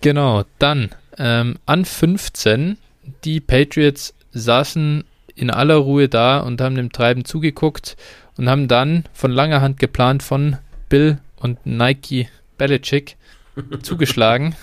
Genau, 0.00 0.44
dann 0.58 0.90
ähm, 1.18 1.58
an 1.66 1.84
15, 1.84 2.78
die 3.24 3.40
Patriots 3.40 4.14
saßen 4.32 5.04
in 5.34 5.50
aller 5.50 5.76
Ruhe 5.76 6.08
da 6.08 6.40
und 6.40 6.60
haben 6.60 6.76
dem 6.76 6.92
Treiben 6.92 7.24
zugeguckt 7.24 7.96
und 8.36 8.48
haben 8.48 8.68
dann 8.68 9.04
von 9.12 9.30
langer 9.30 9.60
Hand 9.60 9.78
geplant 9.78 10.22
von 10.22 10.58
Bill 10.88 11.18
und 11.36 11.64
Nike 11.66 12.28
Belichick 12.56 13.16
zugeschlagen, 13.82 14.54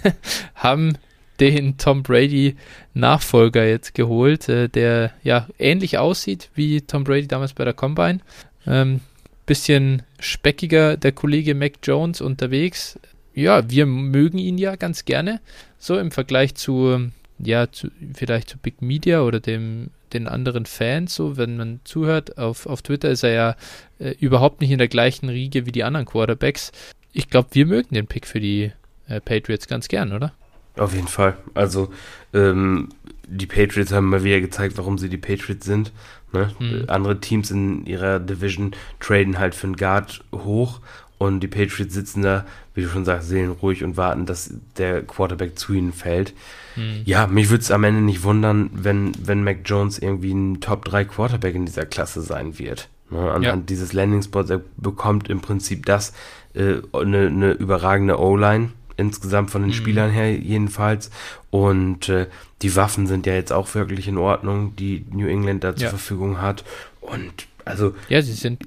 haben 0.54 0.98
den 1.40 1.76
Tom 1.78 2.02
Brady 2.02 2.56
Nachfolger 2.94 3.66
jetzt 3.66 3.94
geholt, 3.94 4.48
äh, 4.48 4.68
der 4.68 5.12
ja 5.22 5.48
ähnlich 5.58 5.98
aussieht 5.98 6.50
wie 6.54 6.80
Tom 6.82 7.04
Brady 7.04 7.26
damals 7.26 7.54
bei 7.54 7.64
der 7.64 7.74
Combine. 7.74 8.20
Ähm, 8.66 9.00
bisschen 9.46 10.02
speckiger 10.18 10.96
der 10.96 11.12
Kollege 11.12 11.54
Mac 11.54 11.74
Jones 11.82 12.20
unterwegs. 12.20 12.98
Ja, 13.34 13.68
wir 13.68 13.86
mögen 13.86 14.38
ihn 14.38 14.58
ja 14.58 14.76
ganz 14.76 15.04
gerne. 15.04 15.40
So 15.78 15.98
im 15.98 16.10
Vergleich 16.10 16.54
zu, 16.54 17.10
ja, 17.38 17.70
zu, 17.70 17.88
vielleicht 18.14 18.48
zu 18.48 18.58
Big 18.58 18.80
Media 18.80 19.22
oder 19.22 19.40
dem, 19.40 19.90
den 20.12 20.28
anderen 20.28 20.66
Fans, 20.66 21.14
so 21.14 21.36
wenn 21.36 21.56
man 21.56 21.80
zuhört. 21.84 22.38
Auf, 22.38 22.66
auf 22.66 22.82
Twitter 22.82 23.10
ist 23.10 23.24
er 23.24 23.32
ja 23.32 23.56
äh, 23.98 24.14
überhaupt 24.20 24.60
nicht 24.60 24.70
in 24.70 24.78
der 24.78 24.88
gleichen 24.88 25.28
Riege 25.28 25.66
wie 25.66 25.72
die 25.72 25.84
anderen 25.84 26.06
Quarterbacks. 26.06 26.72
Ich 27.12 27.28
glaube, 27.28 27.48
wir 27.52 27.66
mögen 27.66 27.94
den 27.94 28.06
Pick 28.06 28.26
für 28.26 28.40
die 28.40 28.72
äh, 29.08 29.20
Patriots 29.20 29.66
ganz 29.66 29.88
gern, 29.88 30.12
oder? 30.12 30.32
Auf 30.76 30.94
jeden 30.94 31.08
Fall. 31.08 31.36
Also 31.54 31.92
ähm, 32.32 32.88
die 33.26 33.46
Patriots 33.46 33.92
haben 33.92 34.10
mal 34.10 34.24
wieder 34.24 34.40
gezeigt, 34.40 34.76
warum 34.76 34.98
sie 34.98 35.08
die 35.08 35.18
Patriots 35.18 35.64
sind. 35.64 35.92
Ne? 36.32 36.50
Mhm. 36.58 36.84
Andere 36.88 37.20
Teams 37.20 37.50
in 37.50 37.86
ihrer 37.86 38.18
Division 38.18 38.72
traden 39.00 39.38
halt 39.38 39.54
für 39.54 39.68
einen 39.68 39.76
Guard 39.76 40.24
hoch 40.32 40.80
und 41.18 41.40
die 41.40 41.48
Patriots 41.48 41.94
sitzen 41.94 42.22
da, 42.22 42.44
wie 42.74 42.82
du 42.82 42.88
schon 42.88 43.04
sagst, 43.04 43.28
seelenruhig 43.28 43.84
und 43.84 43.96
warten, 43.96 44.26
dass 44.26 44.52
der 44.76 45.02
Quarterback 45.02 45.58
zu 45.58 45.72
ihnen 45.72 45.92
fällt. 45.92 46.34
Mhm. 46.74 47.02
Ja, 47.04 47.28
mich 47.28 47.50
würde 47.50 47.62
es 47.62 47.70
am 47.70 47.84
Ende 47.84 48.00
nicht 48.00 48.24
wundern, 48.24 48.68
wenn, 48.72 49.12
wenn 49.24 49.44
Mac 49.44 49.58
Jones 49.64 49.98
irgendwie 49.98 50.32
ein 50.32 50.60
Top 50.60 50.84
3 50.84 51.04
Quarterback 51.04 51.54
in 51.54 51.66
dieser 51.66 51.86
Klasse 51.86 52.20
sein 52.20 52.58
wird. 52.58 52.88
Ne? 53.10 53.20
Anhand 53.20 53.44
ja. 53.44 53.56
dieses 53.56 53.92
Landing-Spots, 53.92 54.50
er 54.50 54.60
bekommt 54.76 55.30
im 55.30 55.40
Prinzip 55.40 55.86
das, 55.86 56.12
äh, 56.54 56.78
eine, 56.92 57.28
eine 57.28 57.52
überragende 57.52 58.18
O-Line 58.18 58.70
insgesamt 58.96 59.50
von 59.50 59.62
den 59.62 59.70
mhm. 59.70 59.74
Spielern 59.74 60.10
her 60.10 60.36
jedenfalls. 60.36 61.10
Und 61.50 62.08
äh, 62.08 62.26
die 62.62 62.74
Waffen 62.76 63.06
sind 63.06 63.26
ja 63.26 63.34
jetzt 63.34 63.52
auch 63.52 63.74
wirklich 63.74 64.08
in 64.08 64.18
Ordnung, 64.18 64.76
die 64.76 65.04
New 65.10 65.26
England 65.26 65.64
da 65.64 65.70
ja. 65.70 65.76
zur 65.76 65.88
Verfügung 65.90 66.40
hat. 66.40 66.64
Und 67.00 67.46
also. 67.64 67.94
Ja, 68.08 68.22
sie 68.22 68.32
sind 68.32 68.62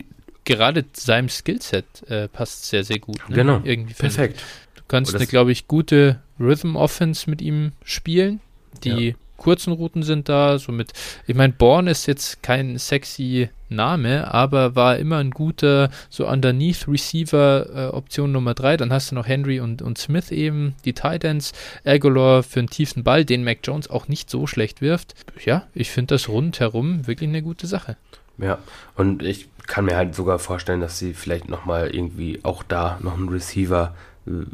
gerade 0.45 0.86
seinem 0.93 1.30
Skillset 1.30 1.86
äh, 2.09 2.28
passt 2.28 2.65
sehr, 2.65 2.84
sehr 2.84 2.99
gut. 2.99 3.17
Ne? 3.30 3.36
Genau. 3.36 3.61
Irgendwie 3.63 3.93
perfekt. 3.93 4.41
Du 4.75 4.82
kannst 4.88 5.13
eine, 5.15 5.28
glaube 5.28 5.51
ich, 5.51 5.67
gute 5.67 6.21
Rhythm 6.39 6.75
Offense 6.75 7.30
mit 7.30 7.41
ihm 7.41 7.73
spielen, 7.84 8.39
die 8.84 9.09
ja 9.09 9.15
kurzen 9.38 9.73
Routen 9.73 10.03
sind 10.03 10.29
da. 10.29 10.57
Somit, 10.59 10.93
ich 11.25 11.35
meine, 11.35 11.53
Born 11.53 11.88
ist 11.88 12.05
jetzt 12.07 12.43
kein 12.43 12.77
sexy 12.77 13.49
Name, 13.69 14.33
aber 14.33 14.75
war 14.75 14.97
immer 14.97 15.17
ein 15.17 15.31
guter, 15.31 15.89
so 16.09 16.27
Underneath 16.27 16.88
Receiver 16.88 17.67
äh, 17.73 17.95
Option 17.95 18.31
Nummer 18.31 18.53
3. 18.53 18.77
Dann 18.77 18.93
hast 18.93 19.11
du 19.11 19.15
noch 19.15 19.27
Henry 19.27 19.59
und, 19.59 19.81
und 19.81 19.97
Smith 19.97 20.31
eben, 20.31 20.75
die 20.85 20.93
Titans, 20.93 21.53
Aguilar 21.85 22.43
für 22.43 22.59
einen 22.59 22.69
tiefen 22.69 23.03
Ball, 23.03 23.25
den 23.25 23.43
Mac 23.43 23.59
Jones 23.63 23.89
auch 23.89 24.07
nicht 24.07 24.29
so 24.29 24.47
schlecht 24.47 24.81
wirft. 24.81 25.15
Ja, 25.43 25.67
ich 25.73 25.91
finde 25.91 26.15
das 26.15 26.29
rundherum 26.29 27.07
wirklich 27.07 27.29
eine 27.29 27.41
gute 27.41 27.67
Sache. 27.67 27.97
Ja, 28.38 28.59
und 28.95 29.23
ich 29.23 29.49
kann 29.65 29.85
mir 29.85 29.97
halt 29.97 30.15
sogar 30.15 30.39
vorstellen, 30.39 30.79
dass 30.79 30.97
sie 30.97 31.13
vielleicht 31.13 31.49
nochmal 31.49 31.93
irgendwie 31.93 32.39
auch 32.43 32.63
da 32.63 32.97
noch 33.01 33.15
einen 33.15 33.29
Receiver 33.29 33.93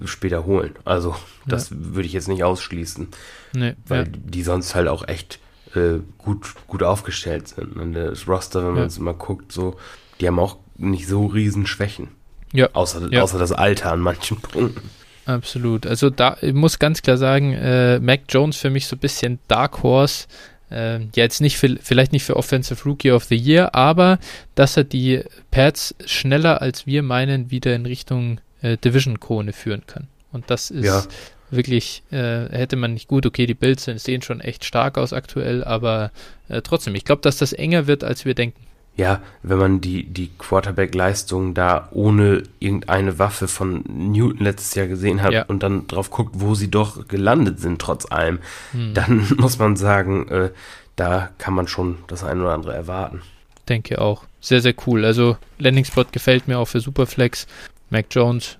später 0.06 0.46
holen. 0.46 0.76
Also 0.86 1.16
das 1.46 1.70
ja. 1.70 1.78
würde 1.80 2.08
ich 2.08 2.14
jetzt 2.14 2.28
nicht 2.28 2.44
ausschließen. 2.44 3.08
Nee, 3.54 3.76
weil 3.88 4.04
ja. 4.04 4.12
die 4.14 4.44
sonst 4.44 4.76
halt 4.76 4.88
auch 4.88 5.08
echt 5.08 5.40
äh, 5.76 6.00
gut, 6.18 6.54
gut 6.68 6.84
aufgestellt 6.84 7.48
sind. 7.48 7.76
Und 7.76 7.94
das 7.94 8.28
Roster, 8.28 8.62
wenn 8.62 8.70
man 8.70 8.78
ja. 8.78 8.84
jetzt 8.84 9.00
mal 9.00 9.14
guckt, 9.14 9.52
so, 9.52 9.78
die 10.20 10.28
haben 10.28 10.40
auch 10.40 10.58
nicht 10.78 11.08
so 11.08 11.26
riesen 11.26 11.66
Schwächen. 11.66 12.10
Ja. 12.52 12.70
Außer, 12.74 13.12
ja. 13.12 13.24
außer 13.24 13.40
das 13.40 13.52
Alter 13.52 13.92
an 13.92 14.00
manchen 14.00 14.38
Punkten. 14.42 14.90
Absolut. 15.26 15.88
Also 15.88 16.10
da 16.10 16.38
ich 16.42 16.54
muss 16.54 16.80
ganz 16.80 17.02
klar 17.02 17.18
sagen, 17.18 17.54
äh, 17.54 18.00
Mac 18.00 18.22
Jones 18.30 18.58
für 18.58 18.70
mich 18.70 18.88
so 18.88 18.96
ein 18.96 19.00
bisschen 19.00 19.40
Dark 19.48 19.82
Horse. 19.82 20.28
Äh, 20.70 21.00
ja, 21.00 21.08
jetzt 21.16 21.40
nicht 21.40 21.58
für, 21.58 21.78
vielleicht 21.82 22.12
nicht 22.12 22.24
für 22.24 22.36
Offensive 22.36 22.84
Rookie 22.84 23.12
of 23.12 23.24
the 23.26 23.36
Year, 23.36 23.74
aber 23.74 24.20
dass 24.56 24.76
er 24.76 24.84
die 24.84 25.24
Pads 25.52 25.96
schneller 26.06 26.62
als 26.62 26.86
wir 26.86 27.04
meinen 27.04 27.52
wieder 27.52 27.76
in 27.76 27.86
Richtung 27.86 28.40
äh, 28.64 28.78
Division-Krone 28.78 29.54
führen 29.54 29.84
kann. 29.86 30.08
Und 30.32 30.50
das 30.50 30.72
ist 30.72 30.86
ja. 30.86 31.04
wirklich, 31.52 32.02
äh, 32.12 32.50
hätte 32.50 32.76
man 32.76 32.94
nicht 32.94 33.08
gut, 33.08 33.28
okay, 33.28 33.46
die 33.46 33.54
Bills 33.54 33.84
sehen 33.86 34.24
schon 34.24 34.42
echt 34.42 34.66
stark 34.66 34.98
aus 34.98 35.14
aktuell, 35.14 35.64
aber 35.64 36.12
äh, 36.50 36.64
trotzdem, 36.64 36.96
ich 36.96 37.06
glaube, 37.06 37.22
dass 37.22 37.38
das 37.38 37.54
enger 37.54 37.86
wird, 37.86 38.04
als 38.04 38.26
wir 38.26 38.34
denken. 38.34 38.60
Ja, 38.96 39.22
wenn 39.42 39.58
man 39.58 39.82
die, 39.82 40.04
die 40.04 40.30
Quarterback-Leistung 40.38 41.56
da 41.56 41.90
ohne 41.92 42.44
irgendeine 42.60 43.18
Waffe 43.18 43.48
von 43.48 43.84
Newton 43.88 44.44
letztes 44.44 44.76
Jahr 44.76 44.86
gesehen 44.86 45.24
hat 45.24 45.34
ja. 45.34 45.46
und 45.46 45.64
dann 45.64 45.88
drauf 45.88 46.12
guckt, 46.12 46.36
wo 46.38 46.54
sie 46.54 46.70
doch 46.70 47.08
gelandet 47.08 47.60
sind, 47.60 47.82
trotz 47.82 48.12
allem, 48.12 48.40
hm. 48.72 48.94
dann 48.94 49.28
muss 49.38 49.58
man 49.58 49.76
sagen, 49.76 50.28
äh, 50.30 50.50
da 50.96 51.30
kann 51.40 51.56
man 51.56 51.68
schon 51.68 51.98
das 52.08 52.24
eine 52.24 52.42
oder 52.42 52.54
andere 52.54 52.76
erwarten. 52.76 53.22
Denke 53.68 54.00
auch. 54.00 54.26
Sehr, 54.42 54.62
sehr 54.62 54.76
cool. 54.86 55.06
Also 55.06 55.38
Landing 55.58 55.86
Spot 55.86 56.06
gefällt 56.12 56.48
mir 56.48 56.60
auch 56.60 56.68
für 56.68 56.82
Superflex 56.82 57.48
Mac 57.94 58.08
Jones, 58.10 58.58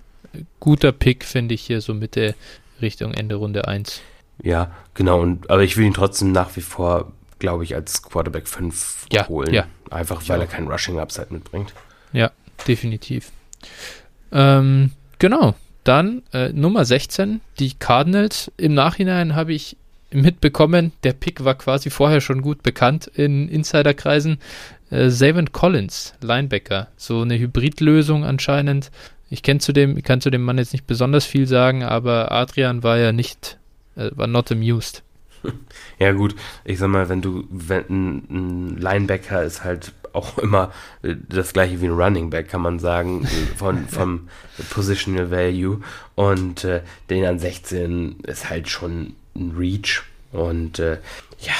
guter 0.60 0.92
Pick, 0.92 1.24
finde 1.24 1.54
ich 1.54 1.62
hier 1.62 1.80
so 1.80 1.92
Mitte 1.92 2.36
Richtung 2.80 3.12
Ende 3.12 3.34
Runde 3.34 3.66
1. 3.66 4.00
Ja, 4.42 4.70
genau. 4.94 5.20
Und, 5.20 5.50
aber 5.50 5.64
ich 5.64 5.76
will 5.76 5.84
ihn 5.84 5.92
trotzdem 5.92 6.30
nach 6.30 6.54
wie 6.54 6.60
vor, 6.60 7.12
glaube 7.40 7.64
ich, 7.64 7.74
als 7.74 8.02
Quarterback 8.02 8.46
5 8.46 9.06
ja, 9.12 9.26
holen. 9.26 9.52
Ja. 9.52 9.66
Einfach 9.90 10.22
weil 10.28 10.40
er 10.40 10.46
keinen 10.46 10.68
Rushing 10.68 11.00
Upside 11.00 11.28
mitbringt. 11.30 11.74
Ja, 12.12 12.30
definitiv. 12.68 13.32
Ähm, 14.30 14.92
genau. 15.18 15.54
Dann 15.82 16.22
äh, 16.32 16.50
Nummer 16.50 16.84
16, 16.84 17.40
die 17.58 17.74
Cardinals. 17.74 18.52
Im 18.56 18.74
Nachhinein 18.74 19.34
habe 19.34 19.52
ich 19.52 19.76
mitbekommen, 20.12 20.92
der 21.02 21.12
Pick 21.12 21.44
war 21.44 21.56
quasi 21.56 21.90
vorher 21.90 22.20
schon 22.20 22.40
gut 22.40 22.62
bekannt 22.62 23.08
in 23.08 23.48
Insiderkreisen. 23.48 24.38
Äh, 24.90 25.10
Savin 25.10 25.52
Collins, 25.52 26.14
Linebacker. 26.22 26.88
So 26.96 27.22
eine 27.22 27.38
Hybridlösung 27.38 28.24
anscheinend. 28.24 28.90
Ich 29.30 29.42
kenne 29.42 29.60
zu 29.60 29.72
dem, 29.72 30.02
kann 30.02 30.20
zu 30.20 30.30
dem 30.30 30.42
Mann 30.42 30.58
jetzt 30.58 30.72
nicht 30.72 30.86
besonders 30.86 31.24
viel 31.24 31.46
sagen, 31.46 31.82
aber 31.82 32.30
Adrian 32.32 32.82
war 32.82 32.98
ja 32.98 33.12
nicht, 33.12 33.58
äh, 33.96 34.10
war 34.14 34.26
not 34.26 34.50
amused. 34.52 35.02
Ja, 35.98 36.10
gut, 36.12 36.34
ich 36.64 36.78
sag 36.78 36.88
mal, 36.88 37.08
wenn 37.08 37.22
du, 37.22 37.44
wenn 37.50 38.24
ein 38.28 38.76
Linebacker 38.78 39.44
ist 39.44 39.62
halt 39.62 39.92
auch 40.12 40.38
immer 40.42 40.72
äh, 41.02 41.14
das 41.28 41.52
gleiche 41.52 41.80
wie 41.80 41.86
ein 41.86 41.92
Running 41.92 42.30
Back, 42.30 42.48
kann 42.48 42.62
man 42.62 42.78
sagen, 42.78 43.26
von, 43.56 43.86
vom 43.88 44.28
Positional 44.70 45.30
Value. 45.30 45.80
Und 46.14 46.64
äh, 46.64 46.82
den 47.10 47.24
an 47.24 47.38
16 47.38 48.20
ist 48.26 48.48
halt 48.48 48.68
schon 48.68 49.14
ein 49.36 49.54
Reach. 49.56 50.02
Und 50.32 50.78
äh, 50.78 50.98
ja, 51.40 51.54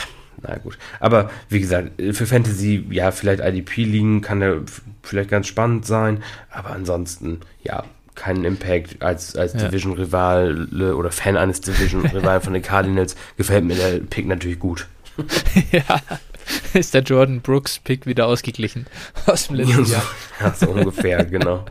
na 0.47 0.57
gut. 0.59 0.79
Aber 1.01 1.31
wie 1.49 1.61
gesagt, 1.61 1.93
für 2.13 2.27
Fantasy, 2.27 2.85
ja, 2.91 3.11
vielleicht 3.11 3.43
IDP 3.43 3.85
liegen 3.85 4.21
kann 4.21 4.43
er 4.43 4.63
vielleicht 5.03 5.31
ganz 5.31 5.47
spannend 5.47 5.87
sein. 5.87 6.23
Aber 6.51 6.71
ansonsten, 6.71 7.41
ja, 7.63 7.85
keinen 8.15 8.45
Impact 8.45 9.03
als, 9.03 9.37
als 9.37 9.55
ja. 9.55 9.69
Division-Rivale 9.69 10.97
oder 10.97 11.11
Fan 11.11 11.37
eines 11.37 11.61
Division-Rivalen 11.61 12.43
von 12.43 12.53
den 12.53 12.63
Cardinals. 12.63 13.17
Gefällt 13.37 13.65
mir 13.65 13.75
der 13.75 13.99
Pick 13.99 14.27
natürlich 14.27 14.59
gut. 14.59 14.87
ja, 15.73 16.01
ist 16.73 16.95
der 16.95 17.03
Jordan 17.03 17.41
Brooks-Pick 17.41 18.07
wieder 18.07 18.27
ausgeglichen 18.27 18.87
aus 19.27 19.49
dem 19.49 19.57
letzten 19.57 19.85
Jahr. 19.85 20.05
ja, 20.41 20.53
so 20.53 20.71
ungefähr, 20.71 21.25
genau. 21.25 21.65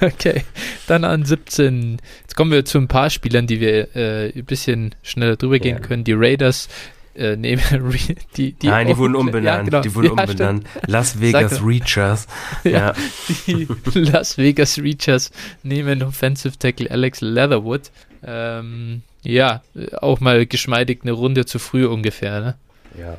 Okay, 0.00 0.44
dann 0.86 1.04
an 1.04 1.24
17. 1.24 2.00
Jetzt 2.20 2.36
kommen 2.36 2.52
wir 2.52 2.64
zu 2.64 2.78
ein 2.78 2.88
paar 2.88 3.10
Spielern, 3.10 3.46
die 3.46 3.60
wir 3.60 3.96
äh, 3.96 4.32
ein 4.36 4.44
bisschen 4.44 4.94
schneller 5.02 5.36
drüber 5.36 5.58
gehen 5.58 5.78
ja. 5.78 5.82
können. 5.82 6.04
Die 6.04 6.12
Raiders 6.12 6.68
äh, 7.16 7.36
nehmen 7.36 7.62
die, 8.36 8.52
die 8.52 8.66
Nein, 8.66 8.86
die 8.86 8.96
wurden 8.96 9.14
umbenannt. 9.14 9.44
Ja, 9.44 9.62
genau. 9.62 9.80
Die 9.82 9.94
wurden 9.94 10.06
ja, 10.16 10.24
umbenannt. 10.24 10.68
Stimmt. 10.68 10.88
Las 10.90 11.20
Vegas 11.20 11.62
Reachers. 11.64 12.26
Ja, 12.64 12.94
Die 13.46 13.66
Las 13.94 14.38
Vegas 14.38 14.78
Reachers 14.78 15.30
nehmen 15.62 16.02
Offensive 16.02 16.58
Tackle 16.58 16.90
Alex 16.90 17.20
Leatherwood. 17.20 17.90
Ähm, 18.24 19.02
ja, 19.22 19.62
auch 20.00 20.20
mal 20.20 20.46
geschmeidig 20.46 21.00
eine 21.02 21.12
Runde 21.12 21.46
zu 21.46 21.58
früh 21.58 21.86
ungefähr, 21.86 22.40
ne? 22.40 22.54
Ja. 22.98 23.16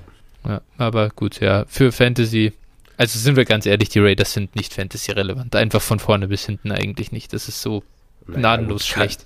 ja. 0.48 0.62
Aber 0.78 1.10
gut, 1.10 1.40
ja, 1.40 1.66
für 1.68 1.92
Fantasy 1.92 2.54
also 2.98 3.20
sind 3.20 3.36
wir 3.36 3.46
ganz 3.46 3.66
ehrlich, 3.66 3.90
die 3.90 4.00
Raiders 4.00 4.34
sind 4.34 4.56
nicht 4.56 4.74
Fantasy-relevant. 4.74 5.56
Einfach 5.56 5.82
von 5.82 6.00
vorne 6.00 6.28
bis 6.28 6.46
hinten 6.46 6.72
eigentlich 6.72 7.12
nicht. 7.12 7.34
Das 7.34 7.48
ist 7.48 7.62
so 7.62 7.84
naja, 8.26 8.40
gnadenlos 8.40 8.88
schlecht. 8.88 9.26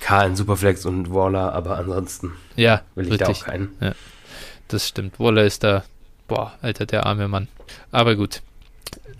Karl 0.00 0.28
in 0.28 0.36
Superflex 0.36 0.84
und 0.86 1.12
Waller, 1.12 1.52
aber 1.52 1.78
ansonsten 1.78 2.32
ja, 2.56 2.82
will 2.94 3.06
ich 3.06 3.12
richtig. 3.12 3.26
da 3.26 3.32
auch 3.32 3.44
keinen. 3.44 3.76
Ja, 3.80 3.92
das 4.68 4.88
stimmt. 4.88 5.18
Waller 5.18 5.44
ist 5.44 5.64
da, 5.64 5.84
boah, 6.28 6.54
Alter, 6.62 6.86
der 6.86 7.06
arme 7.06 7.28
Mann. 7.28 7.48
Aber 7.90 8.16
gut. 8.16 8.42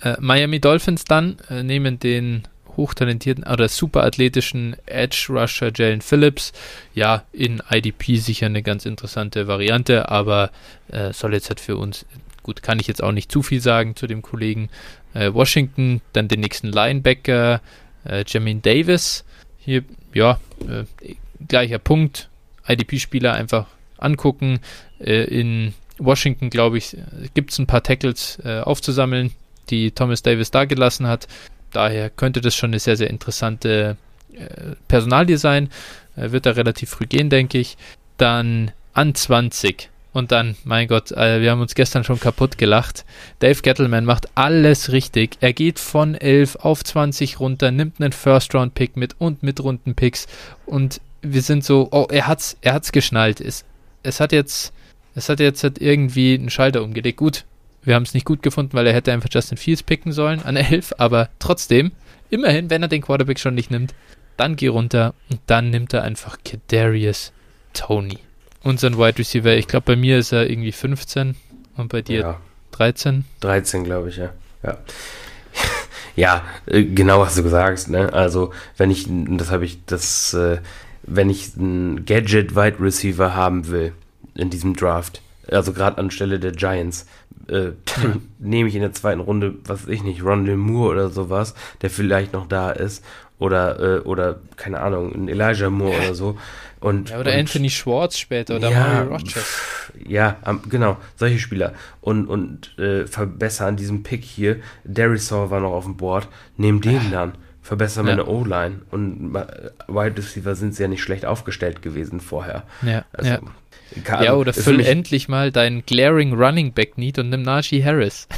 Äh, 0.03 0.17
Miami 0.21 0.61
Dolphins 0.61 1.05
dann 1.05 1.39
äh, 1.49 1.63
nehmen 1.63 1.99
den 1.99 2.47
hochtalentierten 2.77 3.45
oder 3.45 3.69
superathletischen 3.69 4.77
Edge 4.87 5.27
Rusher 5.31 5.71
Jalen 5.75 6.03
Phillips. 6.03 6.53
Ja, 6.95 7.25
in 7.33 7.63
IDP 7.71 8.17
sicher 8.17 8.47
eine 8.47 8.63
ganz 8.63 8.87
interessante 8.87 9.49
Variante, 9.49 10.09
aber 10.11 10.51
äh, 10.89 11.13
soll 11.13 11.35
jetzt 11.35 11.49
halt 11.49 11.61
für 11.61 11.77
uns, 11.77 12.07
gut, 12.43 12.63
kann 12.63 12.79
ich 12.79 12.87
jetzt 12.87 13.03
auch 13.03 13.13
nicht 13.13 13.33
zu 13.33 13.43
viel 13.43 13.61
sagen 13.61 13.97
zu 13.97 14.07
dem 14.07 14.23
Kollegen. 14.23 14.69
Äh, 15.15 15.33
Washington, 15.33 16.01
dann 16.13 16.29
den 16.29 16.41
nächsten 16.41 16.69
Linebacker, 16.69 17.61
äh, 18.05 18.25
Jamin 18.27 18.63
Davis. 18.63 19.25
Hier 19.59 19.83
ja, 20.17 20.41
äh, 20.67 21.15
gleicher 21.47 21.79
Punkt. 21.79 22.29
IDP-Spieler 22.67 23.35
einfach 23.35 23.67
angucken. 23.99 24.61
Äh, 24.99 25.25
in 25.25 25.75
Washington, 25.99 26.51
glaube 26.51 26.79
ich, 26.79 26.97
gibt 27.35 27.53
es 27.53 27.59
ein 27.59 27.67
paar 27.67 27.83
Tackles 27.83 28.39
äh, 28.45 28.61
aufzusammeln, 28.61 29.33
die 29.71 29.91
Thomas 29.91 30.23
Davis 30.23 30.51
da 30.51 30.65
gelassen 30.65 31.07
hat. 31.07 31.29
Daher 31.71 32.11
könnte 32.11 32.41
das 32.41 32.57
schon 32.57 32.71
eine 32.71 32.79
sehr, 32.79 32.97
sehr 32.97 33.11
interessante 33.11 33.97
äh, 34.33 34.75
Personalie 34.89 35.39
sein. 35.39 35.71
wird 36.17 36.47
da 36.47 36.53
relativ 36.53 36.91
früh 36.91 37.07
gehen, 37.07 37.29
denke 37.29 37.59
ich. 37.59 37.77
Dann 38.17 38.73
an 38.95 39.15
20 39.15 39.91
und 40.17 40.33
dann, 40.33 40.57
mein 40.65 40.89
Gott, 40.89 41.13
äh, 41.13 41.43
wir 41.43 41.51
haben 41.51 41.61
uns 41.61 41.75
gestern 41.75 42.03
schon 42.03 42.19
kaputt 42.19 42.57
gelacht. 42.57 43.05
Dave 43.41 43.61
Gettleman 43.61 44.07
macht 44.07 44.29
alles 44.35 44.91
richtig. 44.91 45.37
Er 45.41 45.53
geht 45.53 45.79
von 45.79 46.15
11 46.15 46.57
auf 46.57 46.83
20 46.83 47.39
runter, 47.39 47.71
nimmt 47.71 48.01
einen 48.01 48.13
First-Round-Pick 48.13 48.97
mit 48.97 49.17
und 49.19 49.43
mit 49.43 49.63
Runden-Picks. 49.63 50.27
Und 50.65 51.03
wir 51.21 51.43
sind 51.43 51.65
so, 51.65 51.89
oh, 51.91 52.07
er 52.11 52.27
hat's, 52.27 52.57
er 52.63 52.73
hat's 52.73 52.93
geschnallt. 52.93 53.43
Es, 53.43 53.67
es 54.03 54.19
hat 54.19 54.33
jetzt, 54.33 54.73
es 55.15 55.29
hat 55.29 55.39
jetzt 55.39 55.63
halt 55.63 55.83
irgendwie 55.83 56.33
einen 56.33 56.49
Schalter 56.49 56.83
umgelegt. 56.83 57.19
Gut, 57.19 57.45
wir 57.83 57.95
haben 57.95 58.05
es 58.05 58.15
nicht 58.15 58.25
gut 58.25 58.43
gefunden, 58.43 58.73
weil 58.73 58.87
er 58.87 58.95
hätte 58.95 59.13
einfach 59.13 59.29
Justin 59.31 59.59
Fields 59.59 59.83
picken 59.83 60.13
sollen 60.13 60.43
an 60.43 60.57
11, 60.57 60.95
aber 60.97 61.29
trotzdem, 61.39 61.93
immerhin, 62.31 62.71
wenn 62.71 62.81
er 62.81 62.89
den 62.89 63.03
Quarterback 63.03 63.39
schon 63.39 63.55
nicht 63.55 63.71
nimmt, 63.71 63.95
dann 64.39 64.57
geh 64.57 64.69
runter 64.69 65.13
und 65.29 65.41
dann 65.45 65.69
nimmt 65.69 65.93
er 65.93 66.05
einfach 66.05 66.39
Kadarius 66.43 67.33
Tony 67.75 68.26
unseren 68.67 68.99
Wide 68.99 69.19
Receiver. 69.19 69.55
Ich 69.57 69.69
glaube, 69.69 69.85
bei 69.87 69.97
mir 69.97 70.19
ist 70.19 70.33
er 70.33 70.51
irgendwie 70.51 70.73
15 70.73 71.37
und 71.77 71.89
bei 71.89 72.03
dir 72.03 72.21
ja. 72.21 72.41
13. 72.73 73.25
13, 73.41 73.85
glaube 73.85 74.09
ich, 74.09 74.17
ja. 74.17 74.31
Ja. 74.63 74.79
ja, 76.17 76.45
äh, 76.67 76.85
genau 76.85 77.25
hast 77.25 77.39
du 77.39 77.43
gesagt, 77.43 77.89
ne? 77.89 78.13
Also, 78.13 78.53
wenn 78.77 78.91
ich, 78.91 79.07
das 79.09 79.51
habe 79.51 79.65
ich, 79.65 79.85
das, 79.87 80.35
äh, 80.35 80.59
wenn 81.05 81.31
ich 81.31 81.57
einen 81.57 82.05
Gadget-Wide 82.05 82.81
Receiver 82.81 83.35
haben 83.35 83.69
will 83.69 83.93
in 84.35 84.51
diesem 84.51 84.75
Draft, 84.75 85.23
also 85.49 85.73
gerade 85.73 85.99
anstelle 85.99 86.41
der 86.41 86.53
Giants, 86.53 87.07
äh, 87.49 87.71
nehme 88.41 88.69
ich 88.69 88.75
in 88.75 88.83
der 88.83 88.93
zweiten 88.93 89.21
Runde, 89.21 89.55
was 89.65 89.85
weiß 89.85 89.95
ich 89.95 90.03
nicht, 90.03 90.25
Rondell 90.25 90.57
Moore 90.57 90.93
oder 90.93 91.09
sowas, 91.11 91.55
der 91.83 91.91
vielleicht 91.91 92.33
noch 92.33 92.49
da 92.49 92.73
ist, 92.73 93.05
oder, 93.39 93.79
äh, 93.79 93.99
oder 94.01 94.41
keine 94.57 94.81
Ahnung, 94.81 95.15
ein 95.15 95.29
Elijah 95.29 95.71
Moore 95.71 95.97
oder 95.99 96.15
so. 96.15 96.39
Und, 96.87 97.11
ja, 97.11 97.19
oder 97.19 97.33
und, 97.33 97.39
Anthony 97.41 97.69
Schwartz 97.69 98.17
später 98.17 98.55
oder 98.55 98.71
ja, 98.71 98.79
Mario 98.79 99.17
Rogers. 99.17 99.91
Ja, 100.07 100.37
genau, 100.69 100.99
solche 101.17 101.41
Spieler. 101.41 101.75
Und, 102.01 102.29
und 102.29 102.79
äh, 102.79 103.09
verbessern 103.09 103.75
diesen 103.77 104.05
Pick 104.05 104.23
hier. 104.23 104.61
Darisaw 104.85 105.51
war 105.51 105.59
noch 105.59 105.73
auf 105.73 105.83
dem 105.83 105.97
Board. 105.97 106.29
Nehmen 106.57 106.81
den 106.81 107.03
ja. 107.03 107.11
dann. 107.11 107.33
Verbessern 107.61 108.07
ja. 108.07 108.15
meine 108.15 108.27
O-Line. 108.27 108.83
Und 108.93 109.35
Wide 109.35 110.17
Receiver 110.17 110.55
sind 110.55 110.77
sie 110.77 110.85
ja 110.85 110.89
nicht 110.89 111.03
schlecht 111.03 111.27
aufgestellt 111.27 111.83
gewesen 111.83 112.21
vorher. 112.21 112.63
Ja, 112.83 113.05
also, 113.13 113.31
ja. 113.31 113.41
Kann, 114.05 114.23
ja 114.23 114.35
oder 114.35 114.53
füll 114.53 114.79
endlich 114.79 115.29
mal 115.29 115.51
deinen 115.51 115.85
glaring 115.87 116.35
Running 116.35 116.73
Back 116.73 116.99
Need 116.99 117.19
und 117.19 117.31
nimm 117.31 117.43
Najee 117.43 117.83
Harris. 117.83 118.29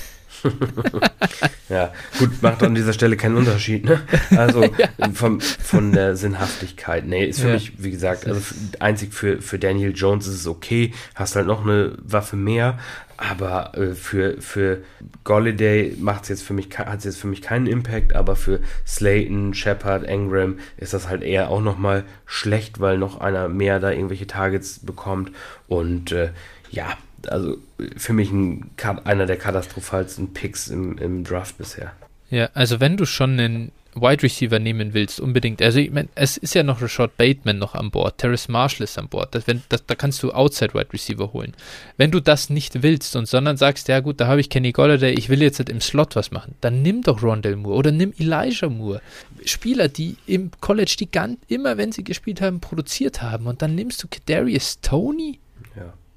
ja, 1.69 1.93
gut, 2.19 2.43
macht 2.43 2.63
an 2.63 2.75
dieser 2.75 2.93
Stelle 2.93 3.17
keinen 3.17 3.37
Unterschied, 3.37 3.85
ne? 3.85 4.01
Also 4.37 4.63
ja. 4.79 4.89
vom, 5.13 5.41
von 5.41 5.93
der 5.93 6.17
Sinnhaftigkeit. 6.17 7.07
Nee, 7.07 7.27
ist 7.27 7.41
für 7.41 7.49
ja. 7.49 7.55
mich, 7.55 7.73
wie 7.83 7.91
gesagt, 7.91 8.27
also 8.27 8.41
einzig 8.81 9.13
für, 9.13 9.41
für 9.43 9.59
Daniel 9.59 9.93
Jones 9.95 10.27
ist 10.27 10.35
es 10.35 10.47
okay, 10.47 10.93
hast 11.15 11.37
halt 11.37 11.47
noch 11.47 11.65
eine 11.65 11.97
Waffe 12.03 12.37
mehr, 12.37 12.79
aber 13.19 13.77
äh, 13.77 13.95
für, 13.95 14.41
für 14.41 14.83
Golliday 15.25 15.97
macht 15.99 16.23
es 16.23 16.29
jetzt 16.29 16.43
für 16.43 16.55
mich, 16.55 16.69
hat 16.79 16.99
es 16.99 17.05
jetzt 17.05 17.19
für 17.19 17.27
mich 17.27 17.43
keinen 17.43 17.67
Impact, 17.67 18.15
aber 18.15 18.37
für 18.37 18.61
Slayton, 18.87 19.55
Shepard, 19.55 20.05
Engram 20.05 20.59
ist 20.77 20.95
das 20.95 21.09
halt 21.09 21.23
eher 21.23 21.51
auch 21.51 21.61
nochmal 21.61 22.05
schlecht, 22.27 22.79
weil 22.79 22.97
noch 22.97 23.21
einer 23.21 23.49
mehr 23.49 23.81
da 23.81 23.91
irgendwelche 23.91 24.29
Targets 24.29 24.79
bekommt 24.79 25.33
und 25.67 26.13
äh, 26.13 26.31
ja, 26.71 26.97
also 27.27 27.59
für 27.97 28.13
mich 28.13 28.31
ein, 28.31 28.71
einer 29.05 29.27
der 29.27 29.37
katastrophalsten 29.37 30.33
Picks 30.33 30.69
im, 30.69 30.99
im 30.99 31.25
Draft 31.25 31.59
bisher. 31.59 31.93
Ja, 32.31 32.51
also 32.55 32.81
wenn 32.81 32.97
du 32.97 33.07
schon 33.07 33.39
einen 33.39 33.73
Wide 34.01 34.23
Receiver 34.23 34.59
nehmen 34.59 34.95
willst, 34.95 35.21
unbedingt. 35.21 35.63
Also 35.63 35.79
ich 35.79 35.91
mein, 35.91 36.09
es 36.15 36.37
ist 36.37 36.55
ja 36.55 36.63
noch 36.63 36.83
Rashad 36.83 37.17
Bateman 37.17 37.59
noch 37.59 37.75
an 37.75 37.91
Bord, 37.91 38.19
Terrace 38.19 38.49
Marshall 38.49 38.85
ist 38.85 38.99
an 38.99 39.09
Bord. 39.09 39.35
Das, 39.35 39.47
wenn, 39.47 39.63
das, 39.69 39.85
da 39.87 39.95
kannst 39.95 40.23
du 40.23 40.33
Outside 40.33 40.75
Wide 40.75 40.93
Receiver 40.93 41.33
holen. 41.33 41.55
Wenn 41.97 42.11
du 42.11 42.21
das 42.21 42.51
nicht 42.51 42.83
willst 42.83 43.17
und 43.17 43.27
sondern 43.27 43.57
sagst, 43.57 43.89
ja 43.89 44.01
gut, 44.01 44.21
da 44.21 44.27
habe 44.27 44.41
ich 44.41 44.51
Kenny 44.51 44.73
Golladay, 44.73 45.15
ich 45.15 45.29
will 45.29 45.43
jetzt 45.43 45.59
halt 45.59 45.69
im 45.69 45.81
Slot 45.81 46.17
was 46.17 46.31
machen, 46.31 46.55
dann 46.61 46.83
nimm 46.83 47.03
doch 47.03 47.23
Rondell 47.23 47.57
Moore 47.57 47.77
oder 47.77 47.91
nimm 47.93 48.13
Elijah 48.19 48.69
Moore. 48.69 49.01
Spieler, 49.45 49.89
die 49.89 50.17
im 50.27 50.51
College 50.61 50.97
die 50.99 51.11
ganz, 51.11 51.39
immer 51.49 51.77
wenn 51.77 51.93
sie 51.93 52.05
gespielt 52.05 52.41
haben, 52.41 52.61
produziert 52.61 53.23
haben 53.23 53.47
und 53.47 53.63
dann 53.63 53.75
nimmst 53.75 54.03
du 54.03 54.09
Kadarius 54.09 54.81
Tony 54.81 55.39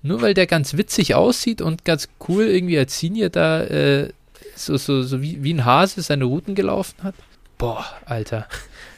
nur 0.03 0.21
weil 0.21 0.33
der 0.33 0.47
ganz 0.47 0.77
witzig 0.77 1.15
aussieht 1.15 1.61
und 1.61 1.85
ganz 1.85 2.09
cool 2.27 2.45
irgendwie 2.45 2.77
als 2.77 2.99
Senior 2.99 3.29
da 3.29 3.63
äh, 3.63 4.09
so, 4.55 4.77
so, 4.77 5.03
so 5.03 5.21
wie, 5.21 5.43
wie 5.43 5.53
ein 5.53 5.65
Hase 5.65 6.01
seine 6.01 6.25
Routen 6.25 6.55
gelaufen 6.55 7.03
hat. 7.03 7.15
Boah, 7.57 7.85
Alter. 8.05 8.47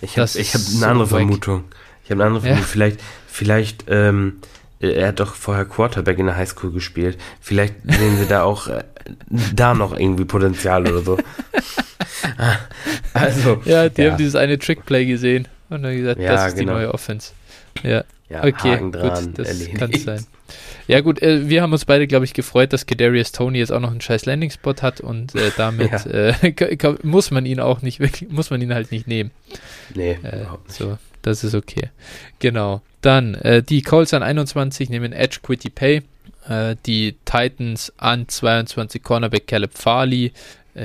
Ich 0.01 0.17
habe 0.17 0.27
hab 0.27 0.35
eine 0.35 0.45
so 0.45 0.85
andere 0.85 1.11
wack. 1.11 1.19
Vermutung. 1.19 1.63
Ich 2.03 2.11
habe 2.11 2.21
eine 2.21 2.27
andere 2.27 2.41
Vermutung. 2.41 2.63
Ja. 2.63 2.67
Vielleicht, 2.67 2.99
vielleicht, 3.27 3.85
ähm, 3.87 4.39
er 4.79 5.09
hat 5.09 5.19
doch 5.19 5.35
vorher 5.35 5.65
Quarterback 5.65 6.19
in 6.19 6.25
der 6.25 6.35
Highschool 6.35 6.71
gespielt. 6.71 7.17
Vielleicht 7.39 7.75
sehen 7.85 8.17
sie 8.17 8.25
da 8.25 8.43
auch 8.43 8.67
äh, 8.67 8.83
da 9.53 9.73
noch 9.73 9.97
irgendwie 9.97 10.25
Potenzial 10.25 10.87
oder 10.87 11.01
so. 11.01 11.17
also, 13.13 13.61
ja, 13.65 13.89
die 13.89 14.01
ja. 14.01 14.11
haben 14.11 14.17
dieses 14.17 14.35
eine 14.35 14.59
Trickplay 14.59 15.05
gesehen 15.05 15.47
und 15.69 15.83
dann 15.83 15.95
gesagt, 15.95 16.19
ja, 16.19 16.33
das 16.33 16.47
ist 16.47 16.57
genau. 16.57 16.73
die 16.73 16.79
neue 16.79 16.93
Offense. 16.93 17.31
Ja, 17.81 18.03
ja 18.29 18.43
okay, 18.43 18.77
gut, 18.77 18.95
das 19.37 19.73
kann 19.73 19.93
sein. 19.93 20.25
Ja 20.87 21.01
gut, 21.01 21.21
äh, 21.21 21.49
wir 21.49 21.61
haben 21.61 21.71
uns 21.71 21.85
beide, 21.85 22.07
glaube 22.07 22.25
ich, 22.25 22.33
gefreut, 22.33 22.73
dass 22.73 22.85
Kadarius 22.85 23.31
Tony 23.31 23.59
jetzt 23.59 23.71
auch 23.71 23.79
noch 23.79 23.91
einen 23.91 24.01
scheiß 24.01 24.25
Landing-Spot 24.25 24.75
hat 24.81 25.01
und 25.01 25.35
äh, 25.35 25.51
damit 25.55 25.91
ja. 25.91 26.31
äh, 26.31 26.95
muss 27.03 27.31
man 27.31 27.45
ihn 27.45 27.59
auch 27.59 27.81
nicht 27.81 27.99
wirklich, 27.99 28.29
muss 28.29 28.49
man 28.49 28.61
ihn 28.61 28.73
halt 28.73 28.91
nicht 28.91 29.07
nehmen. 29.07 29.31
Nee, 29.95 30.17
äh, 30.23 30.45
so, 30.67 30.97
das 31.21 31.43
ist 31.43 31.55
okay. 31.55 31.89
Genau. 32.39 32.81
Dann 33.01 33.35
äh, 33.35 33.63
die 33.63 33.81
Colts 33.81 34.13
an 34.13 34.23
21 34.23 34.89
nehmen 34.89 35.13
Edge 35.13 35.39
Quitty 35.41 35.69
Pay, 35.69 36.03
die 36.85 37.15
Titans 37.23 37.93
an 37.95 38.27
22 38.27 39.01
Cornerback 39.01 39.47
Caleb 39.47 39.77
Farley, 39.77 40.33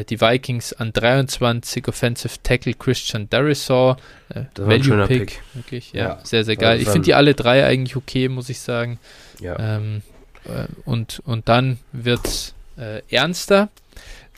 die 0.08 0.20
Vikings 0.20 0.72
an 0.72 0.92
23 0.92 1.88
Offensive 1.88 2.34
Tackle 2.44 2.74
Christian 2.74 3.28
Darisaw. 3.28 3.96
Äh, 4.28 4.44
Value 4.56 5.06
Pick. 5.08 5.18
Pick. 5.26 5.42
Wirklich, 5.54 5.92
ja, 5.92 6.00
ja, 6.00 6.20
sehr, 6.22 6.44
sehr 6.44 6.54
geil. 6.54 6.80
Ich 6.80 6.88
finde 6.88 7.06
die 7.06 7.14
alle 7.14 7.34
drei 7.34 7.64
eigentlich 7.66 7.96
okay, 7.96 8.28
muss 8.28 8.48
ich 8.50 8.60
sagen. 8.60 9.00
Ja. 9.40 9.58
Ähm, 9.58 10.02
äh, 10.44 10.66
und, 10.84 11.20
und 11.24 11.48
dann 11.48 11.78
wird 11.92 12.26
es 12.26 12.54
äh, 12.76 13.02
ernster. 13.10 13.68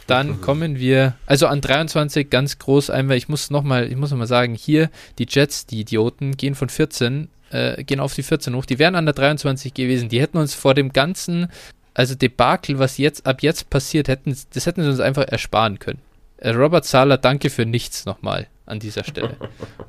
Dann 0.06 0.28
mhm. 0.28 0.40
kommen 0.40 0.78
wir, 0.78 1.14
also 1.26 1.46
an 1.46 1.60
23 1.60 2.30
ganz 2.30 2.58
groß 2.58 2.90
einmal, 2.90 3.16
ich 3.16 3.28
muss 3.28 3.50
nochmal, 3.50 3.90
ich 3.90 3.96
muss 3.96 4.10
nochmal 4.10 4.26
sagen, 4.26 4.54
hier 4.54 4.90
die 5.18 5.26
Jets, 5.28 5.66
die 5.66 5.80
Idioten, 5.80 6.36
gehen 6.36 6.54
von 6.54 6.68
14, 6.68 7.28
äh, 7.50 7.82
gehen 7.84 8.00
auf 8.00 8.14
die 8.14 8.22
14 8.22 8.54
hoch. 8.54 8.64
Die 8.64 8.78
wären 8.78 8.94
an 8.94 9.06
der 9.06 9.14
23 9.14 9.74
gewesen. 9.74 10.08
Die 10.08 10.20
hätten 10.20 10.38
uns 10.38 10.54
vor 10.54 10.74
dem 10.74 10.92
ganzen, 10.92 11.48
also 11.94 12.14
Debakel, 12.14 12.78
was 12.78 12.98
jetzt 12.98 13.26
ab 13.26 13.42
jetzt 13.42 13.70
passiert, 13.70 14.08
hätten, 14.08 14.36
das 14.52 14.66
hätten 14.66 14.82
sie 14.82 14.88
uns 14.88 15.00
einfach 15.00 15.26
ersparen 15.26 15.78
können. 15.78 16.00
Äh, 16.38 16.50
Robert 16.50 16.84
Sala, 16.84 17.16
danke 17.16 17.50
für 17.50 17.66
nichts 17.66 18.06
nochmal 18.06 18.46
an 18.70 18.78
dieser 18.78 19.04
Stelle. 19.04 19.36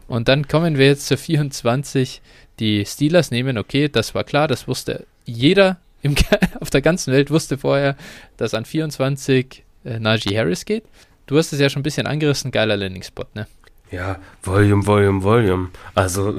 Und 0.08 0.28
dann 0.28 0.48
kommen 0.48 0.78
wir 0.78 0.88
jetzt 0.88 1.08
zur 1.08 1.18
24 1.18 2.22
die 2.60 2.86
Steelers 2.86 3.32
nehmen, 3.32 3.58
okay, 3.58 3.88
das 3.90 4.14
war 4.14 4.24
klar, 4.24 4.48
das 4.48 4.68
wusste 4.68 5.06
jeder 5.26 5.78
im, 6.02 6.16
auf 6.60 6.70
der 6.70 6.82
ganzen 6.82 7.14
Welt 7.14 7.32
wusste 7.32 7.58
vorher, 7.58 7.96
dass 8.38 8.54
an 8.54 8.66
24 8.66 9.64
äh, 9.86 10.00
Najee 10.00 10.38
Harris 10.38 10.66
geht. 10.66 10.84
Du 11.26 11.38
hast 11.38 11.54
es 11.54 11.60
ja 11.60 11.70
schon 11.70 11.80
ein 11.80 11.84
bisschen 11.84 12.08
angerissen, 12.08 12.52
geiler 12.52 12.76
Landing-Spot, 12.78 13.26
ne? 13.34 13.48
Ja, 13.90 14.20
Volume, 14.42 14.86
Volume, 14.86 15.24
Volume. 15.24 15.70
Also 15.96 16.38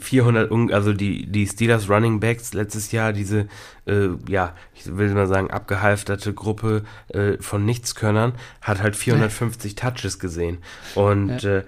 400, 0.00 0.50
also 0.72 0.92
die, 0.92 1.26
die 1.26 1.46
Steelers 1.46 1.88
Running 1.88 2.20
Backs 2.20 2.54
letztes 2.54 2.92
Jahr, 2.92 3.12
diese, 3.12 3.46
äh, 3.86 4.08
ja, 4.28 4.54
ich 4.74 4.96
will 4.96 5.10
mal 5.10 5.26
sagen, 5.26 5.50
abgehalfterte 5.50 6.32
Gruppe 6.32 6.82
äh, 7.08 7.34
von 7.40 7.64
Nichtskönnern, 7.64 8.32
hat 8.60 8.82
halt 8.82 8.96
450 8.96 9.74
Touches 9.76 10.18
gesehen. 10.18 10.58
Und 10.94 11.42
ja. 11.42 11.58
äh, 11.58 11.64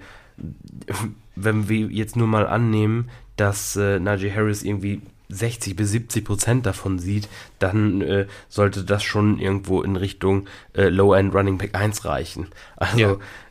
wenn 1.35 1.69
wir 1.69 1.87
jetzt 1.87 2.15
nur 2.15 2.27
mal 2.27 2.47
annehmen, 2.47 3.09
dass 3.35 3.75
äh, 3.75 3.99
Najee 3.99 4.33
Harris 4.33 4.63
irgendwie 4.63 5.01
60 5.29 5.75
bis 5.75 5.91
70 5.91 6.25
Prozent 6.25 6.65
davon 6.65 6.99
sieht, 6.99 7.27
dann 7.59 8.01
äh, 8.01 8.27
sollte 8.49 8.83
das 8.83 9.03
schon 9.03 9.39
irgendwo 9.39 9.81
in 9.81 9.95
Richtung 9.95 10.47
äh, 10.73 10.89
Low-End 10.89 11.33
Running 11.33 11.57
Back 11.57 11.75
1 11.75 12.05
reichen. 12.05 12.47
Also, 12.75 12.97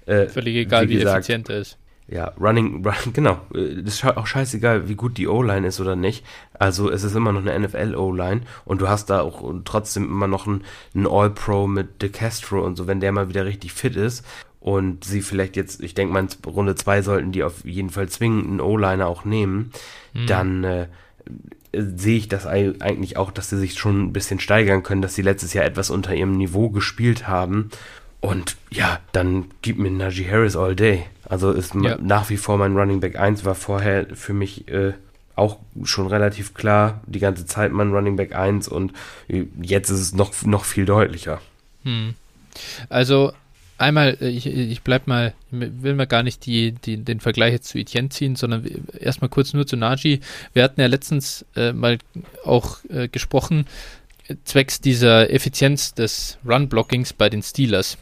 ja, 0.07 0.13
äh, 0.13 0.29
völlig 0.29 0.57
egal, 0.57 0.89
wie, 0.89 0.95
gesagt, 0.95 1.29
wie 1.29 1.33
effizient 1.33 1.49
er 1.51 1.59
ist. 1.61 1.79
Ja, 2.09 2.33
Running, 2.41 2.87
run, 2.87 3.13
genau. 3.13 3.41
Das 3.53 3.95
ist 3.95 4.05
auch 4.05 4.27
scheißegal, 4.27 4.89
wie 4.89 4.95
gut 4.95 5.19
die 5.19 5.29
O-Line 5.29 5.67
ist 5.67 5.81
oder 5.81 5.97
nicht. 5.97 6.25
Also 6.55 6.91
es 6.91 7.03
ist 7.03 7.15
immer 7.15 7.33
noch 7.33 7.45
eine 7.45 7.59
NFL-O-Line 7.59 8.43
und 8.65 8.81
du 8.81 8.89
hast 8.89 9.11
da 9.11 9.21
auch 9.21 9.53
trotzdem 9.65 10.05
immer 10.05 10.29
noch 10.29 10.47
einen, 10.47 10.65
einen 10.95 11.07
All-Pro 11.07 11.67
mit 11.67 12.03
De 12.03 12.09
Castro 12.09 12.65
und 12.65 12.77
so, 12.77 12.87
wenn 12.87 13.01
der 13.01 13.13
mal 13.13 13.29
wieder 13.29 13.45
richtig 13.45 13.73
fit 13.73 13.97
ist 13.97 14.25
und 14.61 15.05
sie 15.05 15.23
vielleicht 15.23 15.57
jetzt, 15.57 15.83
ich 15.83 15.95
denke 15.95 16.13
mal, 16.13 16.21
in 16.25 16.51
Runde 16.51 16.75
2 16.75 17.03
sollten 17.03 17.33
die 17.33 17.43
auf 17.43 17.65
jeden 17.65 17.91
Fall 17.91 18.09
zwingend 18.09 18.47
einen 18.47 18.61
O-Liner 18.61 19.07
auch 19.07 19.25
nehmen, 19.25 19.73
mhm. 20.13 20.27
dann 20.27 20.65
äh, 20.65 20.87
sehe 21.73 22.17
ich 22.19 22.29
das 22.29 22.47
eigentlich 22.47 23.17
auch, 23.17 23.31
dass 23.31 23.51
sie 23.51 23.59
sich 23.59 23.75
schon 23.75 24.07
ein 24.07 24.13
bisschen 24.13 24.41
steigern 24.41 24.83
können, 24.83 25.03
dass 25.03 25.15
sie 25.15 25.23
letztes 25.23 25.53
Jahr 25.53 25.65
etwas 25.65 25.91
unter 25.91 26.15
ihrem 26.15 26.33
Niveau 26.33 26.71
gespielt 26.71 27.29
haben. 27.29 27.71
Und 28.21 28.57
ja, 28.71 28.99
dann 29.13 29.47
gib 29.63 29.79
mir 29.79 29.91
Najee 29.91 30.31
Harris 30.31 30.57
all 30.57 30.75
day. 30.75 31.05
Also 31.29 31.53
ist 31.53 31.75
ja. 31.75 31.99
nach 32.01 32.31
wie 32.31 32.37
vor 32.37 32.57
mein 32.59 32.77
Running 32.77 33.01
Back 33.01 33.17
1 33.19 33.45
war 33.45 33.55
vorher 33.55 34.07
für 34.15 34.33
mich 34.33 34.69
äh, 34.69 34.95
auch 35.35 35.59
schon 35.85 36.07
relativ 36.07 36.55
klar, 36.55 37.03
die 37.07 37.19
ganze 37.19 37.47
Zeit 37.47 37.73
mein 37.73 37.93
Running 37.93 38.17
Back 38.17 38.35
1 38.35 38.69
und 38.69 38.93
äh, 39.29 39.45
jetzt 39.61 39.91
ist 39.91 40.01
es 40.01 40.15
noch, 40.15 40.43
noch 40.45 40.65
viel 40.65 40.87
deutlicher. 40.87 41.41
Hm. 41.85 42.15
Also 42.89 43.33
einmal, 43.79 44.17
äh, 44.21 44.29
ich, 44.29 44.47
ich 44.47 44.83
bleib 44.83 45.07
mal, 45.07 45.35
will 45.51 45.95
mal 45.95 46.07
gar 46.07 46.23
nicht 46.23 46.47
die, 46.47 46.73
die, 46.73 46.97
den 46.97 47.21
Vergleich 47.21 47.53
jetzt 47.53 47.69
zu 47.69 47.79
Etienne 47.79 48.09
ziehen, 48.09 48.35
sondern 48.37 48.65
erstmal 48.99 49.29
kurz 49.29 49.53
nur 49.53 49.67
zu 49.67 49.77
Naji. 49.77 50.21
Wir 50.53 50.63
hatten 50.63 50.81
ja 50.81 50.87
letztens 50.87 51.45
äh, 51.55 51.73
mal 51.73 51.99
auch 52.45 52.79
äh, 52.89 53.09
gesprochen, 53.09 53.67
zwecks 54.45 54.81
dieser 54.81 55.31
Effizienz 55.31 55.95
des 55.95 56.39
Run-Blockings 56.45 57.13
bei 57.13 57.29
den 57.29 57.43
Steelers. 57.43 57.99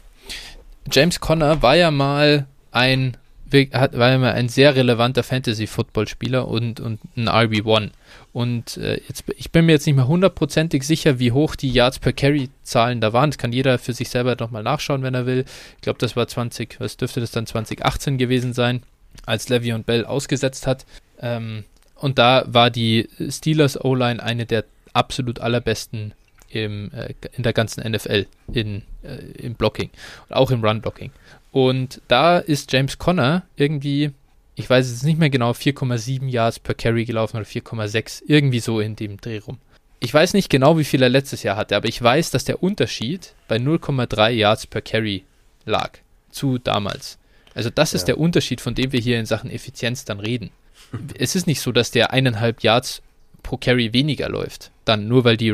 James 0.91 1.19
Conner 1.19 1.61
war 1.61 1.75
ja 1.75 1.91
mal 1.91 2.47
ein 2.71 3.17
war 3.51 4.09
ja 4.11 4.17
mal 4.17 4.33
ein 4.33 4.49
sehr 4.49 4.75
relevanter 4.75 5.23
Fantasy-Football-Spieler 5.23 6.47
und, 6.47 6.79
und 6.79 6.99
ein 7.15 7.29
RB1. 7.29 7.91
Und 8.33 8.77
äh, 8.77 8.99
jetzt, 9.07 9.23
ich 9.37 9.51
bin 9.51 9.65
mir 9.65 9.73
jetzt 9.73 9.85
nicht 9.85 9.95
mehr 9.95 10.07
hundertprozentig 10.07 10.83
sicher, 10.83 11.19
wie 11.19 11.31
hoch 11.31 11.55
die 11.55 11.71
Yards 11.71 11.99
per 11.99 12.11
Carry-Zahlen 12.11 13.01
da 13.01 13.13
waren. 13.13 13.29
Das 13.29 13.37
kann 13.37 13.53
jeder 13.53 13.77
für 13.77 13.93
sich 13.93 14.09
selber 14.09 14.35
nochmal 14.37 14.63
nachschauen, 14.63 15.03
wenn 15.03 15.13
er 15.13 15.25
will. 15.25 15.45
Ich 15.75 15.81
glaube, 15.81 15.99
das 15.99 16.15
war 16.15 16.27
20, 16.27 16.79
was 16.79 16.97
dürfte 16.97 17.21
das 17.21 17.31
dann 17.31 17.45
2018 17.45 18.17
gewesen 18.17 18.53
sein, 18.53 18.83
als 19.25 19.47
Levy 19.47 19.73
und 19.73 19.85
Bell 19.85 20.05
ausgesetzt 20.05 20.67
hat. 20.67 20.85
Ähm, 21.21 21.63
und 21.95 22.17
da 22.17 22.43
war 22.47 22.71
die 22.71 23.07
Steelers 23.29 23.79
O-Line 23.83 24.21
eine 24.21 24.45
der 24.45 24.65
absolut 24.91 25.39
allerbesten 25.39 26.13
im, 26.55 26.91
äh, 26.93 27.13
in 27.33 27.43
der 27.43 27.53
ganzen 27.53 27.89
NFL 27.89 28.25
in, 28.51 28.83
äh, 29.03 29.17
im 29.37 29.55
Blocking 29.55 29.89
und 30.29 30.35
auch 30.35 30.51
im 30.51 30.63
Run-Blocking. 30.63 31.11
Und 31.51 32.01
da 32.07 32.39
ist 32.39 32.71
James 32.71 32.97
Conner 32.97 33.43
irgendwie 33.55 34.11
ich 34.55 34.69
weiß 34.69 34.89
jetzt 34.89 35.03
nicht 35.03 35.19
mehr 35.19 35.29
genau, 35.29 35.51
4,7 35.51 36.29
Yards 36.29 36.59
per 36.59 36.75
Carry 36.75 37.05
gelaufen 37.05 37.37
oder 37.37 37.45
4,6, 37.45 38.23
irgendwie 38.25 38.59
so 38.59 38.79
in 38.79 38.95
dem 38.95 39.17
Dreh 39.17 39.39
rum. 39.39 39.57
Ich 39.99 40.13
weiß 40.13 40.33
nicht 40.33 40.49
genau, 40.49 40.77
wie 40.77 40.83
viel 40.83 41.01
er 41.01 41.09
letztes 41.09 41.43
Jahr 41.43 41.57
hatte, 41.57 41.75
aber 41.75 41.87
ich 41.87 42.01
weiß, 42.01 42.31
dass 42.31 42.45
der 42.45 42.63
Unterschied 42.63 43.33
bei 43.47 43.57
0,3 43.57 44.29
Yards 44.29 44.67
per 44.67 44.81
Carry 44.81 45.23
lag 45.65 45.91
zu 46.31 46.57
damals. 46.57 47.17
Also 47.53 47.69
das 47.69 47.93
ist 47.93 48.05
der 48.05 48.17
Unterschied, 48.17 48.61
von 48.61 48.75
dem 48.75 48.91
wir 48.91 48.99
hier 48.99 49.19
in 49.19 49.25
Sachen 49.25 49.49
Effizienz 49.49 50.05
dann 50.05 50.19
reden. 50.19 50.51
es 51.17 51.35
ist 51.35 51.47
nicht 51.47 51.61
so, 51.61 51.71
dass 51.71 51.91
der 51.91 52.11
eineinhalb 52.11 52.61
Yards 52.61 53.01
pro 53.43 53.57
Carry 53.57 53.93
weniger 53.93 54.29
läuft, 54.29 54.71
dann 54.85 55.07
nur 55.07 55.23
weil 55.23 55.37
die 55.37 55.53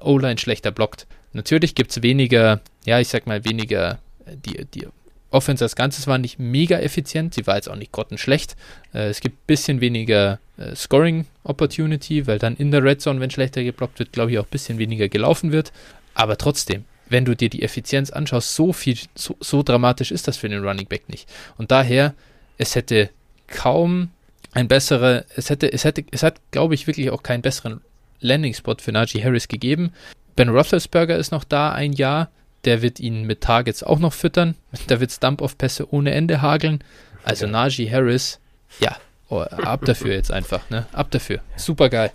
O-Line 0.00 0.38
schlechter 0.38 0.70
blockt. 0.70 1.06
Natürlich 1.32 1.74
gibt 1.74 1.90
es 1.90 2.02
weniger, 2.02 2.60
ja, 2.84 3.00
ich 3.00 3.08
sag 3.08 3.26
mal, 3.26 3.44
weniger, 3.44 3.98
die, 4.26 4.64
die 4.64 4.86
Offense 5.30 5.64
als 5.64 5.76
Ganzes 5.76 6.06
war 6.06 6.18
nicht 6.18 6.38
mega 6.38 6.78
effizient, 6.78 7.34
sie 7.34 7.46
war 7.46 7.56
jetzt 7.56 7.68
auch 7.68 7.76
nicht 7.76 7.92
grottenschlecht. 7.92 8.56
Äh, 8.94 9.08
es 9.08 9.20
gibt 9.20 9.36
ein 9.36 9.46
bisschen 9.46 9.80
weniger 9.80 10.38
äh, 10.56 10.74
Scoring 10.74 11.26
Opportunity, 11.44 12.26
weil 12.26 12.38
dann 12.38 12.56
in 12.56 12.70
der 12.70 12.82
Red 12.82 13.00
Zone, 13.00 13.20
wenn 13.20 13.30
schlechter 13.30 13.62
geblockt 13.62 13.98
wird, 13.98 14.12
glaube 14.12 14.32
ich 14.32 14.38
auch 14.38 14.44
ein 14.44 14.50
bisschen 14.50 14.78
weniger 14.78 15.08
gelaufen 15.08 15.52
wird. 15.52 15.72
Aber 16.14 16.38
trotzdem, 16.38 16.84
wenn 17.08 17.24
du 17.24 17.36
dir 17.36 17.50
die 17.50 17.62
Effizienz 17.62 18.10
anschaust, 18.10 18.54
so 18.54 18.72
viel, 18.72 18.96
so, 19.14 19.36
so 19.40 19.62
dramatisch 19.62 20.10
ist 20.10 20.28
das 20.28 20.36
für 20.36 20.48
den 20.48 20.64
Running 20.64 20.86
Back 20.86 21.08
nicht. 21.08 21.28
Und 21.58 21.70
daher, 21.70 22.14
es 22.56 22.74
hätte 22.74 23.10
kaum 23.46 24.10
ein 24.52 24.68
besserer, 24.68 25.24
es 25.36 25.50
hätte, 25.50 25.70
es 25.70 25.84
hätte, 25.84 26.04
es 26.10 26.22
hat, 26.22 26.40
glaube 26.50 26.74
ich, 26.74 26.86
wirklich 26.86 27.10
auch 27.10 27.22
keinen 27.22 27.42
besseren 27.42 27.82
Landing-Spot 28.20 28.76
für 28.80 28.92
Najee 28.92 29.22
Harris 29.22 29.48
gegeben. 29.48 29.92
Ben 30.34 30.48
Roethlisberger 30.48 31.16
ist 31.16 31.32
noch 31.32 31.44
da 31.44 31.72
ein 31.72 31.92
Jahr, 31.92 32.30
der 32.64 32.82
wird 32.82 33.00
ihn 33.00 33.24
mit 33.24 33.40
Targets 33.40 33.82
auch 33.82 33.98
noch 33.98 34.12
füttern. 34.12 34.54
Da 34.88 35.00
wird 35.00 35.10
es 35.10 35.20
Dump-Off-Pässe 35.20 35.92
ohne 35.92 36.12
Ende 36.12 36.42
hageln. 36.42 36.82
Also 37.24 37.46
ja. 37.46 37.52
Najee 37.52 37.90
Harris, 37.90 38.38
ja, 38.80 38.96
oh, 39.28 39.40
ab 39.40 39.84
dafür 39.84 40.12
jetzt 40.12 40.30
einfach, 40.30 40.68
ne? 40.70 40.86
Ab 40.92 41.10
dafür. 41.10 41.40
Super 41.56 41.88
geil. 41.88 42.12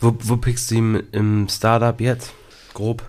Wo, 0.00 0.14
wo 0.20 0.36
pickst 0.36 0.70
du 0.70 0.74
ihn 0.76 1.02
im 1.12 1.48
Startup 1.48 1.98
jetzt? 2.00 2.32
Grob. 2.74 3.02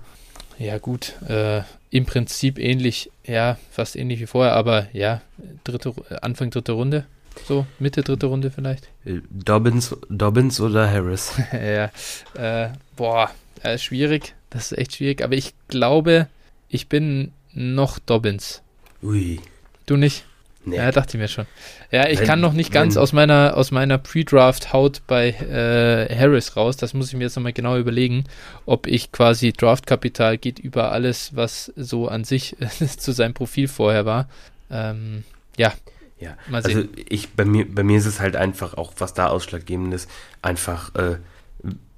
Ja, 0.57 0.77
gut. 0.77 1.13
Äh, 1.27 1.63
Im 1.89 2.05
Prinzip 2.05 2.57
ähnlich, 2.57 3.11
ja, 3.25 3.57
fast 3.71 3.95
ähnlich 3.95 4.19
wie 4.19 4.27
vorher, 4.27 4.53
aber 4.53 4.87
ja, 4.93 5.21
dritte, 5.63 5.93
Anfang 6.21 6.49
dritte 6.49 6.71
Runde. 6.71 7.05
So, 7.47 7.65
Mitte 7.79 8.01
dritte 8.01 8.27
Runde 8.27 8.51
vielleicht. 8.51 8.89
Äh, 9.05 9.19
Dobbins, 9.29 9.95
Dobbins 10.09 10.59
oder 10.59 10.89
Harris? 10.89 11.33
ja, 11.51 11.91
äh, 12.35 12.69
boah, 12.95 13.29
äh, 13.61 13.77
schwierig. 13.77 14.35
Das 14.49 14.71
ist 14.71 14.77
echt 14.77 14.95
schwierig. 14.95 15.23
Aber 15.23 15.35
ich 15.35 15.53
glaube, 15.67 16.27
ich 16.69 16.87
bin 16.87 17.31
noch 17.53 17.99
Dobbins. 17.99 18.61
Ui. 19.03 19.39
Du 19.85 19.97
nicht? 19.97 20.25
Nee. 20.65 20.77
Ja, 20.77 20.91
dachte 20.91 21.17
ich 21.17 21.21
mir 21.21 21.27
schon. 21.27 21.45
Ja, 21.91 22.07
ich 22.07 22.19
wenn, 22.19 22.27
kann 22.27 22.41
noch 22.41 22.53
nicht 22.53 22.71
ganz 22.71 22.95
wenn, 22.95 23.01
aus 23.03 23.13
meiner, 23.13 23.55
aus 23.55 23.69
meiner 23.69 23.99
Pre-Draft-Haut 23.99 25.03
bei 25.05 25.29
äh, 25.29 26.13
Harris 26.15 26.55
raus. 26.55 26.75
Das 26.75 26.95
muss 26.95 27.09
ich 27.09 27.13
mir 27.15 27.25
jetzt 27.25 27.35
nochmal 27.35 27.53
genau 27.53 27.77
überlegen, 27.77 28.23
ob 28.65 28.87
ich 28.87 29.11
quasi 29.11 29.53
Draft-Kapital 29.53 30.39
geht 30.39 30.57
über 30.57 30.91
alles, 30.91 31.35
was 31.35 31.71
so 31.75 32.07
an 32.07 32.23
sich 32.23 32.55
zu 32.97 33.11
seinem 33.11 33.35
Profil 33.35 33.67
vorher 33.67 34.05
war. 34.05 34.27
Ähm, 34.71 35.23
ja. 35.57 35.71
Ja, 36.25 36.37
also 36.51 36.83
ich, 37.09 37.33
bei 37.33 37.45
mir, 37.45 37.65
bei 37.69 37.83
mir 37.83 37.97
ist 37.97 38.05
es 38.05 38.19
halt 38.19 38.35
einfach 38.35 38.75
auch, 38.75 38.93
was 38.97 39.13
da 39.13 39.27
ausschlaggebend 39.27 39.93
ist, 39.93 40.09
einfach 40.41 40.93
äh, 40.95 41.17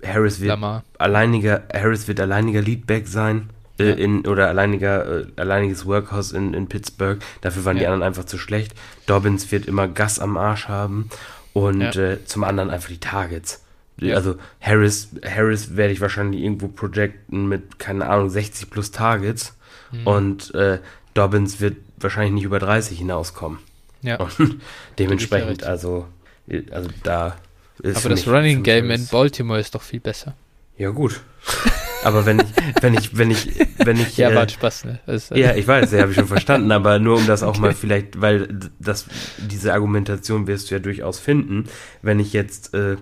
Harris 0.06 0.40
wird 0.40 0.50
Lamar. 0.50 0.84
alleiniger, 0.98 1.64
Harris 1.74 2.08
wird 2.08 2.20
alleiniger 2.20 2.62
Leadback 2.62 3.08
sein 3.08 3.50
äh, 3.80 3.92
in, 3.92 4.26
oder 4.28 4.48
alleiniger, 4.48 5.22
äh, 5.22 5.26
alleiniges 5.36 5.86
Workhouse 5.86 6.32
in, 6.32 6.54
in 6.54 6.68
Pittsburgh. 6.68 7.20
Dafür 7.42 7.66
waren 7.66 7.78
ja. 7.78 7.82
die 7.82 7.88
anderen 7.88 8.04
einfach 8.04 8.26
zu 8.26 8.38
schlecht. 8.38 8.74
Dobbins 9.06 9.52
wird 9.52 9.66
immer 9.66 9.88
Gas 9.88 10.20
am 10.20 10.38
Arsch 10.38 10.68
haben 10.68 11.10
und 11.54 11.82
ja. 11.82 11.92
äh, 11.92 12.26
zum 12.26 12.44
anderen 12.44 12.70
einfach 12.70 12.90
die 12.90 13.00
Targets. 13.00 13.64
Ja. 14.00 14.16
Also 14.16 14.36
Harris, 14.62 15.10
Harris 15.26 15.76
werde 15.76 15.94
ich 15.94 16.02
wahrscheinlich 16.02 16.42
irgendwo 16.42 16.68
projecten 16.68 17.48
mit, 17.48 17.80
keine 17.80 18.08
Ahnung, 18.08 18.30
60 18.30 18.70
plus 18.70 18.92
Targets 18.92 19.58
mhm. 19.92 20.08
und 20.08 20.56
äh, 20.56 20.80
Dobbins 21.16 21.60
wird 21.60 21.78
wahrscheinlich 22.00 22.34
nicht 22.34 22.44
über 22.44 22.60
30 22.60 23.00
hinauskommen. 23.00 23.58
Ja. 24.02 24.18
Und 24.18 24.60
dementsprechend, 25.00 25.64
also, 25.64 26.08
also 26.72 26.90
da 27.04 27.36
ist 27.82 27.98
Aber 27.98 28.10
das 28.10 28.28
Running 28.28 28.64
Game 28.64 28.90
in 28.92 29.06
Baltimore 29.08 29.60
ist 29.60 29.76
doch 29.76 29.82
viel 29.82 30.00
besser. 30.00 30.36
Ja, 30.78 30.90
gut. 30.90 31.22
Aber 32.04 32.26
wenn 32.26 32.40
ich, 32.40 32.48
wenn 32.82 32.94
ich, 32.94 33.18
wenn 33.18 33.32
ich, 33.32 33.50
wenn 33.78 33.98
ich. 33.98 34.18
ja, 34.18 34.30
äh, 34.30 34.36
war 34.36 34.48
Spaß, 34.48 34.86
ne? 34.86 35.00
Also, 35.08 35.36
ja, 35.36 35.56
ich 35.56 35.68
weiß, 35.68 35.92
ja, 35.92 36.02
habe 36.02 36.12
ich 36.12 36.18
schon 36.18 36.28
verstanden, 36.28 36.72
aber 36.72 37.00
nur 37.00 37.18
um 37.18 37.28
das 37.28 37.44
auch 37.44 37.50
okay. 37.50 37.62
mal 37.62 37.74
vielleicht, 37.74 38.22
weil 38.22 38.48
das, 38.80 39.08
diese 39.38 39.74
Argumentation 39.74 40.48
wirst 40.48 40.70
du 40.70 40.76
ja 40.76 40.80
durchaus 40.80 41.20
finden, 41.20 41.66
wenn 42.02 42.20
ich 42.20 42.34
jetzt, 42.34 42.74
äh, 42.74 42.98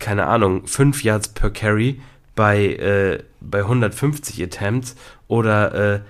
keine 0.00 0.26
Ahnung, 0.26 0.66
5 0.66 1.02
Yards 1.04 1.28
per 1.28 1.50
Carry 1.50 2.00
bei, 2.34 2.66
äh, 2.66 3.22
bei 3.40 3.60
150 3.60 4.42
Attempts 4.42 4.96
oder 5.26 5.94
äh, 5.94 6.00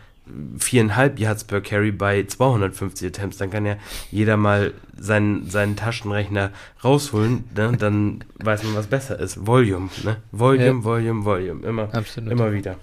viereinhalb 0.59 1.19
Yards 1.19 1.45
per 1.45 1.61
Carry 1.61 1.93
bei 1.93 2.25
250 2.25 3.09
Attempts, 3.09 3.39
dann 3.39 3.51
kann 3.51 3.67
ja 3.67 3.77
jeder 4.11 4.37
mal 4.37 4.73
seinen, 4.97 5.49
seinen 5.49 5.77
Taschenrechner 5.77 6.51
rausholen, 6.83 7.45
ne? 7.55 7.73
dann 7.79 8.25
weiß 8.37 8.65
man, 8.65 8.75
was 8.75 8.87
besser 8.87 9.19
ist. 9.19 9.47
Volume, 9.47 9.89
ne? 10.05 10.17
Volume, 10.33 10.65
ja. 10.65 10.85
Volume, 10.85 11.25
Volume, 11.25 11.67
immer, 11.67 11.95
Absolut. 11.95 12.31
immer 12.33 12.53
wieder. 12.53 12.77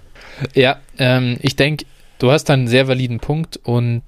Ja, 0.54 0.80
ähm, 0.98 1.36
ich 1.40 1.56
denke, 1.56 1.86
du 2.18 2.30
hast 2.30 2.44
da 2.44 2.54
einen 2.54 2.68
sehr 2.68 2.88
validen 2.88 3.20
Punkt 3.20 3.58
und 3.62 4.02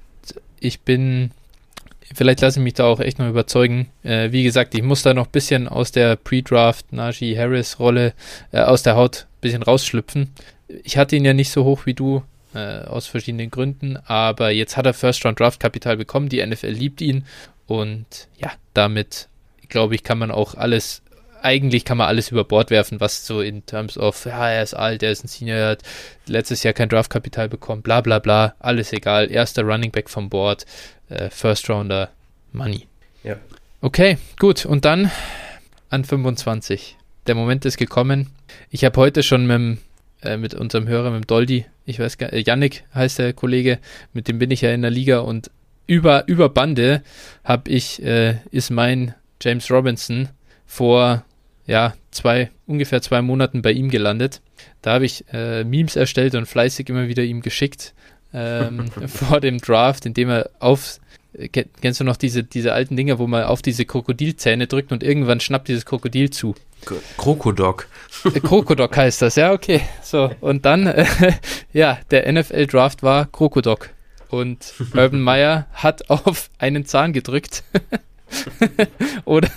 ich 0.60 0.80
bin, 0.80 1.30
vielleicht 2.14 2.40
lasse 2.40 2.60
ich 2.60 2.64
mich 2.64 2.74
da 2.74 2.84
auch 2.84 3.00
echt 3.00 3.18
noch 3.18 3.28
überzeugen. 3.28 3.88
Äh, 4.02 4.32
wie 4.32 4.42
gesagt, 4.42 4.74
ich 4.74 4.82
muss 4.82 5.02
da 5.02 5.14
noch 5.14 5.26
ein 5.26 5.32
bisschen 5.32 5.68
aus 5.68 5.92
der 5.92 6.16
Pre-Draft 6.16 6.92
Najee 6.92 7.36
Harris 7.36 7.78
Rolle 7.78 8.14
äh, 8.52 8.60
aus 8.60 8.82
der 8.82 8.96
Haut 8.96 9.26
ein 9.28 9.40
bisschen 9.40 9.62
rausschlüpfen. 9.62 10.32
Ich 10.84 10.98
hatte 10.98 11.16
ihn 11.16 11.24
ja 11.24 11.32
nicht 11.32 11.50
so 11.50 11.64
hoch 11.64 11.86
wie 11.86 11.94
du, 11.94 12.22
äh, 12.54 12.80
aus 12.84 13.06
verschiedenen 13.06 13.50
Gründen. 13.50 13.96
Aber 14.06 14.50
jetzt 14.50 14.76
hat 14.76 14.86
er 14.86 14.94
First 14.94 15.24
Round 15.24 15.40
Draft 15.40 15.60
Kapital 15.60 15.96
bekommen. 15.96 16.28
Die 16.28 16.44
NFL 16.44 16.68
liebt 16.68 17.00
ihn. 17.00 17.24
Und 17.66 18.28
ja, 18.38 18.52
damit 18.74 19.28
glaube 19.68 19.94
ich, 19.94 20.02
kann 20.02 20.18
man 20.18 20.30
auch 20.30 20.54
alles, 20.54 21.02
eigentlich 21.42 21.84
kann 21.84 21.98
man 21.98 22.08
alles 22.08 22.30
über 22.30 22.44
Bord 22.44 22.70
werfen, 22.70 23.00
was 23.00 23.26
so 23.26 23.40
in 23.40 23.64
Terms 23.66 23.98
of, 23.98 24.24
ja, 24.24 24.48
er 24.48 24.62
ist 24.62 24.74
alt, 24.74 25.02
er 25.02 25.12
ist 25.12 25.24
ein 25.24 25.28
Senior, 25.28 25.58
er 25.58 25.70
hat 25.70 25.82
letztes 26.26 26.62
Jahr 26.62 26.74
kein 26.74 26.88
Draftkapital 26.88 27.48
bekommen, 27.48 27.82
bla 27.82 28.00
bla 28.00 28.18
bla, 28.18 28.54
alles 28.58 28.92
egal. 28.92 29.30
Erster 29.30 29.62
Running 29.62 29.90
Back 29.90 30.08
vom 30.08 30.30
Board, 30.30 30.64
äh, 31.08 31.30
First 31.30 31.68
Rounder, 31.68 32.10
Money. 32.52 32.86
Ja. 33.22 33.36
Okay, 33.80 34.18
gut. 34.38 34.64
Und 34.66 34.84
dann 34.84 35.10
an 35.90 36.04
25. 36.04 36.96
Der 37.26 37.34
Moment 37.34 37.64
ist 37.64 37.76
gekommen. 37.76 38.30
Ich 38.70 38.84
habe 38.84 38.98
heute 38.98 39.22
schon 39.22 39.46
mit 39.46 39.54
dem 39.54 39.78
äh, 40.22 40.36
mit 40.36 40.54
unserem 40.54 40.88
Hörer, 40.88 41.10
mit 41.10 41.24
dem 41.24 41.26
Doldi, 41.26 41.66
ich 41.84 41.98
weiß 41.98 42.18
gar 42.18 42.32
nicht, 42.32 42.46
äh, 42.46 42.50
Yannick 42.50 42.84
heißt 42.94 43.18
der 43.18 43.32
Kollege, 43.32 43.78
mit 44.12 44.28
dem 44.28 44.38
bin 44.38 44.50
ich 44.50 44.62
ja 44.62 44.72
in 44.72 44.82
der 44.82 44.90
Liga 44.90 45.20
und 45.20 45.50
über, 45.86 46.28
über 46.28 46.48
Bande 46.48 47.02
habe 47.44 47.70
ich, 47.70 48.02
äh, 48.02 48.36
ist 48.50 48.70
mein 48.70 49.14
James 49.40 49.70
Robinson 49.70 50.28
vor 50.66 51.24
ja, 51.66 51.94
zwei, 52.10 52.50
ungefähr 52.66 53.02
zwei 53.02 53.22
Monaten 53.22 53.62
bei 53.62 53.72
ihm 53.72 53.90
gelandet. 53.90 54.40
Da 54.82 54.94
habe 54.94 55.04
ich 55.04 55.24
äh, 55.32 55.64
Memes 55.64 55.96
erstellt 55.96 56.34
und 56.34 56.46
fleißig 56.46 56.88
immer 56.88 57.08
wieder 57.08 57.22
ihm 57.22 57.42
geschickt 57.42 57.94
ähm, 58.32 58.90
vor 59.06 59.40
dem 59.40 59.58
Draft, 59.58 60.06
indem 60.06 60.30
er 60.30 60.50
auf, 60.58 60.98
kennst 61.52 62.00
du 62.00 62.04
noch 62.04 62.16
diese, 62.16 62.42
diese 62.42 62.72
alten 62.72 62.96
Dinger, 62.96 63.18
wo 63.18 63.26
man 63.26 63.44
auf 63.44 63.62
diese 63.62 63.84
Krokodilzähne 63.84 64.66
drückt 64.66 64.92
und 64.92 65.02
irgendwann 65.02 65.40
schnappt 65.40 65.68
dieses 65.68 65.84
Krokodil 65.84 66.30
zu. 66.30 66.54
Krokodok. 67.16 67.88
Äh, 68.24 68.40
Krokodok 68.40 68.96
heißt 68.96 69.22
das, 69.22 69.36
ja, 69.36 69.52
okay. 69.52 69.82
So, 70.02 70.30
und 70.40 70.64
dann, 70.64 70.86
äh, 70.86 71.06
ja, 71.72 71.98
der 72.10 72.30
NFL-Draft 72.30 73.02
war 73.02 73.26
Krokodok. 73.26 73.90
Und 74.30 74.74
Urban 74.94 75.20
Meyer 75.20 75.66
hat 75.72 76.10
auf 76.10 76.50
einen 76.58 76.84
Zahn 76.84 77.12
gedrückt. 77.12 77.64
Oder 79.24 79.48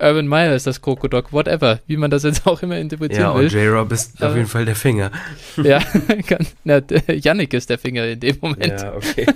Urban 0.00 0.28
Meyer 0.28 0.54
ist 0.54 0.66
das 0.66 0.80
Krokodok, 0.80 1.32
whatever, 1.32 1.80
wie 1.88 1.96
man 1.96 2.12
das 2.12 2.22
jetzt 2.22 2.46
auch 2.46 2.62
immer 2.62 2.78
interpretieren 2.78 3.22
ja, 3.22 3.34
will. 3.34 3.52
Ja, 3.52 3.58
und 3.58 3.64
J-Rob 3.64 3.92
ist 3.92 4.22
auf 4.22 4.36
jeden 4.36 4.46
Fall 4.46 4.64
der 4.64 4.76
Finger. 4.76 5.10
ja, 5.56 5.80
kann, 6.26 6.46
na, 6.62 6.80
Yannick 7.08 7.52
ist 7.54 7.70
der 7.70 7.78
Finger 7.78 8.06
in 8.06 8.20
dem 8.20 8.36
Moment. 8.40 8.80
Ja, 8.80 8.94
okay. 8.94 9.26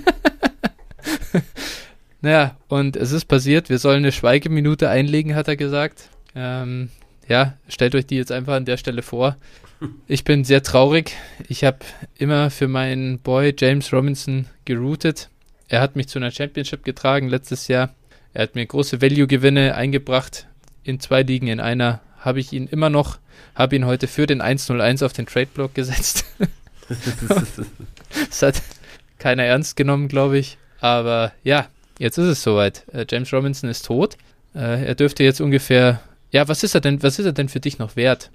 naja, 2.21 2.57
und 2.69 2.95
es 2.97 3.11
ist 3.11 3.25
passiert, 3.25 3.69
wir 3.69 3.79
sollen 3.79 3.99
eine 3.99 4.13
Schweigeminute 4.13 4.89
einlegen, 4.89 5.35
hat 5.35 5.49
er 5.49 5.57
gesagt. 5.57 6.09
Ähm, 6.37 6.91
ja, 7.29 7.55
stellt 7.69 7.95
euch 7.95 8.07
die 8.07 8.17
jetzt 8.17 8.33
einfach 8.33 8.55
an 8.55 8.65
der 8.65 8.77
Stelle 8.77 9.03
vor. 9.03 9.37
Ich 10.07 10.25
bin 10.25 10.45
sehr 10.45 10.63
traurig. 10.63 11.17
Ich 11.49 11.65
habe 11.65 11.79
immer 12.17 12.51
für 12.51 12.69
meinen 12.69 13.19
Boy 13.19 13.55
James 13.59 13.93
Robinson 13.93 14.47
geroutet. 14.65 15.29
Er 15.69 15.81
hat 15.81 15.97
mich 15.97 16.09
zu 16.09 16.19
einer 16.19 16.31
Championship 16.31 16.85
getragen 16.85 17.29
letztes 17.29 17.69
Jahr. 17.69 17.95
Er 18.33 18.45
hat 18.45 18.55
mir 18.55 18.67
große 18.67 19.01
Value-Gewinne 19.01 19.75
eingebracht. 19.75 20.47
In 20.83 21.01
zwei 21.01 21.23
Ligen, 21.23 21.49
in 21.49 21.61
einer 21.61 22.01
habe 22.19 22.41
ich 22.41 22.53
ihn 22.53 22.67
immer 22.67 22.91
noch, 22.91 23.19
habe 23.55 23.77
ihn 23.77 23.87
heute 23.87 24.07
für 24.07 24.27
den 24.27 24.41
101 24.41 25.03
auf 25.03 25.13
den 25.13 25.27
Trade-Block 25.27 25.75
gesetzt. 25.75 26.25
das 28.29 28.43
hat 28.43 28.63
keiner 29.19 29.45
ernst 29.45 29.77
genommen, 29.77 30.09
glaube 30.09 30.39
ich. 30.39 30.59
Aber 30.81 31.33
ja, 31.43 31.69
jetzt 31.99 32.19
ist 32.19 32.27
es 32.27 32.43
soweit. 32.43 32.85
Äh, 32.93 33.07
James 33.09 33.33
Robinson 33.33 33.71
ist 33.71 33.87
tot. 33.87 34.17
Äh, 34.55 34.85
er 34.85 34.95
dürfte 34.95 35.25
jetzt 35.25 35.41
ungefähr 35.41 36.01
ja, 36.35 36.49
was 36.49 36.65
ist 36.65 36.75
er 36.75 36.81
denn, 36.81 37.01
was 37.05 37.21
ist 37.21 37.27
er 37.27 37.33
denn 37.33 37.49
für 37.49 37.61
dich 37.61 37.79
noch 37.79 37.95
wert? 37.95 38.31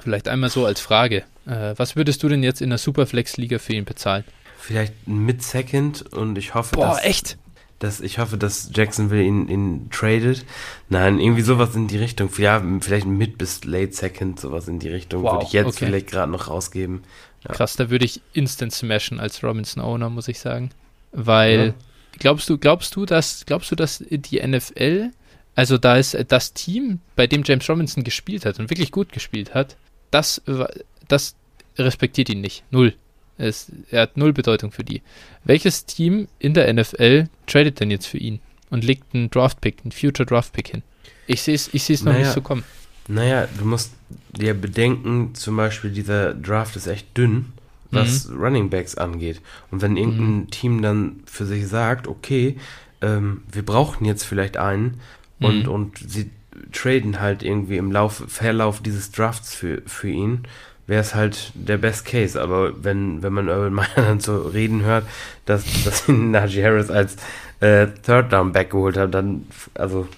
Vielleicht 0.00 0.26
einmal 0.26 0.48
so 0.48 0.64
als 0.64 0.80
Frage. 0.80 1.22
Äh, 1.44 1.74
was 1.76 1.96
würdest 1.96 2.22
du 2.22 2.28
denn 2.30 2.42
jetzt 2.42 2.62
in 2.62 2.70
der 2.70 2.78
Superflex-Liga 2.78 3.58
für 3.58 3.74
ihn 3.74 3.84
bezahlen? 3.84 4.24
Vielleicht 4.58 5.06
mit 5.06 5.42
Second 5.42 6.00
und 6.14 6.38
ich 6.38 6.54
hoffe, 6.54 6.76
Boah, 6.76 6.94
dass, 6.94 7.04
echt? 7.04 7.36
Dass 7.78 8.00
ich 8.00 8.18
hoffe, 8.18 8.38
dass 8.38 8.70
Jacksonville 8.72 9.22
ihn, 9.22 9.48
ihn 9.48 9.90
tradet. 9.90 10.46
Nein, 10.88 11.20
irgendwie 11.20 11.42
sowas 11.42 11.76
in 11.76 11.88
die 11.88 11.98
Richtung. 11.98 12.30
Ja, 12.38 12.62
vielleicht 12.80 13.04
mit 13.04 13.36
bis 13.36 13.64
Late 13.64 13.92
Second, 13.92 14.40
sowas 14.40 14.66
in 14.66 14.78
die 14.78 14.88
Richtung. 14.88 15.22
Wow, 15.22 15.32
würde 15.34 15.44
ich 15.44 15.52
jetzt 15.52 15.66
okay. 15.66 15.84
vielleicht 15.84 16.06
gerade 16.06 16.32
noch 16.32 16.48
rausgeben. 16.48 17.02
Ja. 17.44 17.52
Krass, 17.52 17.76
da 17.76 17.90
würde 17.90 18.06
ich 18.06 18.22
instant 18.32 18.72
smashen 18.72 19.20
als 19.20 19.44
Robinson-Owner, 19.44 20.08
muss 20.08 20.28
ich 20.28 20.38
sagen. 20.38 20.70
Weil, 21.10 21.66
ja. 21.66 21.74
glaubst 22.18 22.48
du, 22.48 22.56
glaubst 22.56 22.96
du, 22.96 23.04
dass, 23.04 23.44
glaubst 23.44 23.70
du, 23.70 23.76
dass 23.76 24.02
die 24.08 24.40
NFL 24.40 25.10
also 25.54 25.78
da 25.78 25.96
ist 25.96 26.16
das 26.28 26.54
Team, 26.54 27.00
bei 27.16 27.26
dem 27.26 27.42
James 27.44 27.68
Robinson 27.68 28.04
gespielt 28.04 28.46
hat 28.46 28.58
und 28.58 28.70
wirklich 28.70 28.90
gut 28.90 29.12
gespielt 29.12 29.54
hat, 29.54 29.76
das, 30.10 30.40
das 31.08 31.36
respektiert 31.78 32.28
ihn 32.28 32.40
nicht. 32.40 32.64
Null. 32.70 32.94
Es, 33.38 33.72
er 33.90 34.02
hat 34.02 34.16
null 34.16 34.32
Bedeutung 34.32 34.72
für 34.72 34.84
die. 34.84 35.02
Welches 35.44 35.84
Team 35.84 36.28
in 36.38 36.54
der 36.54 36.72
NFL 36.72 37.28
tradet 37.46 37.80
denn 37.80 37.90
jetzt 37.90 38.06
für 38.06 38.18
ihn 38.18 38.40
und 38.70 38.84
legt 38.84 39.14
einen 39.14 39.30
Draftpick, 39.30 39.78
einen 39.82 39.92
Future 39.92 40.26
Draftpick 40.26 40.68
hin? 40.68 40.82
Ich 41.26 41.42
sehe 41.42 41.54
es 41.54 41.72
ich 41.72 41.88
noch 42.02 42.12
naja, 42.12 42.18
nicht 42.18 42.32
so 42.32 42.40
kommen. 42.40 42.64
Naja, 43.08 43.48
du 43.58 43.64
musst 43.64 43.92
dir 44.32 44.54
bedenken, 44.54 45.34
zum 45.34 45.56
Beispiel 45.56 45.90
dieser 45.90 46.34
Draft 46.34 46.76
ist 46.76 46.86
echt 46.86 47.16
dünn, 47.16 47.52
was 47.90 48.28
mhm. 48.28 48.40
Running 48.40 48.70
Backs 48.70 48.96
angeht. 48.96 49.40
Und 49.70 49.82
wenn 49.82 49.96
irgendein 49.96 50.34
mhm. 50.34 50.50
Team 50.50 50.82
dann 50.82 51.20
für 51.26 51.46
sich 51.46 51.66
sagt, 51.66 52.06
okay, 52.06 52.56
ähm, 53.00 53.42
wir 53.50 53.64
brauchen 53.64 54.04
jetzt 54.04 54.24
vielleicht 54.24 54.56
einen, 54.56 55.00
und, 55.44 55.64
mhm. 55.64 55.68
und 55.68 55.98
sie 55.98 56.30
traden 56.72 57.20
halt 57.20 57.42
irgendwie 57.42 57.76
im 57.76 57.92
Lauf, 57.92 58.24
Verlauf 58.28 58.80
dieses 58.80 59.10
Drafts 59.10 59.54
für, 59.54 59.82
für 59.86 60.08
ihn, 60.08 60.42
wäre 60.86 61.00
es 61.00 61.14
halt 61.14 61.52
der 61.54 61.78
Best 61.78 62.04
Case. 62.04 62.40
Aber 62.40 62.84
wenn, 62.84 63.22
wenn 63.22 63.32
man 63.32 63.48
Urban 63.48 63.74
Meyer 63.74 63.88
dann 63.96 64.20
so 64.20 64.42
reden 64.42 64.82
hört, 64.82 65.06
dass, 65.46 65.64
dass 65.84 66.08
ihn 66.08 66.30
Najee 66.30 66.64
Harris 66.64 66.90
als 66.90 67.16
äh, 67.60 67.86
Third 68.04 68.32
Down 68.32 68.52
Back 68.52 68.70
geholt 68.70 68.96
hat, 68.96 69.14
dann, 69.14 69.46
also, 69.74 70.08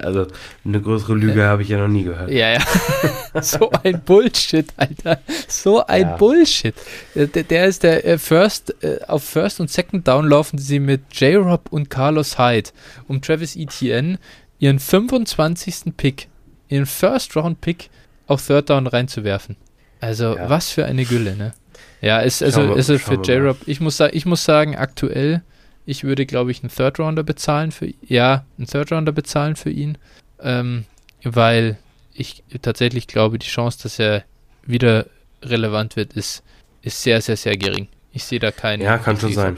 Also 0.00 0.26
eine 0.64 0.80
größere 0.80 1.14
Lüge 1.14 1.44
habe 1.44 1.62
ich 1.62 1.68
ja 1.68 1.78
noch 1.78 1.88
nie 1.88 2.04
gehört. 2.04 2.30
Ja, 2.30 2.52
ja. 2.54 2.60
so 3.42 3.70
ein 3.82 4.02
Bullshit, 4.02 4.66
Alter. 4.76 5.20
So 5.48 5.84
ein 5.86 6.02
ja. 6.02 6.16
Bullshit. 6.16 6.74
Der, 7.14 7.26
der, 7.26 7.66
ist 7.66 7.82
der 7.82 8.04
äh, 8.06 8.18
First, 8.18 8.74
äh, 8.82 9.00
auf 9.06 9.24
First 9.24 9.60
und 9.60 9.70
Second 9.70 10.06
Down 10.08 10.28
laufen 10.28 10.58
sie 10.58 10.78
mit 10.78 11.02
J-Rob 11.12 11.68
und 11.70 11.90
Carlos 11.90 12.38
Hyde 12.38 12.70
um 13.08 13.20
Travis 13.20 13.56
Etienne 13.56 14.18
ihren 14.58 14.78
25. 14.78 15.96
Pick, 15.96 16.28
ihren 16.68 16.86
First 16.86 17.34
Round 17.36 17.60
Pick 17.60 17.90
auf 18.26 18.46
Third 18.46 18.70
Down 18.70 18.86
reinzuwerfen. 18.86 19.56
Also 20.00 20.36
ja. 20.36 20.48
was 20.48 20.70
für 20.70 20.84
eine 20.84 21.04
Gülle, 21.04 21.36
ne? 21.36 21.52
Ja, 22.00 22.20
ist 22.20 22.42
also 22.42 22.68
wir, 22.68 22.76
ist 22.76 22.88
es 22.90 23.02
für 23.02 23.14
J-Rob. 23.14 23.58
Ich 23.66 23.80
muss 23.80 23.96
sagen, 23.96 24.16
ich 24.16 24.26
muss 24.26 24.44
sagen, 24.44 24.76
aktuell 24.76 25.42
ich 25.84 26.04
würde, 26.04 26.26
glaube 26.26 26.50
ich, 26.50 26.62
einen 26.62 26.70
Third 26.70 26.98
Rounder 26.98 27.22
bezahlen 27.22 27.72
für 27.72 27.92
ja, 28.02 28.44
einen 28.58 28.66
Third 28.66 28.92
Rounder 28.92 29.12
bezahlen 29.12 29.56
für 29.56 29.70
ihn, 29.70 29.98
ähm, 30.40 30.84
weil 31.22 31.78
ich 32.14 32.42
tatsächlich 32.60 33.06
glaube, 33.06 33.38
die 33.38 33.46
Chance, 33.46 33.78
dass 33.82 33.98
er 33.98 34.24
wieder 34.64 35.06
relevant 35.42 35.96
wird, 35.96 36.12
ist, 36.12 36.42
ist 36.82 37.02
sehr, 37.02 37.20
sehr, 37.20 37.36
sehr 37.36 37.56
gering. 37.56 37.88
Ich 38.12 38.24
sehe 38.24 38.38
da 38.38 38.50
keinen. 38.50 38.82
Ja, 38.82 38.98
kann 38.98 39.18
schon 39.18 39.32
sein. 39.32 39.56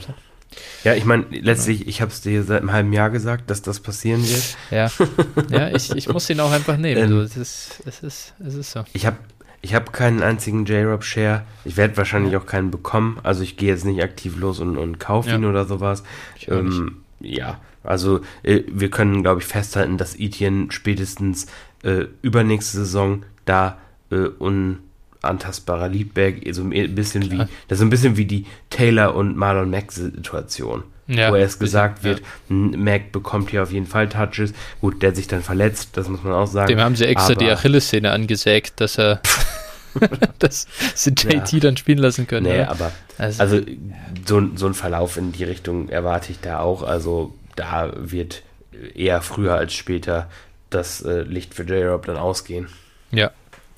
Ja, 0.83 0.93
ich 0.93 1.03
meine, 1.03 1.25
letztlich, 1.29 1.81
ja. 1.81 1.87
ich 1.87 2.01
habe 2.01 2.11
es 2.11 2.21
dir 2.21 2.43
seit 2.43 2.61
einem 2.61 2.71
halben 2.71 2.93
Jahr 2.93 3.09
gesagt, 3.09 3.49
dass 3.49 3.61
das 3.61 3.81
passieren 3.81 4.25
wird. 4.27 4.57
Ja, 4.71 4.89
ja 5.49 5.75
ich, 5.75 5.91
ich 5.91 6.07
muss 6.07 6.29
ihn 6.29 6.39
auch 6.39 6.51
einfach 6.51 6.77
nehmen. 6.77 7.03
Ähm, 7.03 7.09
so, 7.09 7.21
es, 7.21 7.35
ist, 7.35 7.81
es, 7.85 8.03
ist, 8.03 8.33
es 8.45 8.53
ist 8.53 8.71
so. 8.71 8.85
Ich 8.93 9.05
habe 9.05 9.17
ich 9.61 9.73
habe 9.73 9.91
keinen 9.91 10.21
einzigen 10.21 10.65
J-Rob-Share. 10.65 11.43
Ich 11.63 11.77
werde 11.77 11.97
wahrscheinlich 11.97 12.35
auch 12.37 12.45
keinen 12.45 12.71
bekommen. 12.71 13.19
Also 13.23 13.43
ich 13.43 13.57
gehe 13.57 13.69
jetzt 13.69 13.85
nicht 13.85 14.03
aktiv 14.03 14.37
los 14.37 14.59
und, 14.59 14.77
und 14.77 14.99
kaufe 14.99 15.29
ja. 15.29 15.35
ihn 15.35 15.45
oder 15.45 15.65
sowas. 15.65 16.03
Ähm, 16.47 16.97
ja, 17.19 17.59
also 17.83 18.21
äh, 18.43 18.63
wir 18.67 18.89
können, 18.89 19.23
glaube 19.23 19.41
ich, 19.41 19.47
festhalten, 19.47 19.97
dass 19.97 20.19
Etienne 20.19 20.67
spätestens 20.71 21.47
äh, 21.83 22.05
übernächste 22.21 22.77
Saison 22.77 23.23
da 23.45 23.77
äh, 24.11 24.27
unantastbarer 24.39 25.89
Leadback, 25.89 26.47
so 26.53 26.63
ein 26.63 26.95
bisschen 26.95 27.31
wie, 27.31 27.37
das 27.67 27.79
ist 27.79 27.81
ein 27.81 27.89
bisschen 27.89 28.17
wie 28.17 28.25
die 28.25 28.45
Taylor 28.69 29.15
und 29.15 29.37
Marlon 29.37 29.69
Mack 29.69 29.91
Situation. 29.91 30.83
Ja, 31.07 31.31
wo 31.31 31.35
erst 31.35 31.59
gesagt 31.59 32.03
wird, 32.03 32.19
ja. 32.19 32.25
Mac 32.49 33.11
bekommt 33.11 33.51
hier 33.51 33.61
auf 33.61 33.71
jeden 33.71 33.85
Fall 33.85 34.09
Touches. 34.09 34.53
Gut, 34.81 35.03
der 35.03 35.13
sich 35.13 35.27
dann 35.27 35.43
verletzt, 35.43 35.89
das 35.93 36.09
muss 36.09 36.23
man 36.23 36.33
auch 36.33 36.47
sagen. 36.47 36.67
Dem 36.67 36.79
haben 36.79 36.95
sie 36.95 37.05
extra 37.05 37.33
aber, 37.33 37.43
die 37.43 37.49
Achillessehne 37.51 38.11
angesägt, 38.11 38.81
dass 38.81 38.97
er 38.97 39.21
dass 40.39 40.67
sie 40.93 41.11
JT 41.11 41.53
ja. 41.53 41.59
dann 41.59 41.77
spielen 41.77 41.99
lassen 41.99 42.27
können. 42.27 42.47
Nee, 42.47 42.55
oder? 42.55 42.69
aber 42.69 42.91
also, 43.17 43.41
also 43.41 43.61
so, 44.25 44.41
so 44.55 44.67
ein 44.67 44.73
Verlauf 44.73 45.17
in 45.17 45.31
die 45.31 45.43
Richtung 45.43 45.89
erwarte 45.89 46.31
ich 46.31 46.39
da 46.39 46.59
auch. 46.59 46.83
Also 46.83 47.33
da 47.55 47.93
wird 47.95 48.43
eher 48.93 49.21
früher 49.21 49.55
als 49.55 49.73
später 49.73 50.29
das 50.69 51.01
äh, 51.01 51.21
Licht 51.21 51.53
für 51.53 51.63
J-Rob 51.63 52.05
dann 52.05 52.17
ausgehen. 52.17 52.67
Ja, 53.11 53.31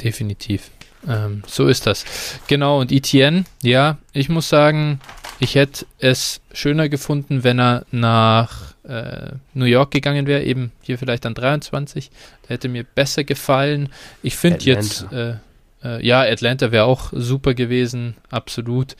definitiv. 0.03 0.71
Ähm, 1.07 1.43
so 1.45 1.67
ist 1.67 1.85
das. 1.85 2.05
Genau, 2.47 2.79
und 2.81 2.91
Etienne, 2.91 3.45
ja, 3.61 3.97
ich 4.13 4.29
muss 4.29 4.49
sagen, 4.49 4.99
ich 5.39 5.55
hätte 5.55 5.85
es 5.99 6.41
schöner 6.51 6.89
gefunden, 6.89 7.43
wenn 7.43 7.59
er 7.59 7.85
nach 7.91 8.73
äh, 8.83 9.31
New 9.53 9.65
York 9.65 9.91
gegangen 9.91 10.27
wäre, 10.27 10.43
eben 10.43 10.71
hier 10.81 10.97
vielleicht 10.97 11.25
an 11.25 11.33
23. 11.33 12.09
Da 12.43 12.49
hätte 12.49 12.69
mir 12.69 12.83
besser 12.83 13.23
gefallen. 13.23 13.89
Ich 14.23 14.35
finde 14.35 14.65
jetzt, 14.65 15.11
äh, 15.11 15.35
äh, 15.83 16.05
ja, 16.05 16.21
Atlanta 16.21 16.71
wäre 16.71 16.85
auch 16.85 17.11
super 17.13 17.53
gewesen, 17.53 18.15
absolut. 18.29 18.95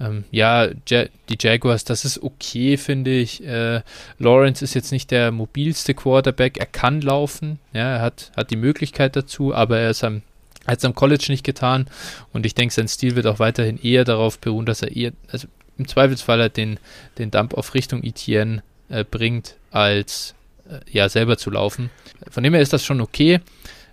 Ähm, 0.00 0.24
ja, 0.30 0.68
ja, 0.88 1.04
die 1.28 1.36
Jaguars, 1.38 1.84
das 1.84 2.04
ist 2.04 2.22
okay, 2.22 2.76
finde 2.76 3.10
ich. 3.12 3.44
Äh, 3.44 3.82
Lawrence 4.18 4.64
ist 4.64 4.74
jetzt 4.74 4.92
nicht 4.92 5.10
der 5.10 5.30
mobilste 5.30 5.94
Quarterback, 5.94 6.58
er 6.58 6.66
kann 6.66 7.00
laufen, 7.00 7.58
ja, 7.72 7.96
er 7.96 8.00
hat, 8.00 8.32
hat 8.36 8.50
die 8.50 8.56
Möglichkeit 8.56 9.16
dazu, 9.16 9.54
aber 9.54 9.78
er 9.78 9.90
ist 9.90 10.04
am 10.04 10.22
hat 10.64 10.78
es 10.78 10.84
am 10.84 10.94
College 10.94 11.26
nicht 11.28 11.42
getan 11.42 11.88
und 12.32 12.46
ich 12.46 12.54
denke, 12.54 12.72
sein 12.72 12.86
Stil 12.86 13.16
wird 13.16 13.26
auch 13.26 13.40
weiterhin 13.40 13.82
eher 13.82 14.04
darauf 14.04 14.38
beruhen, 14.38 14.64
dass 14.64 14.82
er 14.82 14.94
eher, 14.94 15.10
also 15.32 15.48
im 15.78 15.88
Zweifelsfall 15.88 16.40
halt 16.40 16.56
den, 16.56 16.78
den 17.18 17.30
Dump 17.30 17.54
auf 17.54 17.74
Richtung 17.74 18.02
Etienne 18.02 18.62
äh, 18.88 19.04
bringt, 19.04 19.56
als 19.70 20.34
äh, 20.68 20.78
ja 20.90 21.08
selber 21.08 21.36
zu 21.38 21.50
laufen. 21.50 21.90
Von 22.30 22.42
dem 22.42 22.54
her 22.54 22.62
ist 22.62 22.72
das 22.72 22.84
schon 22.84 23.00
okay, 23.00 23.40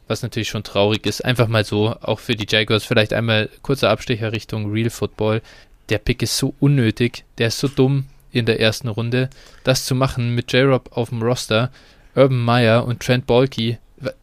was 0.08 0.24
natürlich 0.24 0.50
schon 0.50 0.64
traurig 0.64 1.06
ist. 1.06 1.24
Einfach 1.24 1.48
mal 1.48 1.64
so, 1.64 1.96
auch 2.02 2.20
für 2.20 2.36
die 2.36 2.48
Jaguars, 2.50 2.86
vielleicht 2.86 3.14
einmal 3.14 3.50
kurzer 3.62 3.90
Abstecher 3.90 4.32
Richtung 4.32 4.72
Real 4.72 4.90
Football. 4.90 5.42
Der 5.90 6.00
Pick 6.00 6.22
ist 6.22 6.38
so 6.38 6.54
unnötig, 6.60 7.24
der 7.38 7.48
ist 7.48 7.60
so 7.60 7.68
dumm 7.68 8.06
in 8.32 8.46
der 8.46 8.60
ersten 8.60 8.88
Runde. 8.88 9.30
Das 9.64 9.86
zu 9.86 9.96
machen 9.96 10.36
mit 10.36 10.52
J-Rob 10.54 10.90
auf 10.96 11.10
dem 11.10 11.22
Roster, 11.22 11.72
Urban 12.16 12.44
Meyer 12.44 12.86
und 12.86 13.02
Trent 13.02 13.26
Balky, 13.26 13.78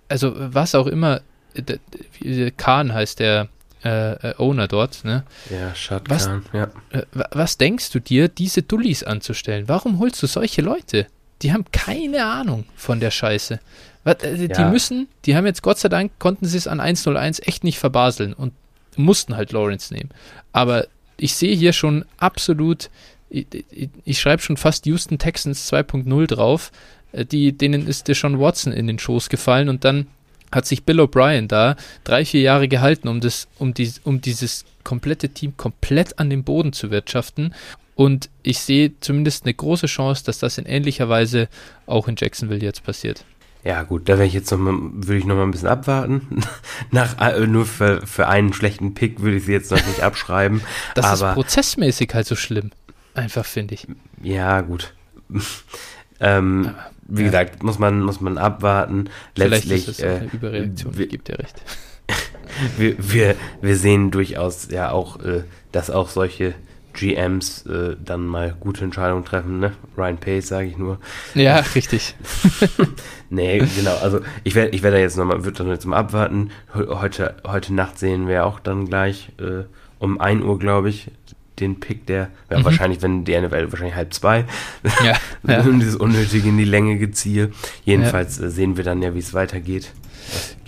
also 0.08 0.32
was 0.36 0.74
auch 0.74 0.86
immer, 0.86 1.20
Kahn 2.56 2.92
heißt 2.92 3.20
der 3.20 3.48
äh, 3.84 4.12
äh, 4.30 4.34
Owner 4.38 4.68
dort, 4.68 5.04
ne? 5.04 5.24
Ja, 5.50 5.74
Shad 5.74 6.08
was, 6.08 6.28
ja. 6.52 6.64
Äh, 6.90 7.02
was 7.12 7.58
denkst 7.58 7.90
du 7.90 8.00
dir, 8.00 8.28
diese 8.28 8.62
Dullis 8.62 9.02
anzustellen? 9.02 9.68
Warum 9.68 9.98
holst 9.98 10.22
du 10.22 10.26
solche 10.26 10.62
Leute? 10.62 11.06
Die 11.42 11.52
haben 11.52 11.66
keine 11.72 12.24
Ahnung 12.24 12.64
von 12.74 13.00
der 13.00 13.10
Scheiße. 13.10 13.60
Was, 14.04 14.22
äh, 14.22 14.48
die 14.48 14.52
ja. 14.52 14.70
müssen, 14.70 15.08
die 15.24 15.36
haben 15.36 15.46
jetzt 15.46 15.62
Gott 15.62 15.78
sei 15.78 15.88
Dank, 15.88 16.12
konnten 16.18 16.46
sie 16.46 16.56
es 16.56 16.66
an 16.66 16.80
101 16.80 17.40
echt 17.40 17.64
nicht 17.64 17.78
verbaseln 17.78 18.32
und 18.32 18.54
mussten 18.96 19.36
halt 19.36 19.52
Lawrence 19.52 19.92
nehmen. 19.92 20.10
Aber 20.52 20.86
ich 21.16 21.34
sehe 21.34 21.54
hier 21.54 21.72
schon 21.72 22.04
absolut, 22.16 22.90
ich, 23.28 23.46
ich, 23.70 23.90
ich 24.04 24.20
schreibe 24.20 24.42
schon 24.42 24.56
fast 24.56 24.86
Houston 24.86 25.18
Texans 25.18 25.70
2.0 25.72 26.26
drauf. 26.26 26.72
Äh, 27.12 27.24
die, 27.24 27.52
denen 27.52 27.86
ist 27.86 28.08
der 28.08 28.14
Sean 28.14 28.40
Watson 28.40 28.72
in 28.72 28.86
den 28.86 28.98
Schoß 28.98 29.28
gefallen 29.28 29.68
und 29.68 29.84
dann 29.84 30.06
hat 30.52 30.66
sich 30.66 30.84
Bill 30.84 31.00
O'Brien 31.00 31.48
da 31.48 31.76
drei, 32.04 32.24
vier 32.24 32.40
Jahre 32.40 32.68
gehalten, 32.68 33.08
um, 33.08 33.20
das, 33.20 33.48
um, 33.58 33.74
die, 33.74 33.92
um 34.04 34.20
dieses 34.20 34.64
komplette 34.84 35.30
Team 35.30 35.56
komplett 35.56 36.18
an 36.18 36.30
den 36.30 36.44
Boden 36.44 36.72
zu 36.72 36.90
wirtschaften. 36.90 37.54
Und 37.94 38.28
ich 38.42 38.60
sehe 38.60 38.92
zumindest 39.00 39.44
eine 39.44 39.54
große 39.54 39.86
Chance, 39.86 40.24
dass 40.24 40.38
das 40.38 40.58
in 40.58 40.66
ähnlicher 40.66 41.08
Weise 41.08 41.48
auch 41.86 42.08
in 42.08 42.16
Jacksonville 42.16 42.62
jetzt 42.62 42.84
passiert. 42.84 43.24
Ja, 43.64 43.82
gut, 43.82 44.08
da 44.08 44.12
wäre 44.12 44.26
ich 44.26 44.32
jetzt 44.32 44.50
noch 44.52 44.58
mal, 44.58 44.74
würde 44.78 45.16
ich 45.16 45.24
noch 45.24 45.34
mal 45.34 45.42
ein 45.42 45.50
bisschen 45.50 45.66
abwarten. 45.66 46.44
Nach, 46.92 47.18
äh, 47.18 47.46
nur 47.48 47.66
für, 47.66 48.06
für 48.06 48.28
einen 48.28 48.52
schlechten 48.52 48.94
Pick 48.94 49.20
würde 49.22 49.38
ich 49.38 49.46
sie 49.46 49.52
jetzt 49.52 49.72
noch 49.72 49.84
nicht 49.86 50.02
abschreiben. 50.02 50.60
Das 50.94 51.04
aber, 51.06 51.30
ist 51.30 51.34
prozessmäßig 51.34 52.14
halt 52.14 52.26
so 52.26 52.36
schlimm. 52.36 52.70
Einfach, 53.14 53.44
finde 53.44 53.74
ich. 53.74 53.88
Ja, 54.22 54.60
gut. 54.60 54.94
ähm, 56.20 56.74
wie 57.08 57.22
ja. 57.22 57.26
gesagt, 57.26 57.62
muss 57.62 57.78
man, 57.78 58.00
muss 58.00 58.20
man 58.20 58.38
abwarten. 58.38 59.08
Vielleicht 59.34 59.66
Letztlich, 59.66 59.88
ist 59.88 59.98
es 59.98 60.00
äh, 60.00 60.08
eine 60.08 60.30
Überreaktion, 60.32 60.98
wir, 60.98 61.06
gibt 61.06 61.28
ja 61.28 61.36
recht. 61.36 61.62
wir, 62.76 62.96
wir, 62.98 63.34
wir 63.60 63.76
sehen 63.76 64.10
durchaus 64.10 64.68
ja 64.70 64.90
auch, 64.90 65.20
äh, 65.22 65.44
dass 65.72 65.90
auch 65.90 66.08
solche 66.08 66.54
GMs 66.96 67.66
äh, 67.66 67.96
dann 68.02 68.26
mal 68.26 68.56
gute 68.58 68.82
Entscheidungen 68.82 69.24
treffen, 69.24 69.60
ne? 69.60 69.72
Ryan 69.96 70.16
Pace, 70.18 70.48
sage 70.48 70.68
ich 70.68 70.78
nur. 70.78 70.98
Ja, 71.34 71.58
richtig. 71.74 72.14
nee, 73.30 73.58
genau. 73.76 73.96
Also 73.98 74.20
ich 74.44 74.54
werde 74.54 74.74
ich 74.74 74.82
werd 74.82 74.94
da 74.94 74.98
jetzt 74.98 75.16
nochmal, 75.16 75.44
würde 75.44 75.58
dann 75.58 75.68
jetzt 75.68 75.84
mal 75.84 75.98
abwarten. 75.98 76.50
Heute, 76.74 77.36
heute 77.46 77.74
Nacht 77.74 77.98
sehen 77.98 78.26
wir 78.26 78.46
auch 78.46 78.60
dann 78.60 78.86
gleich 78.86 79.30
äh, 79.38 79.64
um 79.98 80.20
1 80.20 80.42
Uhr, 80.42 80.58
glaube 80.58 80.88
ich, 80.88 81.10
den 81.60 81.80
Pick, 81.80 82.06
der 82.06 82.28
ja, 82.50 82.58
mhm. 82.58 82.64
wahrscheinlich, 82.64 83.02
wenn 83.02 83.24
die 83.24 83.38
NFL 83.38 83.70
wahrscheinlich 83.70 83.94
halb 83.94 84.12
zwei, 84.12 84.44
ja, 85.04 85.16
ja. 85.48 85.62
dieses 85.62 85.96
unnötige 85.96 86.48
in 86.48 86.58
die 86.58 86.64
Länge 86.64 86.98
geziehe. 86.98 87.50
Jedenfalls 87.84 88.38
ja. 88.38 88.46
Äh, 88.46 88.50
sehen 88.50 88.76
wir 88.76 88.84
dann 88.84 89.02
ja, 89.02 89.14
wie 89.14 89.18
es 89.18 89.34
weitergeht. 89.34 89.92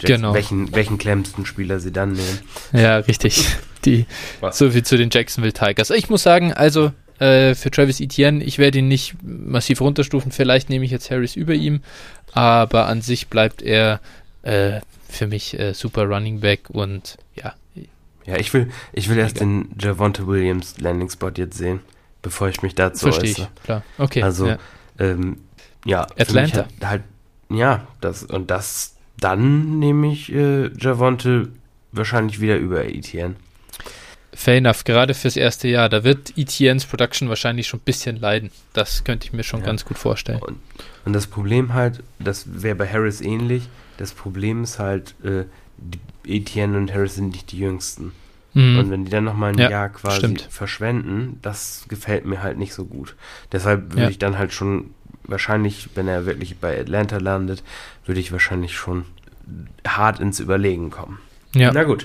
genau. 0.02 0.34
Welchen, 0.34 0.74
welchen 0.74 0.98
klemmsten 0.98 1.46
Spieler 1.46 1.80
sie 1.80 1.92
dann 1.92 2.12
nehmen. 2.12 2.38
Ja, 2.72 2.98
richtig. 2.98 3.46
Die, 3.84 4.06
so 4.50 4.70
viel 4.72 4.82
zu 4.82 4.96
den 4.96 5.08
Jacksonville 5.10 5.52
Tigers. 5.52 5.90
Ich 5.90 6.10
muss 6.10 6.24
sagen, 6.24 6.52
also 6.52 6.90
äh, 7.20 7.54
für 7.54 7.70
Travis 7.70 8.00
Etienne, 8.00 8.42
ich 8.42 8.58
werde 8.58 8.78
ihn 8.78 8.88
nicht 8.88 9.14
massiv 9.22 9.80
runterstufen. 9.80 10.32
Vielleicht 10.32 10.68
nehme 10.68 10.84
ich 10.84 10.90
jetzt 10.90 11.10
Harris 11.12 11.36
über 11.36 11.54
ihm, 11.54 11.80
aber 12.32 12.86
an 12.86 13.02
sich 13.02 13.28
bleibt 13.28 13.62
er 13.62 14.00
äh, 14.42 14.80
für 15.08 15.26
mich 15.26 15.58
äh, 15.58 15.74
super 15.74 16.04
Running 16.04 16.40
Back 16.40 16.70
und 16.70 17.16
ja, 17.36 17.54
ja, 18.28 18.36
ich 18.36 18.52
will, 18.52 18.70
ich 18.92 19.08
will 19.08 19.16
erst 19.16 19.40
den 19.40 19.70
Javonte 19.80 20.26
Williams 20.26 20.78
Landing 20.78 21.08
Spot 21.08 21.30
jetzt 21.34 21.56
sehen, 21.56 21.80
bevor 22.20 22.48
ich 22.48 22.60
mich 22.60 22.74
dazu 22.74 23.06
Verstehe 23.06 23.30
äußere. 23.30 23.48
ich, 23.56 23.62
klar. 23.62 23.82
Okay. 23.96 24.22
Also, 24.22 24.48
ja, 24.48 24.58
ähm, 24.98 25.38
ja 25.86 26.02
Atlanta. 26.18 26.66
Halt, 26.82 26.84
halt, 26.84 27.02
ja, 27.48 27.86
das, 28.02 28.24
und 28.24 28.50
das, 28.50 28.96
dann 29.18 29.78
nehme 29.78 30.12
ich 30.12 30.30
äh, 30.30 30.68
Javonte 30.76 31.48
wahrscheinlich 31.92 32.38
wieder 32.38 32.58
über 32.58 32.84
Etienne. 32.84 33.36
Fair 34.34 34.58
enough, 34.58 34.84
gerade 34.84 35.14
fürs 35.14 35.36
erste 35.36 35.66
Jahr. 35.66 35.88
Da 35.88 36.04
wird 36.04 36.36
Etiennes 36.36 36.84
Production 36.84 37.30
wahrscheinlich 37.30 37.66
schon 37.66 37.80
ein 37.80 37.84
bisschen 37.84 38.16
leiden. 38.16 38.50
Das 38.74 39.04
könnte 39.04 39.26
ich 39.26 39.32
mir 39.32 39.42
schon 39.42 39.60
ja. 39.60 39.66
ganz 39.66 39.86
gut 39.86 39.96
vorstellen. 39.96 40.40
Und, 40.40 40.58
und, 41.06 41.12
das 41.14 41.26
Problem 41.26 41.72
halt, 41.72 42.02
das 42.18 42.44
wäre 42.46 42.76
bei 42.76 42.86
Harris 42.86 43.22
ähnlich. 43.22 43.68
Das 43.96 44.12
Problem 44.12 44.64
ist 44.64 44.78
halt, 44.78 45.14
äh, 45.24 45.44
Etienne 46.28 46.76
und 46.76 46.92
Harris 46.92 47.14
sind 47.14 47.30
nicht 47.30 47.52
die 47.52 47.58
jüngsten. 47.58 48.12
Mhm. 48.54 48.78
Und 48.78 48.90
wenn 48.90 49.04
die 49.04 49.10
dann 49.10 49.24
nochmal 49.24 49.52
ein 49.52 49.58
ja, 49.58 49.70
Jahr 49.70 49.88
quasi 49.88 50.18
stimmt. 50.18 50.46
verschwenden, 50.50 51.38
das 51.42 51.84
gefällt 51.88 52.24
mir 52.24 52.42
halt 52.42 52.58
nicht 52.58 52.74
so 52.74 52.84
gut. 52.84 53.14
Deshalb 53.52 53.92
würde 53.92 54.02
ja. 54.02 54.08
ich 54.08 54.18
dann 54.18 54.38
halt 54.38 54.52
schon 54.52 54.90
wahrscheinlich, 55.24 55.90
wenn 55.94 56.08
er 56.08 56.26
wirklich 56.26 56.56
bei 56.56 56.80
Atlanta 56.80 57.18
landet, 57.18 57.62
würde 58.06 58.20
ich 58.20 58.32
wahrscheinlich 58.32 58.74
schon 58.74 59.04
hart 59.86 60.20
ins 60.20 60.40
Überlegen 60.40 60.90
kommen. 60.90 61.18
Ja. 61.54 61.70
Na 61.72 61.84
gut. 61.84 62.04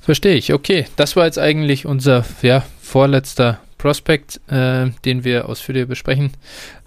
Verstehe 0.00 0.34
ich. 0.34 0.52
Okay, 0.52 0.86
das 0.96 1.16
war 1.16 1.26
jetzt 1.26 1.38
eigentlich 1.38 1.86
unser 1.86 2.24
ja, 2.42 2.64
vorletzter 2.80 3.60
Prospect, 3.78 4.40
äh, 4.48 4.90
den 5.04 5.24
wir 5.24 5.48
ausführlich 5.48 5.86
besprechen. 5.86 6.32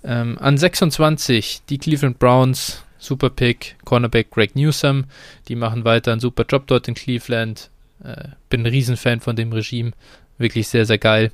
Ähm, 0.03 0.38
an 0.39 0.57
26 0.57 1.62
die 1.70 1.78
Cleveland 1.78 2.20
Browns, 2.20 2.84
super 3.00 3.30
Pick, 3.30 3.78
Cornerback 3.86 4.30
Greg 4.30 4.56
Newsom. 4.56 5.06
Die 5.47 5.56
machen 5.56 5.86
weiter 5.86 6.12
einen 6.12 6.22
super 6.22 6.45
Job 6.47 6.68
dort 6.68 6.88
in 6.88 6.93
Cleveland. 6.93 7.70
Äh, 8.04 8.30
bin 8.50 8.62
ein 8.62 8.68
Riesenfan 8.68 9.20
von 9.20 9.36
dem 9.36 9.52
Regime. 9.52 9.91
Wirklich 10.38 10.68
sehr, 10.68 10.86
sehr 10.86 10.97
geil. 10.97 11.32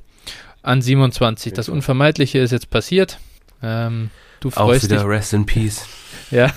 An 0.62 0.82
27, 0.82 1.52
das 1.52 1.68
Unvermeidliche 1.68 2.38
ist 2.38 2.50
jetzt 2.50 2.70
passiert. 2.70 3.18
Ähm, 3.62 4.10
du 4.40 4.50
freust 4.50 4.84
Auch 4.84 4.88
wieder 4.88 5.02
dich. 5.02 5.06
Rest 5.06 5.32
in 5.32 5.46
Peace. 5.46 5.86
Ja. 6.30 6.52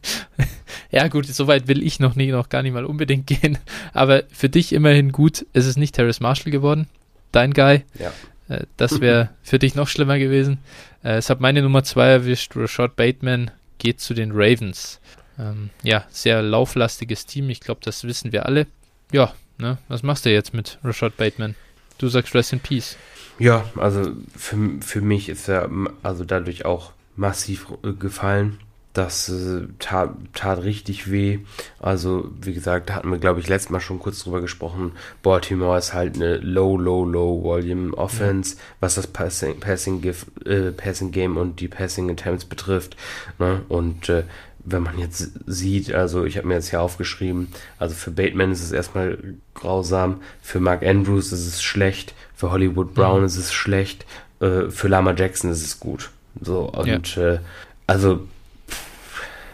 ja, 0.90 1.08
gut, 1.08 1.26
soweit 1.26 1.66
will 1.66 1.82
ich 1.82 1.98
noch, 1.98 2.14
nie, 2.14 2.30
noch 2.30 2.48
gar 2.48 2.62
nicht 2.62 2.74
mal 2.74 2.84
unbedingt 2.84 3.26
gehen. 3.26 3.58
Aber 3.92 4.24
für 4.30 4.48
dich 4.48 4.72
immerhin 4.72 5.12
gut, 5.12 5.46
ist 5.52 5.66
es 5.66 5.76
nicht 5.76 5.94
Terrace 5.94 6.20
Marshall 6.20 6.52
geworden. 6.52 6.88
Dein 7.32 7.54
Guy. 7.54 7.84
Ja. 7.98 8.12
Äh, 8.48 8.66
das 8.76 9.00
wäre 9.00 9.30
für 9.42 9.58
dich 9.58 9.74
noch 9.74 9.88
schlimmer 9.88 10.18
gewesen. 10.18 10.58
Äh, 11.02 11.16
es 11.16 11.30
hat 11.30 11.40
meine 11.40 11.62
Nummer 11.62 11.84
2 11.84 12.06
erwischt. 12.06 12.52
Rashad 12.54 12.96
Bateman 12.96 13.50
geht 13.82 14.00
zu 14.00 14.14
den 14.14 14.30
Ravens. 14.32 15.00
Ähm, 15.38 15.70
ja, 15.82 16.04
sehr 16.08 16.40
lauflastiges 16.40 17.26
Team. 17.26 17.50
Ich 17.50 17.60
glaube, 17.60 17.80
das 17.82 18.04
wissen 18.04 18.30
wir 18.30 18.46
alle. 18.46 18.68
Ja, 19.10 19.34
ne? 19.58 19.76
Was 19.88 20.04
machst 20.04 20.24
du 20.24 20.30
jetzt 20.30 20.54
mit 20.54 20.78
Rashad 20.84 21.16
Bateman? 21.16 21.56
Du 21.98 22.08
sagst 22.08 22.32
Rest 22.34 22.52
in 22.52 22.60
Peace. 22.60 22.96
Ja, 23.40 23.64
also 23.76 24.12
für, 24.36 24.56
für 24.80 25.00
mich 25.00 25.28
ist 25.28 25.48
er 25.48 25.68
also 26.04 26.24
dadurch 26.24 26.64
auch 26.64 26.92
massiv 27.16 27.66
äh, 27.82 27.92
gefallen. 27.92 28.60
Das 28.94 29.30
äh, 29.30 29.68
tat, 29.78 30.10
tat 30.34 30.62
richtig 30.64 31.10
weh. 31.10 31.38
Also, 31.80 32.30
wie 32.42 32.52
gesagt, 32.52 32.90
da 32.90 32.94
hatten 32.94 33.10
wir, 33.10 33.18
glaube 33.18 33.40
ich, 33.40 33.48
letztes 33.48 33.70
Mal 33.70 33.80
schon 33.80 33.98
kurz 33.98 34.22
drüber 34.22 34.42
gesprochen. 34.42 34.92
Baltimore 35.22 35.78
ist 35.78 35.94
halt 35.94 36.16
eine 36.16 36.36
low, 36.36 36.76
low, 36.76 37.04
low 37.06 37.42
Volume 37.42 37.94
Offense, 37.96 38.56
was 38.80 38.96
das 38.96 39.06
Passing, 39.06 39.60
Passing, 39.60 40.02
Gif, 40.02 40.26
äh, 40.44 40.72
Passing 40.72 41.10
Game 41.10 41.38
und 41.38 41.60
die 41.60 41.68
Passing 41.68 42.10
Attempts 42.10 42.44
betrifft. 42.44 42.96
Ne? 43.38 43.62
Und 43.70 44.10
äh, 44.10 44.24
wenn 44.64 44.82
man 44.82 44.98
jetzt 44.98 45.30
sieht, 45.46 45.92
also 45.94 46.24
ich 46.24 46.36
habe 46.36 46.46
mir 46.46 46.54
jetzt 46.54 46.68
hier 46.70 46.82
aufgeschrieben, 46.82 47.48
also 47.78 47.94
für 47.94 48.10
Bateman 48.10 48.52
ist 48.52 48.62
es 48.62 48.72
erstmal 48.72 49.18
grausam, 49.54 50.20
für 50.42 50.60
Mark 50.60 50.84
Andrews 50.84 51.32
ist 51.32 51.46
es 51.46 51.62
schlecht, 51.62 52.14
für 52.36 52.50
Hollywood 52.50 52.94
Brown 52.94 53.20
Mhm. 53.20 53.26
ist 53.26 53.38
es 53.38 53.52
schlecht, 53.52 54.04
äh, 54.40 54.68
für 54.68 54.88
Lama 54.88 55.14
Jackson 55.16 55.50
ist 55.50 55.64
es 55.64 55.80
gut. 55.80 56.10
So, 56.40 56.68
und 56.70 57.16
äh, 57.16 57.38
also 57.86 58.28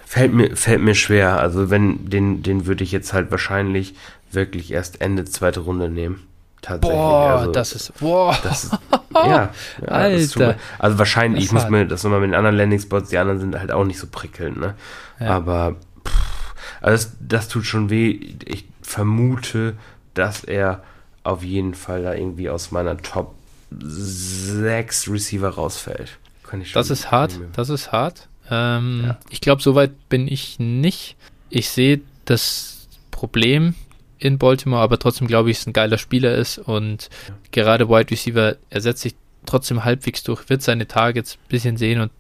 fällt 0.09 0.33
mir, 0.33 0.57
fällt 0.57 0.81
mir 0.81 0.95
schwer. 0.95 1.39
Also 1.39 1.69
wenn, 1.69 2.09
den, 2.09 2.43
den 2.43 2.65
würde 2.67 2.83
ich 2.83 2.93
jetzt 2.93 3.13
halt 3.13 3.31
wahrscheinlich 3.31 3.95
wirklich 4.33 4.73
erst 4.73 5.03
Ende 5.03 5.27
zweite 5.27 5.61
Runde 5.61 5.91
nehmen. 5.91 6.27
Tatsächlich. 6.63 6.99
Boah, 6.99 7.39
also, 7.39 7.53
das 7.53 7.73
ist. 7.73 7.99
Boah. 8.01 8.39
das 8.43 8.65
ist, 8.65 8.79
ja, 9.15 9.27
ja 9.27 9.53
Alter. 9.87 10.57
also 10.79 10.99
wahrscheinlich, 10.99 11.45
ich 11.45 11.53
muss 11.53 11.69
mir 11.69 11.87
das 11.87 12.03
nochmal 12.03 12.21
mit 12.21 12.31
den 12.31 12.35
anderen 12.35 12.57
Landing-Spots, 12.57 13.11
die 13.11 13.19
anderen 13.19 13.39
sind 13.39 13.59
halt 13.59 13.71
auch 13.71 13.85
nicht 13.85 13.99
so 13.99 14.07
prickelnd, 14.11 14.57
ne? 14.57 14.75
Ja. 15.21 15.29
Aber 15.29 15.77
pff, 16.05 16.55
also 16.81 17.07
das, 17.07 17.17
das 17.21 17.49
tut 17.49 17.67
schon 17.67 17.91
weh. 17.91 18.35
Ich 18.45 18.67
vermute, 18.83 19.75
dass 20.15 20.43
er 20.43 20.83
auf 21.23 21.45
jeden 21.45 21.75
Fall 21.75 22.03
da 22.03 22.15
irgendwie 22.15 22.49
aus 22.49 22.71
meiner 22.71 22.97
Top 22.97 23.35
6 23.71 25.11
Receiver 25.11 25.51
rausfällt. 25.51 26.19
Kann 26.45 26.63
ich 26.63 26.71
schon 26.71 26.81
Das 26.81 26.91
ist 26.91 27.11
hart, 27.11 27.39
das 27.53 27.69
ist 27.69 27.93
hart. 27.93 28.28
Ähm, 28.51 29.03
Ja. 29.05 29.19
Ich 29.31 29.41
glaube, 29.41 29.63
soweit 29.63 30.09
bin 30.09 30.29
ich 30.29 30.59
nicht. 30.59 31.17
Ich 31.51 31.71
sehe 31.71 32.01
das 32.25 32.89
Problem 33.11 33.75
in 34.19 34.39
Baltimore, 34.39 34.83
aber 34.83 34.99
trotzdem 34.99 35.27
glaube 35.27 35.51
ich, 35.51 35.57
dass 35.57 35.63
es 35.63 35.67
ein 35.69 35.73
geiler 35.73 35.99
Spieler 35.99 36.35
ist 36.35 36.59
und 36.59 37.09
gerade 37.53 37.89
Wide 37.89 38.11
Receiver, 38.11 38.57
er 38.69 38.81
setzt 38.81 39.03
sich 39.03 39.15
trotzdem 39.47 39.85
halbwegs 39.85 40.23
durch, 40.25 40.49
wird 40.49 40.63
seine 40.63 40.87
Targets 40.87 41.35
ein 41.37 41.49
bisschen 41.49 41.77
sehen 41.77 42.01
und 42.01 42.11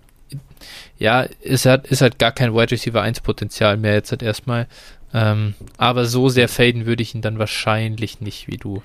ja, 0.98 1.22
ist 1.22 1.66
halt, 1.66 1.86
ist 1.86 2.00
halt 2.02 2.18
gar 2.18 2.32
kein 2.32 2.54
Wide 2.54 2.70
Receiver 2.70 3.00
1 3.00 3.20
Potenzial 3.20 3.76
mehr 3.76 3.94
jetzt 3.94 4.10
halt 4.10 4.22
erstmal. 4.22 4.66
Ähm, 5.14 5.54
aber 5.76 6.04
so 6.04 6.28
sehr 6.28 6.48
faden 6.48 6.84
würde 6.86 7.02
ich 7.02 7.14
ihn 7.14 7.22
dann 7.22 7.38
wahrscheinlich 7.38 8.20
nicht 8.20 8.46
wie 8.48 8.56
du. 8.58 8.82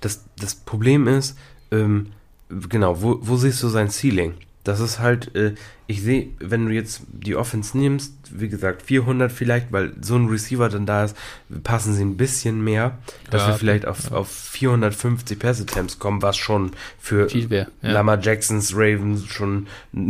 Das, 0.00 0.24
das 0.38 0.54
Problem 0.54 1.06
ist, 1.06 1.38
ähm, 1.70 2.12
genau, 2.48 3.02
wo, 3.02 3.18
wo 3.20 3.36
siehst 3.36 3.62
du 3.62 3.68
sein 3.68 3.90
Ceiling? 3.90 4.34
Das 4.64 4.80
ist 4.80 4.98
halt, 4.98 5.34
äh, 5.36 5.54
ich 5.86 6.00
sehe, 6.02 6.28
wenn 6.40 6.66
du 6.66 6.72
jetzt 6.72 7.02
die 7.12 7.36
Offense 7.36 7.76
nimmst, 7.76 8.14
wie 8.30 8.48
gesagt, 8.48 8.80
400 8.82 9.30
vielleicht, 9.30 9.70
weil 9.72 9.92
so 10.00 10.16
ein 10.16 10.26
Receiver 10.28 10.68
dann 10.70 10.86
da 10.86 11.04
ist, 11.04 11.14
passen 11.62 11.92
sie 11.92 12.02
ein 12.02 12.16
bisschen 12.16 12.64
mehr, 12.64 12.96
dass 13.30 13.42
Ja, 13.42 13.48
wir 13.48 13.54
vielleicht 13.56 13.86
auf, 13.86 14.10
ja. 14.10 14.16
auf 14.16 14.30
450 14.30 15.38
Pass-Attempts 15.38 15.98
kommen, 15.98 16.22
was 16.22 16.38
schon 16.38 16.70
für 16.98 17.28
Viel 17.28 17.50
wäre. 17.50 17.70
Ja. 17.82 17.92
Lama 17.92 18.18
Jacksons 18.18 18.72
Ravens 18.74 19.26
schon 19.26 19.66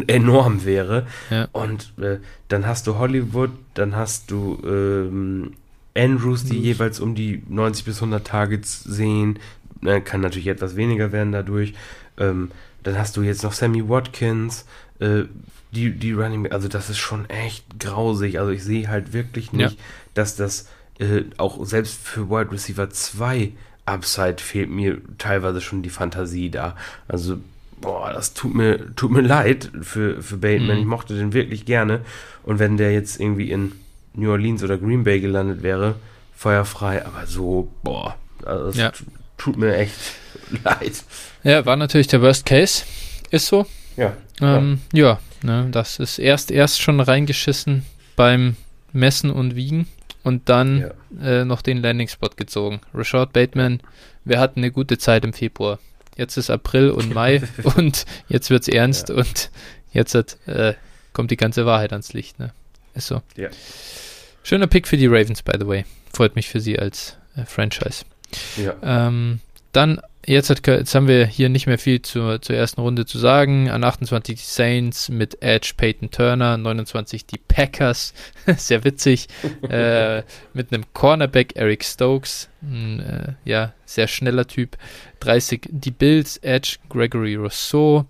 enorm 0.06 0.64
wäre. 0.64 1.06
Und 1.52 1.92
äh, 2.00 2.18
dann 2.48 2.64
hast 2.66 2.86
du 2.86 2.96
Hollywood, 2.98 3.50
dann 3.74 3.96
hast 3.96 4.30
du 4.30 4.62
ähm, 4.64 5.54
Andrews, 5.96 6.44
die 6.44 6.50
Andrews. 6.50 6.64
jeweils 6.64 7.00
um 7.00 7.14
die 7.16 7.42
90 7.48 7.84
bis 7.84 7.96
100 7.96 8.24
Targets 8.24 8.84
sehen. 8.84 9.40
Äh, 9.84 10.00
kann 10.00 10.20
natürlich 10.20 10.46
etwas 10.46 10.76
weniger 10.76 11.10
werden 11.12 11.32
dadurch. 11.32 11.74
Ähm, 12.18 12.50
dann 12.84 12.98
hast 12.98 13.16
du 13.16 13.22
jetzt 13.22 13.42
noch 13.42 13.52
Sammy 13.52 13.88
Watkins, 13.88 14.64
äh, 15.00 15.24
die, 15.72 15.90
die 15.90 16.12
Running, 16.12 16.52
also 16.52 16.68
das 16.68 16.88
ist 16.88 16.98
schon 16.98 17.28
echt 17.28 17.80
grausig. 17.80 18.38
Also 18.38 18.52
ich 18.52 18.62
sehe 18.62 18.88
halt 18.88 19.12
wirklich 19.12 19.52
nicht, 19.52 19.78
dass 20.14 20.36
das 20.36 20.68
äh, 21.00 21.22
auch 21.36 21.64
selbst 21.66 21.98
für 22.06 22.30
Wide 22.30 22.52
Receiver 22.52 22.88
2 22.88 23.52
Upside 23.86 24.36
fehlt 24.38 24.70
mir 24.70 24.98
teilweise 25.18 25.60
schon 25.60 25.82
die 25.82 25.90
Fantasie 25.90 26.50
da. 26.50 26.76
Also, 27.08 27.38
boah, 27.80 28.12
das 28.12 28.32
tut 28.32 28.54
mir, 28.54 28.94
tut 28.96 29.10
mir 29.10 29.20
leid 29.20 29.70
für, 29.82 30.22
für 30.22 30.38
Bateman. 30.38 30.76
Mhm. 30.76 30.82
Ich 30.82 30.86
mochte 30.86 31.16
den 31.16 31.32
wirklich 31.32 31.66
gerne. 31.66 32.00
Und 32.44 32.58
wenn 32.58 32.76
der 32.76 32.92
jetzt 32.92 33.20
irgendwie 33.20 33.50
in 33.50 33.72
New 34.14 34.30
Orleans 34.30 34.62
oder 34.62 34.78
Green 34.78 35.04
Bay 35.04 35.20
gelandet 35.20 35.62
wäre, 35.62 35.96
feuerfrei, 36.34 37.04
aber 37.04 37.26
so, 37.26 37.70
boah, 37.82 38.16
also 38.44 38.66
das 38.66 38.76
Ja. 38.76 38.92
Tut 39.36 39.56
mir 39.56 39.76
echt 39.76 39.94
leid. 40.64 41.04
ja, 41.42 41.64
war 41.66 41.76
natürlich 41.76 42.06
der 42.06 42.22
Worst 42.22 42.46
Case. 42.46 42.84
Ist 43.30 43.46
so. 43.46 43.66
Ja. 43.96 44.16
Ähm, 44.40 44.80
ja, 44.92 45.20
ne, 45.42 45.68
das 45.70 45.98
ist 45.98 46.18
erst 46.18 46.50
erst 46.50 46.80
schon 46.80 47.00
reingeschissen 47.00 47.84
beim 48.16 48.56
Messen 48.92 49.30
und 49.30 49.54
Wiegen 49.54 49.86
und 50.22 50.48
dann 50.48 50.90
äh, 51.20 51.44
noch 51.44 51.62
den 51.62 51.78
Landing-Spot 51.78 52.30
gezogen. 52.36 52.80
Rashad 52.92 53.32
Bateman, 53.32 53.80
wir 54.24 54.40
hatten 54.40 54.60
eine 54.60 54.72
gute 54.72 54.98
Zeit 54.98 55.24
im 55.24 55.32
Februar. 55.32 55.78
Jetzt 56.16 56.36
ist 56.36 56.50
April 56.50 56.90
und 56.90 57.12
Mai 57.12 57.42
und 57.76 58.06
jetzt 58.28 58.50
wird's 58.50 58.68
ernst 58.68 59.10
und 59.10 59.50
jetzt 59.92 60.14
hat, 60.14 60.36
äh, 60.46 60.74
kommt 61.12 61.30
die 61.30 61.36
ganze 61.36 61.66
Wahrheit 61.66 61.92
ans 61.92 62.12
Licht. 62.12 62.38
Ne? 62.38 62.52
Ist 62.94 63.08
so. 63.08 63.22
Ja. 63.36 63.48
Schöner 64.42 64.66
Pick 64.66 64.86
für 64.86 64.96
die 64.96 65.06
Ravens, 65.06 65.42
by 65.42 65.52
the 65.58 65.66
way. 65.66 65.84
Freut 66.12 66.36
mich 66.36 66.48
für 66.48 66.60
sie 66.60 66.78
als 66.78 67.16
äh, 67.36 67.44
Franchise. 67.44 68.04
Ja. 68.56 68.74
Ähm, 68.82 69.40
dann, 69.72 70.00
jetzt, 70.24 70.50
hat, 70.50 70.66
jetzt 70.66 70.94
haben 70.94 71.08
wir 71.08 71.26
hier 71.26 71.48
nicht 71.48 71.66
mehr 71.66 71.78
viel 71.78 72.00
zur, 72.02 72.40
zur 72.40 72.56
ersten 72.56 72.80
Runde 72.80 73.06
zu 73.06 73.18
sagen. 73.18 73.70
An 73.70 73.82
28 73.84 74.36
die 74.36 74.42
Saints 74.42 75.08
mit 75.08 75.42
Edge 75.42 75.72
Peyton 75.76 76.10
Turner, 76.10 76.56
29 76.56 77.26
die 77.26 77.38
Packers, 77.38 78.14
sehr 78.56 78.84
witzig, 78.84 79.28
äh, 79.68 80.22
mit 80.52 80.72
einem 80.72 80.84
Cornerback 80.92 81.56
Eric 81.56 81.84
Stokes, 81.84 82.48
ein, 82.62 83.00
äh, 83.00 83.32
ja, 83.44 83.72
sehr 83.84 84.08
schneller 84.08 84.46
Typ. 84.46 84.76
30 85.20 85.68
die 85.70 85.90
Bills, 85.90 86.36
Edge 86.38 86.76
Gregory 86.88 87.34
Rousseau, 87.34 88.06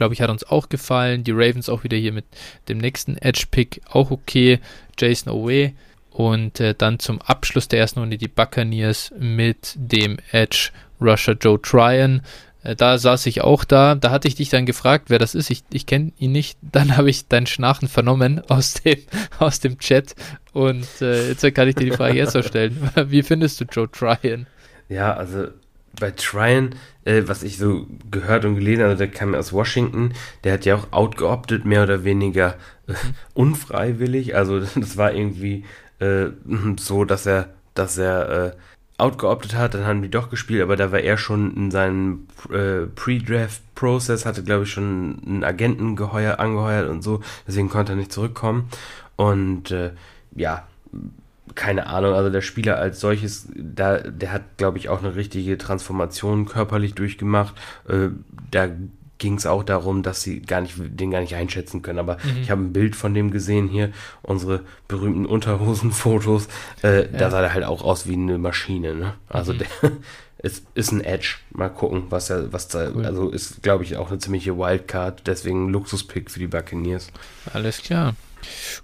glaube 0.00 0.14
ich, 0.14 0.22
hat 0.22 0.30
uns 0.30 0.44
auch 0.44 0.70
gefallen. 0.70 1.24
Die 1.24 1.32
Ravens 1.32 1.68
auch 1.68 1.84
wieder 1.84 1.96
hier 1.96 2.12
mit 2.12 2.24
dem 2.68 2.78
nächsten 2.78 3.18
Edge-Pick, 3.18 3.82
auch 3.90 4.10
okay. 4.10 4.58
Jason 4.98 5.30
Owe. 5.30 5.72
Und 6.20 6.60
äh, 6.60 6.74
dann 6.74 6.98
zum 6.98 7.22
Abschluss 7.22 7.68
der 7.68 7.78
ersten 7.78 8.00
Runde 8.00 8.18
die 8.18 8.28
Buccaneers 8.28 9.10
mit 9.18 9.72
dem 9.76 10.18
Edge 10.32 10.68
Rusher 11.00 11.32
Joe 11.32 11.58
Tryon. 11.62 12.20
Äh, 12.62 12.76
da 12.76 12.98
saß 12.98 13.24
ich 13.24 13.40
auch 13.40 13.64
da. 13.64 13.94
Da 13.94 14.10
hatte 14.10 14.28
ich 14.28 14.34
dich 14.34 14.50
dann 14.50 14.66
gefragt, 14.66 15.06
wer 15.08 15.18
das 15.18 15.34
ist. 15.34 15.48
Ich, 15.48 15.64
ich 15.72 15.86
kenne 15.86 16.12
ihn 16.18 16.32
nicht. 16.32 16.58
Dann 16.72 16.98
habe 16.98 17.08
ich 17.08 17.28
dein 17.28 17.46
Schnarchen 17.46 17.88
vernommen 17.88 18.42
aus 18.48 18.74
dem, 18.74 18.98
aus 19.38 19.60
dem 19.60 19.78
Chat. 19.78 20.14
Und 20.52 20.86
äh, 21.00 21.28
jetzt 21.28 21.54
kann 21.54 21.68
ich 21.68 21.76
dir 21.76 21.86
die 21.86 21.96
Frage 21.96 22.18
jetzt 22.18 22.34
noch 22.34 22.44
stellen. 22.44 22.90
Wie 23.06 23.22
findest 23.22 23.58
du 23.62 23.64
Joe 23.64 23.90
Tryon? 23.90 24.46
Ja, 24.90 25.14
also 25.14 25.46
bei 25.98 26.10
Tryon, 26.10 26.74
äh, 27.06 27.22
was 27.24 27.42
ich 27.42 27.56
so 27.56 27.86
gehört 28.10 28.44
und 28.44 28.56
gelesen 28.56 28.84
habe, 28.84 28.96
der 28.96 29.08
kam 29.08 29.32
ja 29.32 29.38
aus 29.38 29.54
Washington, 29.54 30.12
der 30.44 30.52
hat 30.52 30.66
ja 30.66 30.74
auch 30.74 30.92
outgeoptet, 30.92 31.64
mehr 31.64 31.82
oder 31.82 32.04
weniger 32.04 32.56
äh, 32.88 32.92
unfreiwillig. 33.32 34.36
Also 34.36 34.60
das 34.60 34.98
war 34.98 35.14
irgendwie 35.14 35.64
äh, 36.00 36.30
so, 36.78 37.04
dass 37.04 37.26
er, 37.26 37.48
dass 37.74 37.98
er 37.98 38.28
äh, 38.28 38.52
outgeoptet 38.98 39.54
hat, 39.54 39.74
dann 39.74 39.86
haben 39.86 40.02
die 40.02 40.10
doch 40.10 40.28
gespielt, 40.30 40.62
aber 40.62 40.76
da 40.76 40.92
war 40.92 41.00
er 41.00 41.16
schon 41.16 41.56
in 41.56 41.70
seinem 41.70 42.26
äh, 42.50 42.86
Pre-Draft-Prozess, 42.94 44.26
hatte 44.26 44.42
glaube 44.42 44.64
ich 44.64 44.70
schon 44.70 45.22
einen 45.26 45.44
Agenten 45.44 45.96
geheuer, 45.96 46.38
angeheuert 46.38 46.88
und 46.88 47.02
so, 47.02 47.20
deswegen 47.46 47.70
konnte 47.70 47.92
er 47.92 47.96
nicht 47.96 48.12
zurückkommen. 48.12 48.68
Und 49.16 49.70
äh, 49.70 49.92
ja, 50.34 50.66
keine 51.54 51.86
Ahnung, 51.86 52.14
also 52.14 52.30
der 52.30 52.42
Spieler 52.42 52.78
als 52.78 53.00
solches, 53.00 53.48
da, 53.54 53.98
der 53.98 54.32
hat, 54.32 54.42
glaube 54.56 54.78
ich, 54.78 54.88
auch 54.88 55.00
eine 55.00 55.14
richtige 55.14 55.58
Transformation 55.58 56.46
körperlich 56.46 56.94
durchgemacht. 56.94 57.54
Äh, 57.88 58.08
da 58.50 58.68
ging 59.20 59.34
es 59.34 59.46
auch 59.46 59.62
darum, 59.62 60.02
dass 60.02 60.22
sie 60.22 60.40
gar 60.42 60.60
nicht, 60.60 60.74
den 60.76 61.12
gar 61.12 61.20
nicht 61.20 61.36
einschätzen 61.36 61.82
können. 61.82 62.00
Aber 62.00 62.16
mhm. 62.16 62.42
ich 62.42 62.50
habe 62.50 62.62
ein 62.62 62.72
Bild 62.72 62.96
von 62.96 63.14
dem 63.14 63.30
gesehen 63.30 63.68
hier, 63.68 63.92
unsere 64.22 64.62
berühmten 64.88 65.26
Unterhosenfotos. 65.26 66.48
Äh, 66.82 67.02
ja. 67.02 67.18
Da 67.18 67.30
sah 67.30 67.42
er 67.42 67.54
halt 67.54 67.64
auch 67.64 67.82
aus 67.84 68.08
wie 68.08 68.14
eine 68.14 68.38
Maschine. 68.38 68.96
Ne? 68.96 69.14
Also 69.28 69.52
mhm. 69.52 69.58
der 69.58 69.68
ist, 70.38 70.64
ist 70.74 70.90
ein 70.90 71.02
Edge. 71.02 71.36
Mal 71.52 71.68
gucken, 71.68 72.06
was 72.10 72.30
er, 72.30 72.52
was 72.52 72.66
da, 72.66 72.90
cool. 72.92 73.06
also 73.06 73.30
ist, 73.30 73.62
glaube 73.62 73.84
ich, 73.84 73.96
auch 73.96 74.08
eine 74.10 74.18
ziemliche 74.18 74.58
Wildcard. 74.58 75.26
Deswegen 75.28 75.68
Luxuspick 75.68 76.30
für 76.30 76.40
die 76.40 76.48
Buccaneers. 76.48 77.12
Alles 77.52 77.82
klar. 77.82 78.16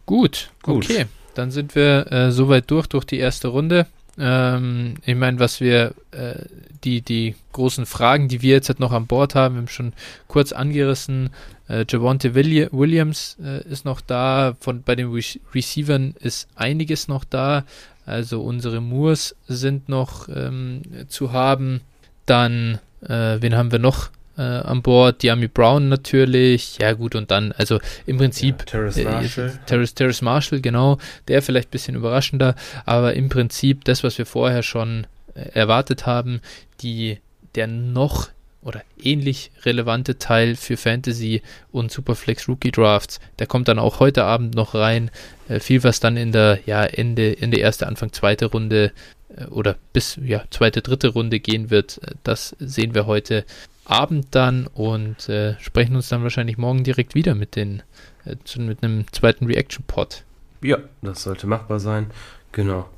Gut, 0.05 0.51
Gut. 0.63 0.85
okay 0.85 1.07
dann 1.37 1.51
sind 1.51 1.75
wir 1.75 2.11
äh, 2.11 2.33
soweit 2.33 2.71
durch, 2.71 2.87
durch 2.87 3.05
die 3.05 3.19
erste 3.19 3.49
Runde. 3.49 3.87
Ähm, 4.19 4.95
ich 5.05 5.15
meine, 5.15 5.39
was 5.39 5.61
wir, 5.61 5.95
äh, 6.13 6.45
die, 6.85 7.03
die 7.03 7.35
großen 7.53 7.87
Fragen, 7.87 8.29
die 8.29 8.43
wir 8.43 8.55
jetzt 8.55 8.69
halt 8.69 8.81
noch 8.81 8.93
an 8.93 9.07
Bord 9.07 9.35
haben, 9.35 9.57
wir 9.57 9.61
haben 9.61 9.69
schon 9.69 9.93
kurz 10.29 10.53
angerissen. 10.53 11.31
Äh, 11.69 11.85
Javonte 11.89 12.35
Williams 12.35 13.37
äh, 13.43 13.63
ist 13.69 13.85
noch 13.85 14.01
da, 14.01 14.57
von, 14.61 14.83
bei 14.83 14.95
den 14.95 15.11
Re 15.13 15.23
Receivern 15.55 16.15
ist 16.21 16.49
einiges 16.55 17.09
noch 17.09 17.25
da. 17.25 17.65
Also 18.07 18.43
unsere 18.43 18.81
Moors 18.81 19.35
sind 19.49 19.89
noch 19.89 20.29
ähm, 20.29 20.83
zu 21.09 21.33
haben. 21.33 21.81
Dann, 22.25 22.79
äh, 23.03 23.41
wen 23.41 23.57
haben 23.57 23.73
wir 23.73 23.81
noch? 23.81 24.11
Äh, 24.37 24.43
an 24.43 24.83
Bord, 24.83 25.23
Diami 25.23 25.49
Brown 25.49 25.89
natürlich, 25.89 26.79
ja 26.79 26.93
gut, 26.93 27.15
und 27.15 27.31
dann, 27.31 27.53
also 27.53 27.81
im 28.07 28.19
Prinzip 28.19 28.61
ja, 28.61 28.65
Terrace 28.65 28.97
äh, 28.99 29.05
Marshall. 29.05 29.49
Äh, 29.49 29.67
Terrace, 29.67 29.95
Terrace 29.95 30.23
Marshall, 30.23 30.61
genau, 30.61 30.99
der 31.29 31.43
vielleicht 31.43 31.69
ein 31.69 31.73
bisschen 31.73 31.97
überraschender, 31.97 32.55
aber 32.85 33.15
im 33.15 33.29
Prinzip 33.29 33.85
das, 33.85 34.05
was 34.05 34.19
wir 34.19 34.27
vorher 34.27 34.63
schon 34.63 35.07
äh, 35.35 35.49
erwartet 35.53 36.07
haben, 36.07 36.41
die, 36.81 37.19
der 37.55 37.67
noch 37.67 38.29
oder 38.67 38.83
ähnlich 39.01 39.53
relevante 39.65 40.19
Teil 40.19 40.57
für 40.57 40.77
Fantasy 40.77 41.41
und 41.71 41.93
Superflex 41.93 42.49
Rookie 42.49 42.73
Drafts. 42.73 43.21
Der 43.39 43.47
kommt 43.47 43.69
dann 43.69 43.79
auch 43.79 44.01
heute 44.01 44.25
Abend 44.25 44.57
noch 44.57 44.75
rein. 44.75 45.13
Äh, 45.49 45.61
viel, 45.61 45.85
was 45.85 46.01
dann 46.01 46.17
in 46.17 46.33
der 46.33 46.59
ja, 46.67 46.85
Ende, 46.85 47.41
Ende 47.41 47.59
erste, 47.59 47.87
Anfang 47.87 48.13
zweite 48.13 48.47
Runde 48.47 48.91
äh, 49.37 49.45
oder 49.45 49.77
bis 49.93 50.19
ja, 50.21 50.43
zweite, 50.51 50.83
dritte 50.83 51.09
Runde 51.09 51.39
gehen 51.39 51.71
wird. 51.71 52.01
Äh, 52.03 52.15
das 52.25 52.57
sehen 52.59 52.93
wir 52.93 53.07
heute 53.07 53.45
Abend 53.87 54.29
dann 54.33 54.67
und 54.67 55.29
äh, 55.29 55.55
sprechen 55.61 55.97
uns 55.97 56.09
dann 56.09 56.23
wahrscheinlich 56.23 56.59
morgen 56.59 56.85
direkt 56.85 57.15
wieder 57.15 57.35
mit 57.35 57.57
den 57.57 57.83
äh, 58.25 58.37
mit 58.59 58.83
einem 58.83 59.05
zweiten 59.13 59.47
Reaction 59.47 59.85
Pod. 59.87 60.25
Ja, 60.63 60.79
das 61.03 61.23
sollte 61.23 61.47
machbar 61.47 61.81
sein. 61.81 62.07
Genau. 62.53 62.89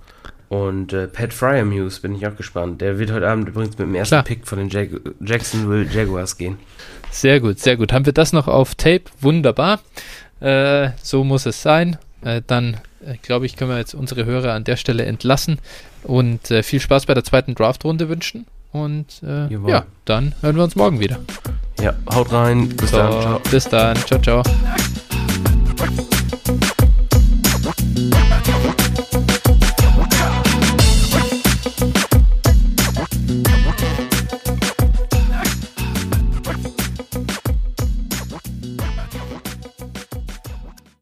Und 0.49 0.95
äh, 0.95 1.09
Pat 1.09 1.34
Fryer 1.34 1.64
Muse 1.64 2.01
bin 2.01 2.14
ich 2.14 2.26
auch 2.26 2.36
gespannt. 2.36 2.80
Der 2.80 2.99
wird 2.99 3.12
heute 3.12 3.28
Abend 3.28 3.49
übrigens 3.49 3.76
mit 3.76 3.86
dem 3.86 3.95
ersten 3.95 4.14
Klar. 4.14 4.22
Pick 4.24 4.47
von 4.47 4.59
den 4.59 4.70
Jag 4.70 4.89
Jacksonville 5.20 5.84
Jaguars 5.84 6.39
gehen. 6.39 6.59
Sehr 7.11 7.41
gut, 7.41 7.59
sehr 7.59 7.76
gut. 7.76 7.93
Haben 7.93 8.07
wir 8.07 8.14
das 8.14 8.32
noch 8.32 8.49
auf 8.49 8.74
Tape? 8.74 9.05
Wunderbar. 9.20 9.80
Äh, 10.41 10.91
so 11.03 11.24
muss 11.24 11.45
es 11.45 11.61
sein. 11.61 11.99
Äh, 12.22 12.41
dann 12.47 12.78
äh, 13.05 13.16
glaube 13.20 13.45
ich, 13.45 13.57
können 13.57 13.70
wir 13.70 13.78
jetzt 13.78 13.95
unsere 13.95 14.24
Hörer 14.24 14.55
an 14.55 14.64
der 14.64 14.76
Stelle 14.76 15.05
entlassen 15.05 15.59
und 16.05 16.47
viel 16.62 16.80
Spaß 16.80 17.07
bei 17.07 17.14
der 17.14 17.24
zweiten 17.24 17.55
Draftrunde 17.55 18.09
wünschen. 18.09 18.47
Und 18.72 19.22
äh, 19.22 19.48
ja, 19.68 19.84
dann 20.04 20.34
hören 20.40 20.56
wir 20.56 20.64
uns 20.64 20.76
morgen 20.76 21.00
wieder. 21.00 21.18
Ja, 21.80 21.94
haut 22.12 22.32
rein. 22.32 22.68
Bis 22.68 22.90
so, 22.90 22.98
dann. 22.98 23.22
Ciao. 23.22 23.40
Bis 23.50 23.68
dann. 23.68 23.96
Ciao, 23.96 24.20
ciao. 24.20 24.42